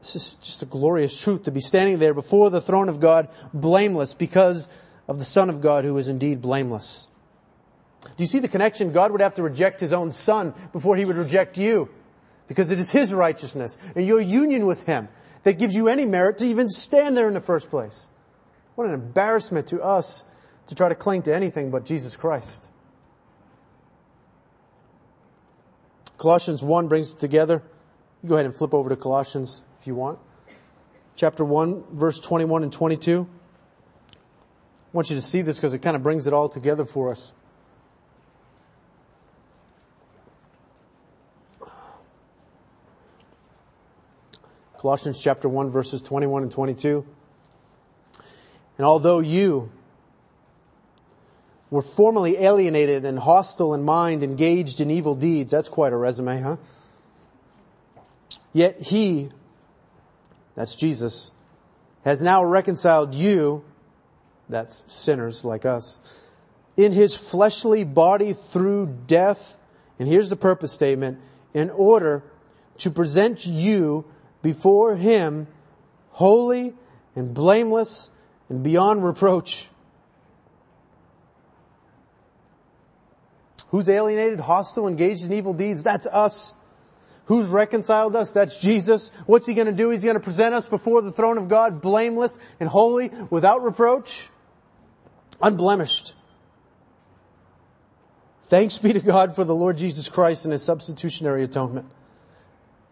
This 0.00 0.14
is 0.14 0.34
just 0.34 0.62
a 0.62 0.66
glorious 0.66 1.20
truth 1.20 1.42
to 1.42 1.50
be 1.50 1.60
standing 1.60 1.98
there 1.98 2.14
before 2.14 2.48
the 2.48 2.60
throne 2.60 2.88
of 2.88 3.00
God 3.00 3.28
blameless 3.52 4.14
because 4.14 4.68
of 5.08 5.18
the 5.18 5.24
Son 5.24 5.50
of 5.50 5.60
God 5.60 5.84
who 5.84 5.98
is 5.98 6.08
indeed 6.08 6.40
blameless. 6.40 7.08
Do 8.02 8.08
you 8.16 8.26
see 8.26 8.38
the 8.38 8.48
connection? 8.48 8.92
God 8.92 9.10
would 9.10 9.20
have 9.20 9.34
to 9.34 9.42
reject 9.42 9.80
his 9.80 9.92
own 9.92 10.12
son 10.12 10.54
before 10.72 10.96
he 10.96 11.04
would 11.04 11.16
reject 11.16 11.58
you 11.58 11.90
because 12.46 12.70
it 12.70 12.78
is 12.78 12.92
his 12.92 13.12
righteousness 13.12 13.76
and 13.94 14.06
your 14.06 14.20
union 14.20 14.64
with 14.64 14.84
him 14.84 15.08
that 15.42 15.58
gives 15.58 15.74
you 15.74 15.88
any 15.88 16.06
merit 16.06 16.38
to 16.38 16.46
even 16.46 16.68
stand 16.68 17.16
there 17.16 17.28
in 17.28 17.34
the 17.34 17.40
first 17.40 17.68
place. 17.68 18.06
What 18.76 18.86
an 18.86 18.94
embarrassment 18.94 19.66
to 19.68 19.82
us 19.82 20.24
to 20.68 20.74
try 20.74 20.88
to 20.88 20.94
cling 20.94 21.22
to 21.22 21.34
anything 21.34 21.70
but 21.70 21.84
Jesus 21.84 22.16
Christ. 22.16 22.69
Colossians 26.20 26.62
1 26.62 26.86
brings 26.86 27.14
it 27.14 27.18
together. 27.18 27.62
Go 28.26 28.34
ahead 28.34 28.44
and 28.44 28.54
flip 28.54 28.74
over 28.74 28.90
to 28.90 28.96
Colossians 28.96 29.62
if 29.80 29.86
you 29.86 29.94
want. 29.94 30.18
Chapter 31.16 31.46
1, 31.46 31.84
verse 31.92 32.20
21 32.20 32.62
and 32.62 32.70
22. 32.70 33.26
I 33.26 34.16
want 34.92 35.08
you 35.08 35.16
to 35.16 35.22
see 35.22 35.40
this 35.40 35.56
because 35.56 35.72
it 35.72 35.78
kind 35.78 35.96
of 35.96 36.02
brings 36.02 36.26
it 36.26 36.34
all 36.34 36.50
together 36.50 36.84
for 36.84 37.10
us. 37.10 37.32
Colossians 44.78 45.22
chapter 45.22 45.48
1 45.48 45.70
verses 45.70 46.02
21 46.02 46.42
and 46.42 46.52
22. 46.52 47.06
And 48.76 48.84
although 48.84 49.20
you, 49.20 49.72
were 51.70 51.82
formerly 51.82 52.36
alienated 52.38 53.04
and 53.04 53.18
hostile 53.18 53.74
in 53.74 53.82
mind, 53.82 54.22
engaged 54.22 54.80
in 54.80 54.90
evil 54.90 55.14
deeds. 55.14 55.50
That's 55.50 55.68
quite 55.68 55.92
a 55.92 55.96
resume, 55.96 56.40
huh? 56.40 56.56
Yet 58.52 58.80
he, 58.80 59.28
that's 60.56 60.74
Jesus, 60.74 61.30
has 62.04 62.20
now 62.20 62.44
reconciled 62.44 63.14
you, 63.14 63.64
that's 64.48 64.82
sinners 64.88 65.44
like 65.44 65.64
us, 65.64 66.00
in 66.76 66.92
his 66.92 67.14
fleshly 67.14 67.84
body 67.84 68.32
through 68.32 68.98
death 69.06 69.56
And 70.00 70.08
here's 70.08 70.30
the 70.30 70.36
purpose 70.36 70.72
statement. 70.72 71.18
In 71.52 71.68
order 71.68 72.24
to 72.78 72.90
present 72.90 73.46
you 73.46 74.06
before 74.42 74.96
Him 74.96 75.46
holy 76.12 76.74
and 77.14 77.34
blameless 77.34 78.10
and 78.48 78.62
beyond 78.64 79.04
reproach. 79.04 79.68
Who's 83.70 83.88
alienated, 83.88 84.40
hostile, 84.40 84.88
engaged 84.88 85.24
in 85.24 85.32
evil 85.32 85.52
deeds? 85.52 85.82
That's 85.82 86.06
us. 86.06 86.54
Who's 87.26 87.48
reconciled 87.48 88.16
us? 88.16 88.32
That's 88.32 88.60
Jesus. 88.60 89.12
What's 89.26 89.46
He 89.46 89.54
to 89.66 89.72
do? 89.72 89.90
He's 89.90 90.02
to 90.16 90.20
present 90.20 90.54
us 90.54 90.68
before 90.68 91.00
the 91.02 91.12
throne 91.12 91.38
of 91.38 91.48
God, 91.48 91.80
blameless 91.80 92.38
and 92.58 92.68
holy, 92.68 93.10
without 93.30 93.62
reproach, 93.62 94.28
unblemished. 95.40 96.14
Thanks 98.42 98.78
be 98.78 98.92
to 98.92 99.00
God 99.00 99.36
for 99.36 99.44
the 99.44 99.54
Lord 99.54 99.76
Jesus 99.76 100.08
Christ 100.08 100.44
and 100.44 100.50
His 100.50 100.64
substitutionary 100.64 101.44
atonement. 101.44 101.86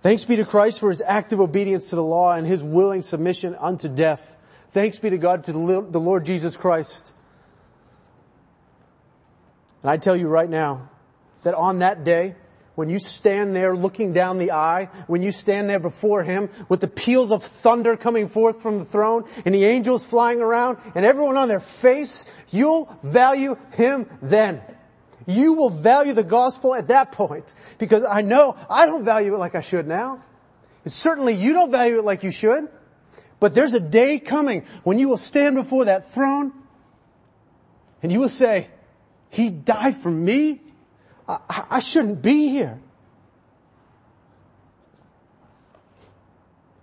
Thanks 0.01 0.25
be 0.25 0.37
to 0.37 0.45
Christ 0.45 0.79
for 0.79 0.91
His 0.91 1.01
active 1.01 1.41
obedience 1.41 1.91
to 1.91 1.97
the 1.97 2.05
law 2.05 2.33
and 2.35 2.47
His 2.47 2.63
willing 2.63 3.03
submission 3.03 3.57
unto 3.59 3.89
death. 3.89 4.37
Thanks 4.71 5.01
be 5.01 5.11
to 5.11 5.19
God 5.19 5.43
to 5.45 5.53
the 5.53 5.59
Lord 5.59 6.25
Jesus 6.25 6.57
Christ. 6.57 7.13
And 9.83 9.91
I 9.91 9.97
tell 9.97 10.17
you 10.17 10.29
right 10.29 10.49
now 10.49 10.91
that 11.43 11.55
on 11.55 11.81
that 11.81 12.05
day, 12.05 12.35
when 12.75 12.89
you 12.89 13.01
stand 13.01 13.57
there 13.57 13.75
looking 13.75 14.13
down 14.13 14.39
the 14.39 14.53
eye, 14.53 14.89
when 15.09 15.21
you 15.21 15.33
stand 15.33 15.69
there 15.69 15.81
before 15.81 16.23
Him 16.23 16.49
with 16.69 16.81
the 16.81 16.87
peals 16.87 17.33
of 17.33 17.43
thunder 17.43 17.97
coming 17.97 18.29
forth 18.29 18.63
from 18.63 18.79
the 18.79 18.85
throne 18.85 19.25
and 19.45 19.53
the 19.53 19.65
angels 19.65 20.05
flying 20.05 20.41
around 20.41 20.79
and 20.95 21.05
everyone 21.05 21.37
on 21.37 21.49
their 21.49 21.59
face, 21.59 22.31
you'll 22.51 22.97
value 23.03 23.57
Him 23.73 24.07
then. 24.23 24.63
You 25.27 25.55
will 25.55 25.71
value 25.71 26.13
the 26.13 26.23
gospel 26.23 26.73
at 26.73 26.87
that 26.87 27.11
point 27.11 27.53
because 27.79 28.05
I 28.05 28.23
know 28.23 28.57
I 28.71 28.87
don't 28.87 29.05
value 29.05 29.35
it 29.35 29.39
like 29.39 29.57
I 29.57 29.61
should 29.61 29.89
now. 29.89 30.23
And 30.85 30.93
certainly 30.93 31.35
you 31.35 31.53
don't 31.53 31.73
value 31.73 31.99
it 31.99 32.05
like 32.05 32.23
you 32.23 32.31
should. 32.31 32.69
But 33.41 33.57
there's 33.57 33.75
a 33.75 33.81
day 33.81 34.21
coming 34.21 34.65
when 34.85 35.01
you 35.01 35.09
will 35.09 35.19
stand 35.19 35.57
before 35.57 35.87
that 35.87 36.13
throne 36.13 36.53
and 38.05 38.13
you 38.13 38.21
will 38.21 38.29
say, 38.29 38.69
He 39.31 39.51
died 39.51 39.97
for 39.97 40.11
me? 40.11 40.61
I, 41.29 41.65
I 41.71 41.79
shouldn't 41.81 42.23
be 42.23 42.49
here. 42.49 42.79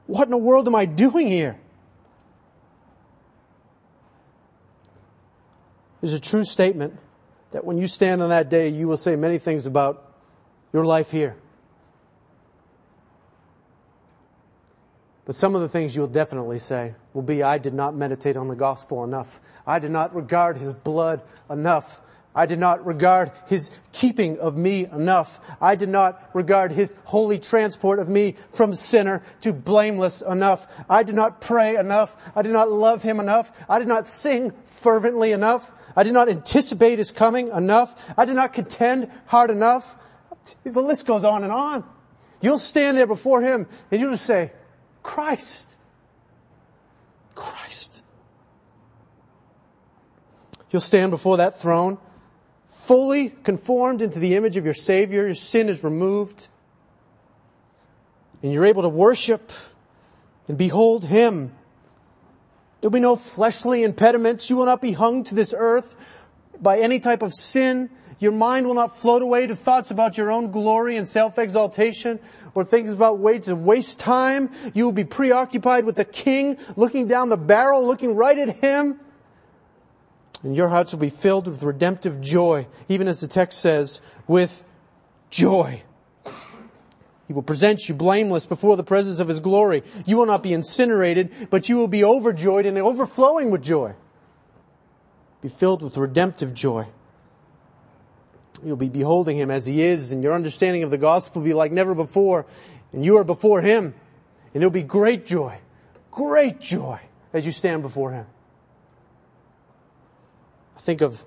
What 0.07 0.25
in 0.25 0.31
the 0.31 0.37
world 0.37 0.67
am 0.67 0.75
I 0.75 0.85
doing 0.85 1.27
here? 1.27 1.57
It's 6.01 6.13
a 6.13 6.19
true 6.19 6.43
statement 6.43 6.99
that 7.51 7.65
when 7.65 7.77
you 7.77 7.87
stand 7.87 8.21
on 8.21 8.29
that 8.29 8.49
day, 8.49 8.69
you 8.69 8.87
will 8.87 8.97
say 8.97 9.15
many 9.15 9.39
things 9.39 9.65
about 9.65 10.13
your 10.71 10.85
life 10.85 11.09
here. 11.09 11.35
But 15.25 15.33
some 15.33 15.55
of 15.55 15.61
the 15.61 15.69
things 15.69 15.95
you'll 15.95 16.05
definitely 16.05 16.59
say 16.59 16.93
will 17.13 17.23
be, 17.23 17.41
I 17.41 17.57
did 17.57 17.73
not 17.73 17.95
meditate 17.95 18.37
on 18.37 18.47
the 18.47 18.55
gospel 18.55 19.03
enough. 19.03 19.41
I 19.65 19.79
did 19.79 19.89
not 19.89 20.15
regard 20.15 20.57
his 20.57 20.71
blood 20.73 21.23
enough. 21.49 22.01
I 22.35 22.45
did 22.45 22.59
not 22.59 22.85
regard 22.85 23.31
his 23.47 23.71
keeping 23.93 24.37
of 24.39 24.57
me 24.57 24.85
enough. 24.85 25.39
I 25.61 25.75
did 25.75 25.89
not 25.89 26.29
regard 26.33 26.73
his 26.73 26.93
holy 27.05 27.39
transport 27.39 27.99
of 27.99 28.09
me 28.09 28.35
from 28.51 28.75
sinner 28.75 29.23
to 29.41 29.53
blameless 29.53 30.21
enough. 30.21 30.67
I 30.89 31.03
did 31.03 31.15
not 31.15 31.39
pray 31.39 31.77
enough. 31.77 32.15
I 32.35 32.41
did 32.41 32.51
not 32.51 32.69
love 32.69 33.03
him 33.03 33.19
enough. 33.19 33.51
I 33.69 33.79
did 33.79 33.87
not 33.87 34.07
sing 34.07 34.51
fervently 34.65 35.31
enough. 35.31 35.71
I 35.95 36.03
did 36.03 36.13
not 36.13 36.27
anticipate 36.27 36.99
his 36.99 37.11
coming 37.11 37.47
enough. 37.47 37.95
I 38.17 38.25
did 38.25 38.35
not 38.35 38.51
contend 38.51 39.09
hard 39.27 39.49
enough. 39.49 39.95
The 40.63 40.81
list 40.81 41.05
goes 41.05 41.23
on 41.23 41.43
and 41.43 41.53
on. 41.53 41.85
You'll 42.41 42.59
stand 42.59 42.97
there 42.97 43.07
before 43.07 43.41
him 43.41 43.65
and 43.91 44.01
you'll 44.01 44.11
just 44.11 44.25
say, 44.25 44.51
Christ. 45.01 45.77
Christ. 47.33 48.03
You'll 50.69 50.81
stand 50.81 51.11
before 51.11 51.37
that 51.37 51.57
throne, 51.57 51.97
fully 52.85 53.29
conformed 53.43 54.01
into 54.01 54.19
the 54.19 54.35
image 54.35 54.57
of 54.57 54.65
your 54.65 54.73
Savior. 54.73 55.25
Your 55.25 55.35
sin 55.35 55.69
is 55.69 55.83
removed. 55.83 56.47
And 58.43 58.53
you're 58.53 58.65
able 58.65 58.83
to 58.83 58.89
worship 58.89 59.51
and 60.47 60.57
behold 60.57 61.05
Him. 61.05 61.51
There'll 62.79 62.91
be 62.91 62.99
no 62.99 63.15
fleshly 63.15 63.83
impediments. 63.83 64.49
You 64.49 64.57
will 64.57 64.65
not 64.65 64.81
be 64.81 64.91
hung 64.91 65.23
to 65.25 65.35
this 65.35 65.53
earth 65.57 65.95
by 66.61 66.79
any 66.79 66.99
type 66.99 67.23
of 67.23 67.33
sin. 67.33 67.89
Your 68.19 68.31
mind 68.31 68.67
will 68.67 68.75
not 68.75 68.99
float 68.99 69.23
away 69.23 69.47
to 69.47 69.55
thoughts 69.55 69.89
about 69.89 70.17
your 70.17 70.31
own 70.31 70.51
glory 70.51 70.95
and 70.95 71.07
self-exaltation 71.07 72.19
or 72.53 72.63
things 72.63 72.93
about 72.93 73.17
ways 73.17 73.45
to 73.45 73.55
waste 73.55 73.99
time. 73.99 74.51
You 74.75 74.85
will 74.85 74.91
be 74.91 75.03
preoccupied 75.03 75.85
with 75.85 75.95
the 75.95 76.05
King, 76.05 76.57
looking 76.75 77.07
down 77.07 77.29
the 77.29 77.37
barrel, 77.37 77.85
looking 77.85 78.15
right 78.15 78.37
at 78.37 78.57
Him. 78.57 78.99
And 80.45 80.55
your 80.55 80.69
hearts 80.69 80.91
will 80.93 80.99
be 80.99 81.09
filled 81.09 81.47
with 81.47 81.63
redemptive 81.63 82.21
joy, 82.21 82.67
even 82.87 83.07
as 83.07 83.19
the 83.19 83.27
text 83.27 83.59
says, 83.59 83.99
with 84.27 84.63
joy. 85.31 85.81
He 87.27 87.33
will 87.33 87.41
present 87.41 87.89
you 87.89 87.95
blameless 87.95 88.45
before 88.45 88.77
the 88.77 88.83
presence 88.83 89.19
of 89.19 89.27
His 89.27 89.39
glory. 89.39 89.81
You 90.05 90.17
will 90.17 90.27
not 90.27 90.43
be 90.43 90.53
incinerated, 90.53 91.49
but 91.49 91.67
you 91.67 91.77
will 91.77 91.87
be 91.87 92.03
overjoyed 92.03 92.67
and 92.67 92.77
overflowing 92.77 93.49
with 93.49 93.63
joy. 93.63 93.95
Be 95.41 95.49
filled 95.49 95.81
with 95.81 95.97
redemptive 95.97 96.53
joy. 96.53 96.85
You'll 98.63 98.75
be 98.75 98.87
beholding 98.87 99.37
him 99.37 99.49
as 99.49 99.65
he 99.65 99.81
is, 99.81 100.11
and 100.11 100.23
your 100.23 100.33
understanding 100.33 100.83
of 100.83 100.91
the 100.91 100.99
gospel 100.99 101.41
will 101.41 101.47
be 101.47 101.53
like 101.55 101.71
never 101.71 101.95
before. 101.95 102.45
And 102.93 103.03
you 103.03 103.17
are 103.17 103.23
before 103.23 103.61
him, 103.61 103.95
and 104.53 104.63
it'll 104.63 104.69
be 104.69 104.83
great 104.83 105.25
joy, 105.25 105.57
great 106.11 106.61
joy 106.61 106.99
as 107.33 107.47
you 107.47 107.51
stand 107.51 107.81
before 107.81 108.11
him. 108.11 108.27
I 110.75 110.79
think 110.79 111.01
of 111.01 111.25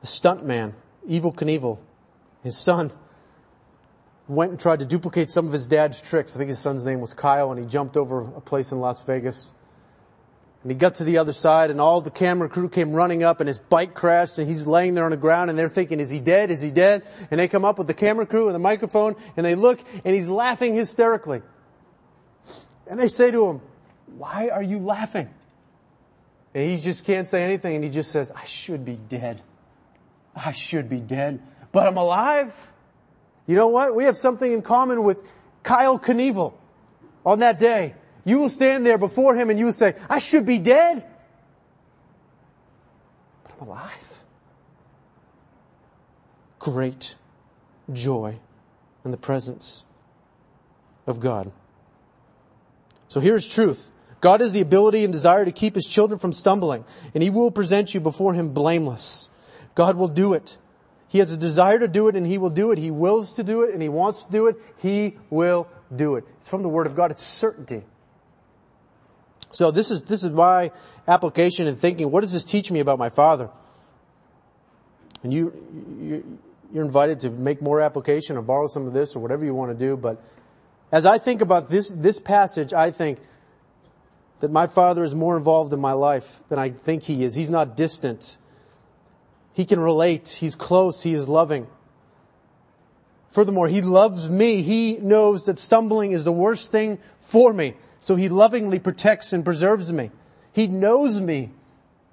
the 0.00 0.06
stunt 0.06 0.44
man, 0.44 0.74
Evel 1.08 1.34
Knievel, 1.34 1.78
his 2.42 2.56
son 2.56 2.92
went 4.28 4.50
and 4.50 4.60
tried 4.60 4.78
to 4.78 4.86
duplicate 4.86 5.30
some 5.30 5.46
of 5.46 5.52
his 5.52 5.66
dad's 5.66 6.00
tricks. 6.00 6.34
I 6.34 6.38
think 6.38 6.48
his 6.48 6.58
son's 6.58 6.84
name 6.84 7.00
was 7.00 7.14
Kyle, 7.14 7.50
and 7.50 7.60
he 7.60 7.66
jumped 7.66 7.96
over 7.96 8.20
a 8.22 8.40
place 8.40 8.72
in 8.72 8.80
Las 8.80 9.02
Vegas. 9.02 9.52
And 10.64 10.70
he 10.70 10.78
got 10.78 10.94
to 10.96 11.04
the 11.04 11.18
other 11.18 11.34
side 11.34 11.70
and 11.70 11.78
all 11.78 12.00
the 12.00 12.10
camera 12.10 12.48
crew 12.48 12.70
came 12.70 12.94
running 12.94 13.22
up 13.22 13.40
and 13.40 13.48
his 13.48 13.58
bike 13.58 13.92
crashed 13.92 14.38
and 14.38 14.48
he's 14.48 14.66
laying 14.66 14.94
there 14.94 15.04
on 15.04 15.10
the 15.10 15.16
ground 15.18 15.50
and 15.50 15.58
they're 15.58 15.68
thinking, 15.68 16.00
is 16.00 16.08
he 16.08 16.20
dead? 16.20 16.50
Is 16.50 16.62
he 16.62 16.70
dead? 16.70 17.02
And 17.30 17.38
they 17.38 17.48
come 17.48 17.66
up 17.66 17.76
with 17.76 17.86
the 17.86 17.92
camera 17.92 18.24
crew 18.24 18.46
and 18.46 18.54
the 18.54 18.58
microphone 18.58 19.14
and 19.36 19.44
they 19.44 19.56
look 19.56 19.78
and 20.06 20.14
he's 20.14 20.30
laughing 20.30 20.74
hysterically. 20.74 21.42
And 22.86 22.98
they 22.98 23.08
say 23.08 23.30
to 23.30 23.46
him, 23.46 23.60
why 24.16 24.48
are 24.48 24.62
you 24.62 24.78
laughing? 24.78 25.28
And 26.54 26.70
he 26.70 26.76
just 26.76 27.04
can't 27.04 27.26
say 27.26 27.42
anything 27.42 27.74
and 27.74 27.84
he 27.84 27.90
just 27.90 28.12
says, 28.12 28.30
I 28.30 28.44
should 28.44 28.84
be 28.84 28.96
dead. 28.96 29.42
I 30.36 30.52
should 30.52 30.88
be 30.88 31.00
dead, 31.00 31.42
but 31.72 31.86
I'm 31.86 31.96
alive. 31.96 32.72
You 33.46 33.56
know 33.56 33.68
what? 33.68 33.94
We 33.94 34.04
have 34.04 34.16
something 34.16 34.50
in 34.50 34.62
common 34.62 35.02
with 35.02 35.20
Kyle 35.62 35.98
Knievel 35.98 36.54
on 37.26 37.40
that 37.40 37.58
day. 37.58 37.94
You 38.24 38.38
will 38.38 38.48
stand 38.48 38.86
there 38.86 38.98
before 38.98 39.34
him 39.34 39.50
and 39.50 39.58
you 39.58 39.66
will 39.66 39.72
say, 39.72 39.94
I 40.08 40.18
should 40.18 40.46
be 40.46 40.58
dead, 40.58 41.04
but 43.42 43.52
I'm 43.60 43.68
alive. 43.68 44.22
Great 46.58 47.16
joy 47.92 48.38
in 49.04 49.10
the 49.10 49.16
presence 49.16 49.84
of 51.06 51.20
God. 51.20 51.52
So 53.08 53.20
here's 53.20 53.52
truth. 53.52 53.90
God 54.24 54.40
has 54.40 54.52
the 54.52 54.62
ability 54.62 55.04
and 55.04 55.12
desire 55.12 55.44
to 55.44 55.52
keep 55.52 55.74
his 55.74 55.84
children 55.84 56.18
from 56.18 56.32
stumbling, 56.32 56.86
and 57.12 57.22
he 57.22 57.28
will 57.28 57.50
present 57.50 57.92
you 57.92 58.00
before 58.00 58.32
him 58.32 58.54
blameless. 58.54 59.28
God 59.74 59.98
will 59.98 60.08
do 60.08 60.32
it. 60.32 60.56
He 61.08 61.18
has 61.18 61.30
a 61.30 61.36
desire 61.36 61.78
to 61.78 61.86
do 61.86 62.08
it 62.08 62.16
and 62.16 62.26
he 62.26 62.38
will 62.38 62.48
do 62.48 62.72
it. 62.72 62.78
He 62.78 62.90
wills 62.90 63.34
to 63.34 63.44
do 63.44 63.64
it 63.64 63.74
and 63.74 63.82
he 63.82 63.90
wants 63.90 64.22
to 64.22 64.32
do 64.32 64.46
it. 64.46 64.56
He 64.78 65.18
will 65.28 65.68
do 65.94 66.16
it. 66.16 66.24
It's 66.38 66.48
from 66.48 66.62
the 66.62 66.70
Word 66.70 66.86
of 66.86 66.96
God. 66.96 67.10
It's 67.10 67.22
certainty. 67.22 67.82
So 69.50 69.70
this 69.70 69.90
is, 69.90 70.04
this 70.04 70.24
is 70.24 70.30
my 70.30 70.72
application 71.06 71.66
and 71.66 71.78
thinking, 71.78 72.10
what 72.10 72.22
does 72.22 72.32
this 72.32 72.44
teach 72.44 72.70
me 72.70 72.80
about 72.80 72.98
my 72.98 73.10
father? 73.10 73.50
And 75.22 75.34
you, 75.34 75.52
you, 76.00 76.38
you're 76.72 76.86
invited 76.86 77.20
to 77.20 77.30
make 77.30 77.60
more 77.60 77.82
application 77.82 78.38
or 78.38 78.42
borrow 78.42 78.68
some 78.68 78.86
of 78.86 78.94
this 78.94 79.14
or 79.14 79.20
whatever 79.20 79.44
you 79.44 79.52
want 79.54 79.70
to 79.70 79.76
do. 79.76 79.98
But 79.98 80.24
as 80.90 81.04
I 81.04 81.18
think 81.18 81.42
about 81.42 81.68
this, 81.68 81.90
this 81.90 82.18
passage, 82.18 82.72
I 82.72 82.90
think 82.90 83.18
that 84.44 84.52
my 84.52 84.66
father 84.66 85.02
is 85.02 85.14
more 85.14 85.38
involved 85.38 85.72
in 85.72 85.80
my 85.80 85.92
life 85.92 86.42
than 86.50 86.58
I 86.58 86.68
think 86.68 87.04
he 87.04 87.24
is. 87.24 87.34
He's 87.34 87.48
not 87.48 87.78
distant. 87.78 88.36
He 89.54 89.64
can 89.64 89.80
relate. 89.80 90.28
He's 90.28 90.54
close. 90.54 91.02
He 91.02 91.14
is 91.14 91.30
loving. 91.30 91.66
Furthermore, 93.30 93.68
he 93.68 93.80
loves 93.80 94.28
me. 94.28 94.60
He 94.60 94.98
knows 94.98 95.46
that 95.46 95.58
stumbling 95.58 96.12
is 96.12 96.24
the 96.24 96.30
worst 96.30 96.70
thing 96.70 96.98
for 97.22 97.54
me. 97.54 97.72
So 98.00 98.16
he 98.16 98.28
lovingly 98.28 98.78
protects 98.78 99.32
and 99.32 99.46
preserves 99.46 99.90
me. 99.90 100.10
He 100.52 100.66
knows 100.66 101.22
me. 101.22 101.50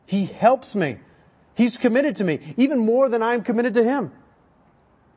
He 0.05 0.23
helps 0.23 0.73
me. 0.73 0.99
He's 1.53 1.77
committed 1.77 2.15
to 2.15 2.23
me, 2.23 2.39
even 2.55 2.79
more 2.79 3.09
than 3.09 3.21
I'm 3.21 3.43
committed 3.43 3.73
to 3.73 3.83
Him. 3.83 4.13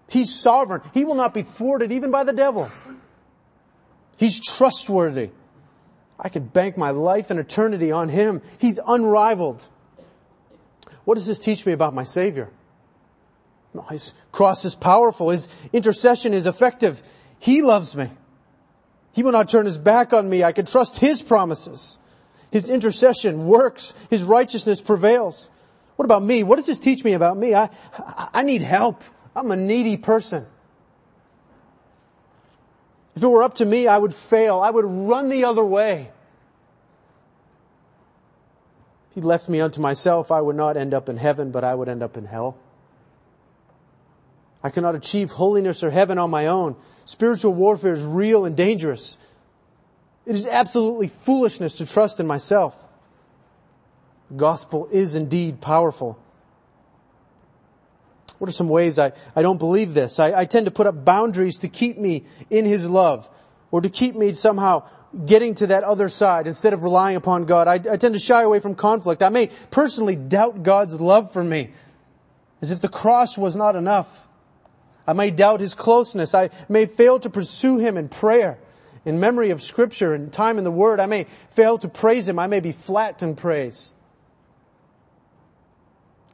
He's 0.09 0.35
sovereign. 0.35 0.83
He 0.93 1.05
will 1.05 1.15
not 1.15 1.33
be 1.33 1.43
thwarted 1.43 1.93
even 1.93 2.11
by 2.11 2.25
the 2.25 2.33
devil. 2.33 2.73
He's 4.17 4.45
trustworthy. 4.45 5.31
I 6.19 6.29
could 6.29 6.53
bank 6.53 6.77
my 6.77 6.91
life 6.91 7.31
and 7.31 7.41
eternity 7.41 7.91
on 7.91 8.09
Him. 8.09 8.43
He's 8.59 8.79
unrivaled. 8.87 9.69
What 11.05 11.17
does 11.17 11.27
this 11.27 11.39
teach 11.39 11.67
me 11.67 11.73
about 11.73 11.95
my 11.95 12.05
Savior? 12.05 12.51
His 13.91 14.15
cross 14.31 14.65
is 14.65 14.75
powerful. 14.75 15.31
His 15.31 15.49
intercession 15.73 16.33
is 16.33 16.47
effective. 16.47 17.03
He 17.39 17.61
loves 17.61 17.97
me. 17.97 18.11
He 19.12 19.23
will 19.23 19.33
not 19.33 19.49
turn 19.49 19.67
his 19.67 19.79
back 19.79 20.12
on 20.12 20.29
me. 20.29 20.43
I 20.45 20.53
can 20.53 20.67
trust 20.67 20.99
his 20.99 21.23
promises. 21.23 21.99
His 22.51 22.71
intercession 22.71 23.47
works. 23.47 23.95
His 24.11 24.23
righteousness 24.23 24.81
prevails. 24.81 25.51
What 25.97 26.05
about 26.05 26.23
me? 26.23 26.43
What 26.43 26.57
does 26.57 26.67
this 26.67 26.79
teach 26.79 27.05
me 27.05 27.12
about 27.12 27.37
me? 27.37 27.55
I, 27.55 27.69
I 28.33 28.43
need 28.43 28.62
help. 28.62 29.03
I'm 29.37 29.51
a 29.51 29.57
needy 29.57 29.97
person. 29.97 30.47
If 33.17 33.23
it 33.23 33.29
were 33.29 33.43
up 33.43 33.55
to 33.55 33.65
me, 33.65 33.87
I 33.87 33.97
would 33.97 34.15
fail. 34.15 34.61
I 34.61 34.71
would 34.71 34.85
run 34.85 35.29
the 35.29 35.45
other 35.45 35.65
way. 35.65 36.11
If 39.11 39.15
he 39.15 39.21
left 39.21 39.49
me 39.49 39.61
unto 39.61 39.81
myself, 39.81 40.33
I 40.33 40.41
would 40.41 40.57
not 40.57 40.77
end 40.77 40.93
up 40.93 41.09
in 41.09 41.17
heaven, 41.17 41.51
but 41.53 41.62
I 41.62 41.75
would 41.75 41.89
end 41.89 42.03
up 42.03 42.17
in 42.17 42.25
hell. 42.25 42.57
I 44.62 44.71
cannot 44.71 44.95
achieve 44.95 45.31
holiness 45.31 45.85
or 45.85 45.91
heaven 45.91 46.19
on 46.19 46.31
my 46.31 46.47
own. 46.47 46.75
Spiritual 47.05 47.53
warfare 47.53 47.93
is 47.93 48.05
real 48.05 48.45
and 48.47 48.57
dangerous. 48.57 49.19
It 50.27 50.35
is 50.35 50.47
absolutely 50.47 51.09
foolishness 51.09 51.77
to 51.77 51.87
trust 51.87 52.19
in 52.19 52.27
myself. 52.27 52.89
The 54.31 54.37
gospel 54.37 54.89
is 54.91 55.15
indeed 55.15 55.61
powerful. 55.61 56.19
What 58.39 58.49
are 58.49 58.53
some 58.53 58.68
ways 58.68 58.99
I, 58.99 59.12
I 59.37 59.43
don't 59.43 59.59
believe 59.59 59.95
this? 59.95 60.18
I, 60.18 60.41
I 60.41 60.45
tend 60.45 60.66
to 60.66 60.70
put 60.70 60.87
up 60.87 61.05
boundaries 61.05 61.59
to 61.59 61.68
keep 61.68 61.99
me 61.99 62.24
in 62.51 62.64
His 62.64 62.89
love 62.89 63.28
or 63.70 63.80
to 63.80 63.89
keep 63.89 64.14
me 64.14 64.32
somehow 64.35 64.85
getting 65.26 65.55
to 65.57 65.68
that 65.68 65.85
other 65.85 66.09
side 66.09 66.47
instead 66.47 66.72
of 66.72 66.82
relying 66.82 67.16
upon 67.16 67.45
God. 67.45 67.68
I, 67.68 67.74
I 67.74 67.97
tend 67.97 68.14
to 68.14 68.18
shy 68.18 68.43
away 68.43 68.59
from 68.59 68.74
conflict. 68.74 69.22
I 69.22 69.28
may 69.28 69.51
personally 69.70 70.16
doubt 70.16 70.62
God's 70.62 71.01
love 71.01 71.32
for 71.32 71.43
me 71.43 71.70
as 72.61 72.72
if 72.72 72.80
the 72.80 72.89
cross 72.89 73.39
was 73.39 73.55
not 73.55 73.76
enough. 73.76 74.26
I 75.07 75.12
may 75.12 75.30
doubt 75.30 75.61
his 75.61 75.74
closeness. 75.74 76.35
I 76.35 76.51
may 76.68 76.87
fail 76.87 77.18
to 77.20 77.30
pursue 77.30 77.78
him 77.78 77.97
in 77.97 78.09
prayer, 78.09 78.59
in 79.05 79.20
memory 79.20 79.51
of 79.51 79.62
scripture 79.62 80.14
and 80.14 80.32
time 80.32 80.59
in 80.59 80.64
the 80.64 80.70
word. 80.70 80.99
I 80.99 81.07
may 81.07 81.24
fail 81.51 81.78
to 81.78 81.89
praise 81.89 82.28
him. 82.28 82.39
I 82.39 82.47
may 82.47 82.61
be 82.61 82.72
flat 82.72 83.22
in 83.22 83.37
praise. 83.37 83.93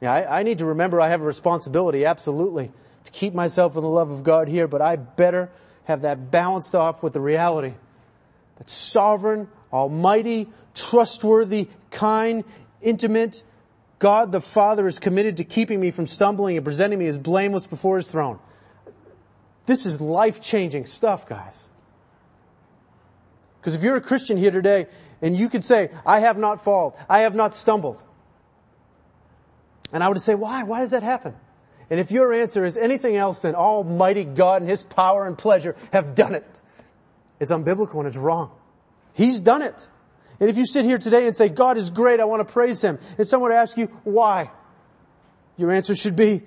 Yeah, 0.01 0.11
I, 0.11 0.39
I 0.39 0.43
need 0.43 0.57
to 0.57 0.65
remember 0.65 0.99
I 0.99 1.09
have 1.09 1.21
a 1.21 1.25
responsibility, 1.25 2.05
absolutely, 2.05 2.71
to 3.05 3.11
keep 3.11 3.33
myself 3.33 3.75
in 3.75 3.83
the 3.83 3.89
love 3.89 4.09
of 4.09 4.23
God 4.23 4.47
here, 4.47 4.67
but 4.67 4.81
I 4.81 4.95
better 4.95 5.49
have 5.85 6.01
that 6.01 6.31
balanced 6.31 6.75
off 6.75 7.03
with 7.03 7.13
the 7.13 7.21
reality 7.21 7.73
that 8.57 8.69
sovereign, 8.69 9.47
almighty, 9.71 10.49
trustworthy, 10.73 11.67
kind, 11.91 12.43
intimate, 12.81 13.43
God 13.99 14.31
the 14.31 14.41
Father 14.41 14.87
is 14.87 14.97
committed 14.97 15.37
to 15.37 15.43
keeping 15.43 15.79
me 15.79 15.91
from 15.91 16.07
stumbling 16.07 16.57
and 16.57 16.65
presenting 16.65 16.97
me 16.97 17.05
as 17.05 17.19
blameless 17.19 17.67
before 17.67 17.97
His 17.97 18.07
throne. 18.07 18.39
This 19.67 19.85
is 19.85 20.01
life 20.01 20.41
changing 20.41 20.87
stuff, 20.87 21.27
guys. 21.27 21.69
Because 23.59 23.75
if 23.75 23.83
you're 23.83 23.95
a 23.95 24.01
Christian 24.01 24.37
here 24.37 24.49
today 24.49 24.87
and 25.21 25.37
you 25.37 25.49
could 25.49 25.63
say, 25.63 25.91
I 26.03 26.21
have 26.21 26.39
not 26.39 26.63
fallen, 26.63 26.93
I 27.07 27.19
have 27.19 27.35
not 27.35 27.53
stumbled. 27.53 28.03
And 29.93 30.03
I 30.03 30.09
would 30.09 30.21
say, 30.21 30.35
why? 30.35 30.63
Why 30.63 30.79
does 30.79 30.91
that 30.91 31.03
happen? 31.03 31.35
And 31.89 31.99
if 31.99 32.11
your 32.11 32.31
answer 32.33 32.63
is 32.63 32.77
anything 32.77 33.17
else 33.17 33.41
than 33.41 33.55
Almighty 33.55 34.23
God 34.23 34.61
and 34.61 34.69
His 34.69 34.83
power 34.83 35.27
and 35.27 35.37
pleasure 35.37 35.75
have 35.91 36.15
done 36.15 36.35
it, 36.35 36.47
it's 37.39 37.51
unbiblical 37.51 37.95
and 37.95 38.07
it's 38.07 38.17
wrong. 38.17 38.51
He's 39.13 39.41
done 39.41 39.61
it. 39.61 39.89
And 40.39 40.49
if 40.49 40.57
you 40.57 40.65
sit 40.65 40.85
here 40.85 40.97
today 40.97 41.27
and 41.27 41.35
say, 41.35 41.49
God 41.49 41.77
is 41.77 41.89
great, 41.89 42.19
I 42.19 42.25
want 42.25 42.47
to 42.47 42.51
praise 42.51 42.81
Him, 42.81 42.97
and 43.17 43.27
someone 43.27 43.51
asks 43.51 43.77
you, 43.77 43.87
why? 44.03 44.49
Your 45.57 45.71
answer 45.71 45.93
should 45.93 46.15
be, 46.15 46.43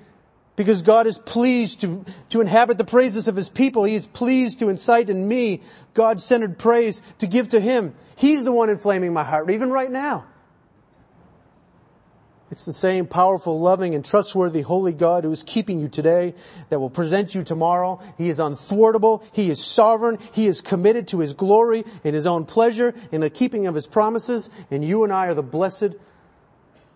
because 0.57 0.82
God 0.82 1.07
is 1.07 1.18
pleased 1.18 1.82
to, 1.82 2.05
to 2.30 2.40
inhabit 2.40 2.78
the 2.78 2.84
praises 2.84 3.28
of 3.28 3.36
His 3.36 3.49
people. 3.51 3.84
He 3.84 3.95
is 3.95 4.07
pleased 4.07 4.61
to 4.61 4.68
incite 4.68 5.11
in 5.11 5.28
me 5.28 5.61
God-centered 5.92 6.59
praise 6.59 7.03
to 7.18 7.26
give 7.26 7.51
to 7.51 7.61
Him. 7.61 7.95
He's 8.16 8.45
the 8.45 8.53
one 8.53 8.70
inflaming 8.70 9.12
my 9.12 9.24
heart, 9.24 9.51
even 9.51 9.70
right 9.70 9.90
now. 9.90 10.24
It's 12.55 12.66
the 12.66 12.72
same 12.72 13.09
powerful, 13.09 13.61
loving, 13.61 13.96
and 13.96 14.05
trustworthy 14.05 14.61
holy 14.61 14.92
God 14.92 15.24
who 15.24 15.32
is 15.32 15.42
keeping 15.42 15.80
you 15.80 15.88
today 15.88 16.34
that 16.68 16.78
will 16.78 16.88
present 16.88 17.34
you 17.34 17.42
tomorrow. 17.42 18.00
He 18.16 18.28
is 18.28 18.38
unthwartable. 18.38 19.24
He 19.32 19.50
is 19.50 19.61
sovereign. 19.64 20.20
He 20.32 20.46
is 20.46 20.61
committed 20.61 21.09
to 21.09 21.18
His 21.18 21.34
glory 21.34 21.82
and 22.05 22.14
His 22.14 22.26
own 22.26 22.44
pleasure 22.44 22.94
in 23.11 23.22
the 23.22 23.28
keeping 23.28 23.66
of 23.66 23.74
His 23.74 23.88
promises. 23.88 24.50
And 24.70 24.84
you 24.84 25.02
and 25.02 25.12
I 25.12 25.26
are 25.26 25.34
the 25.34 25.42
blessed 25.42 25.96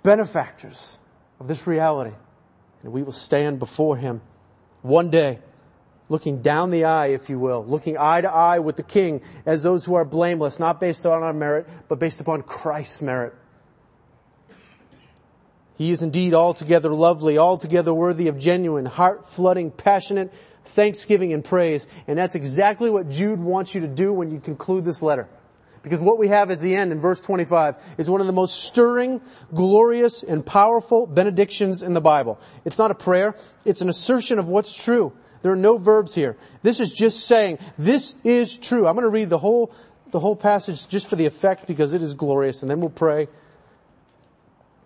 benefactors 0.04 1.00
of 1.40 1.48
this 1.48 1.66
reality 1.66 2.14
and 2.84 2.92
we 2.92 3.02
will 3.02 3.11
stand 3.11 3.59
before 3.59 3.96
him 3.96 4.20
one 4.82 5.11
day, 5.11 5.40
looking 6.09 6.40
down 6.40 6.70
the 6.70 6.84
eye, 6.84 7.09
if 7.09 7.28
you 7.28 7.36
will, 7.36 7.64
looking 7.66 7.98
eye 7.98 8.20
to 8.20 8.30
eye 8.30 8.61
with 8.61 8.76
the 8.76 8.84
king 8.84 9.22
as 9.44 9.64
those 9.64 9.84
who 9.84 9.96
are 9.96 10.04
blameless, 10.04 10.61
not 10.61 10.78
based 10.78 11.04
on 11.04 11.24
our 11.24 11.32
merit, 11.32 11.66
but 11.88 11.98
based 11.98 12.20
upon 12.20 12.42
Christ's 12.42 13.02
merit. 13.02 13.34
He 15.78 15.92
is 15.92 16.02
indeed 16.02 16.34
altogether 16.34 16.92
lovely, 16.92 17.38
altogether 17.38 17.94
worthy 17.94 18.26
of 18.26 18.36
genuine, 18.36 18.84
heart 18.84 19.28
flooding, 19.28 19.70
passionate 19.70 20.34
thanksgiving 20.64 21.32
and 21.32 21.44
praise. 21.44 21.86
And 22.08 22.18
that's 22.18 22.34
exactly 22.34 22.90
what 22.90 23.08
Jude 23.08 23.38
wants 23.38 23.76
you 23.76 23.82
to 23.82 23.86
do 23.86 24.12
when 24.12 24.32
you 24.32 24.40
conclude 24.40 24.84
this 24.84 25.02
letter. 25.02 25.28
Because 25.84 26.00
what 26.00 26.18
we 26.18 26.26
have 26.28 26.50
at 26.50 26.58
the 26.58 26.74
end 26.74 26.90
in 26.90 27.00
verse 27.00 27.20
25 27.20 27.76
is 27.96 28.10
one 28.10 28.20
of 28.20 28.26
the 28.26 28.32
most 28.32 28.64
stirring, 28.64 29.20
glorious, 29.54 30.24
and 30.24 30.44
powerful 30.44 31.06
benedictions 31.06 31.80
in 31.80 31.94
the 31.94 32.00
Bible. 32.00 32.40
It's 32.64 32.76
not 32.76 32.90
a 32.90 32.94
prayer, 32.96 33.36
it's 33.64 33.80
an 33.80 33.88
assertion 33.88 34.40
of 34.40 34.48
what's 34.48 34.84
true. 34.84 35.12
There 35.42 35.52
are 35.52 35.56
no 35.56 35.78
verbs 35.78 36.16
here. 36.16 36.36
This 36.64 36.80
is 36.80 36.92
just 36.92 37.24
saying, 37.24 37.60
this 37.78 38.16
is 38.24 38.58
true. 38.58 38.88
I'm 38.88 38.96
going 38.96 39.04
to 39.04 39.08
read 39.08 39.30
the 39.30 39.38
whole, 39.38 39.72
the 40.10 40.18
whole 40.18 40.34
passage 40.34 40.88
just 40.88 41.06
for 41.06 41.14
the 41.14 41.26
effect 41.26 41.68
because 41.68 41.94
it 41.94 42.02
is 42.02 42.14
glorious, 42.14 42.62
and 42.62 42.68
then 42.68 42.80
we'll 42.80 42.90
pray 42.90 43.28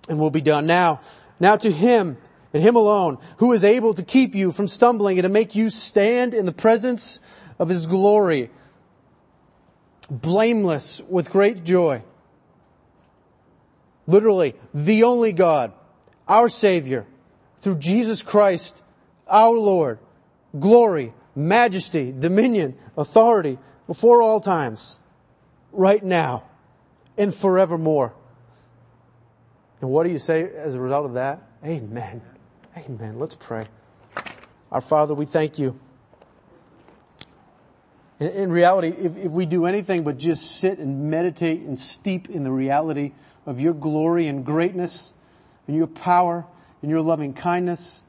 and 0.09 0.19
we'll 0.19 0.31
be 0.31 0.41
done. 0.41 0.67
Now, 0.67 1.01
now 1.41 1.57
to 1.57 1.71
Him 1.71 2.17
and 2.53 2.63
Him 2.63 2.77
alone, 2.77 3.19
who 3.39 3.53
is 3.53 3.65
able 3.65 3.95
to 3.95 4.03
keep 4.03 4.35
you 4.35 4.53
from 4.53 4.69
stumbling 4.69 5.19
and 5.19 5.25
to 5.25 5.29
make 5.29 5.55
you 5.55 5.71
stand 5.71 6.35
in 6.35 6.47
the 6.47 6.53
presence 6.53 7.21
of 7.59 7.69
His 7.69 7.87
glory 7.87 8.51
blameless 10.13 11.01
with 11.09 11.31
great 11.31 11.65
joy. 11.65 12.03
Literally, 14.07 14.55
the 14.75 15.05
only 15.05 15.33
God, 15.33 15.73
our 16.29 16.49
Savior, 16.49 17.07
through 17.57 17.79
Jesus 17.79 18.23
Christ, 18.23 18.83
our 19.27 19.55
Lord, 19.55 19.99
glory, 20.59 21.15
majesty, 21.35 22.13
dominion, 22.17 22.77
authority, 22.97 23.59
before 23.87 24.21
all 24.21 24.41
times, 24.41 24.99
right 25.73 26.05
now, 26.05 26.45
and 27.17 27.35
forevermore. 27.35 28.15
And 29.83 29.91
what 29.91 30.05
do 30.05 30.11
you 30.11 30.19
say 30.19 30.49
as 30.49 30.77
a 30.77 30.81
result 30.81 31.07
of 31.07 31.15
that? 31.15 31.43
Amen. 31.67 32.23
Amen. 32.79 33.19
Let's 33.19 33.35
pray. 33.35 33.67
Our 34.71 34.81
Father, 34.81 35.13
we 35.13 35.27
thank 35.27 35.59
you. 35.59 35.79
In, 38.21 38.53
reality, 38.53 38.89
if, 38.97 39.17
if 39.17 39.33
we 39.33 39.45
do 39.45 39.67
anything 39.67 40.05
but 40.05 40.17
just 40.17 40.61
sit 40.61 40.79
and 40.79 41.11
meditate 41.11 41.63
and 41.63 41.77
steep 41.77 42.31
in 42.31 42.45
the 42.45 42.53
reality 42.53 43.11
of 43.45 43.61
your 43.61 43.75
glory 43.75 44.29
and 44.29 44.47
greatness 44.47 45.13
and 45.67 45.77
your 45.77 45.89
power 45.89 46.47
and 46.81 46.89
your 46.89 47.01
loving 47.01 47.35
kindness, 47.35 48.05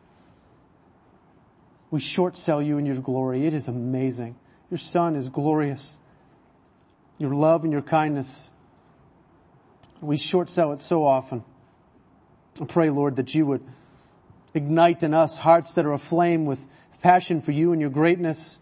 we 1.90 2.00
short 2.00 2.38
sell 2.38 2.62
you 2.62 2.78
in 2.78 2.86
your 2.86 2.98
glory. 2.98 3.48
It 3.48 3.56
is 3.56 3.68
amazing. 3.68 4.36
Your 4.70 4.78
son 4.78 5.16
is 5.16 5.30
glorious. 5.30 5.98
Your 7.18 7.34
love 7.34 7.64
and 7.64 7.74
your 7.74 7.82
kindness. 7.82 8.52
We 10.02 10.18
short 10.18 10.52
sell 10.52 10.72
it 10.72 10.80
so 10.80 11.04
often. 11.04 11.44
I 12.62 12.66
pray, 12.66 12.90
Lord, 12.90 13.16
that 13.16 13.34
you 13.34 13.46
would 13.48 13.64
ignite 14.54 15.02
in 15.02 15.14
us 15.14 15.40
hearts 15.40 15.74
that 15.74 15.86
are 15.86 15.94
aflame 15.94 16.46
with 16.46 16.68
passion 17.02 17.42
for 17.42 17.52
you 17.52 17.72
and 17.72 17.82
your 17.82 17.90
greatness 17.90 18.60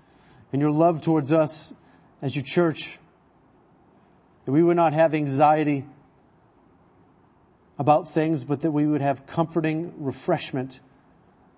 and 0.53 0.61
your 0.61 0.71
love 0.71 1.01
towards 1.01 1.33
us 1.33 1.73
as 2.21 2.35
your 2.35 2.43
church. 2.43 2.99
That 4.45 4.51
we 4.51 4.63
would 4.63 4.77
not 4.77 4.93
have 4.93 5.13
anxiety 5.13 5.85
about 7.77 8.07
things, 8.07 8.43
but 8.43 8.61
that 8.61 8.71
we 8.71 8.85
would 8.87 9.01
have 9.01 9.25
comforting 9.25 9.93
refreshment 9.97 10.79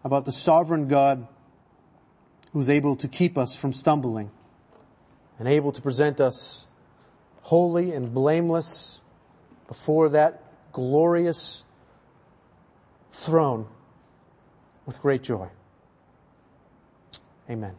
about 0.03 0.25
the 0.25 0.31
sovereign 0.31 0.87
God 0.87 1.27
who's 2.51 2.69
able 2.69 2.95
to 2.97 3.07
keep 3.07 3.37
us 3.37 3.55
from 3.55 3.73
stumbling 3.73 4.31
and 5.37 5.47
able 5.47 5.71
to 5.71 5.81
present 5.81 6.19
us 6.19 6.67
holy 7.43 7.93
and 7.93 8.13
blameless 8.13 9.01
before 9.67 10.09
that 10.09 10.41
glorious 10.71 11.63
throne 13.13 13.67
with 14.85 15.01
great 15.01 15.23
joy. 15.23 15.47
Amen. 17.49 17.75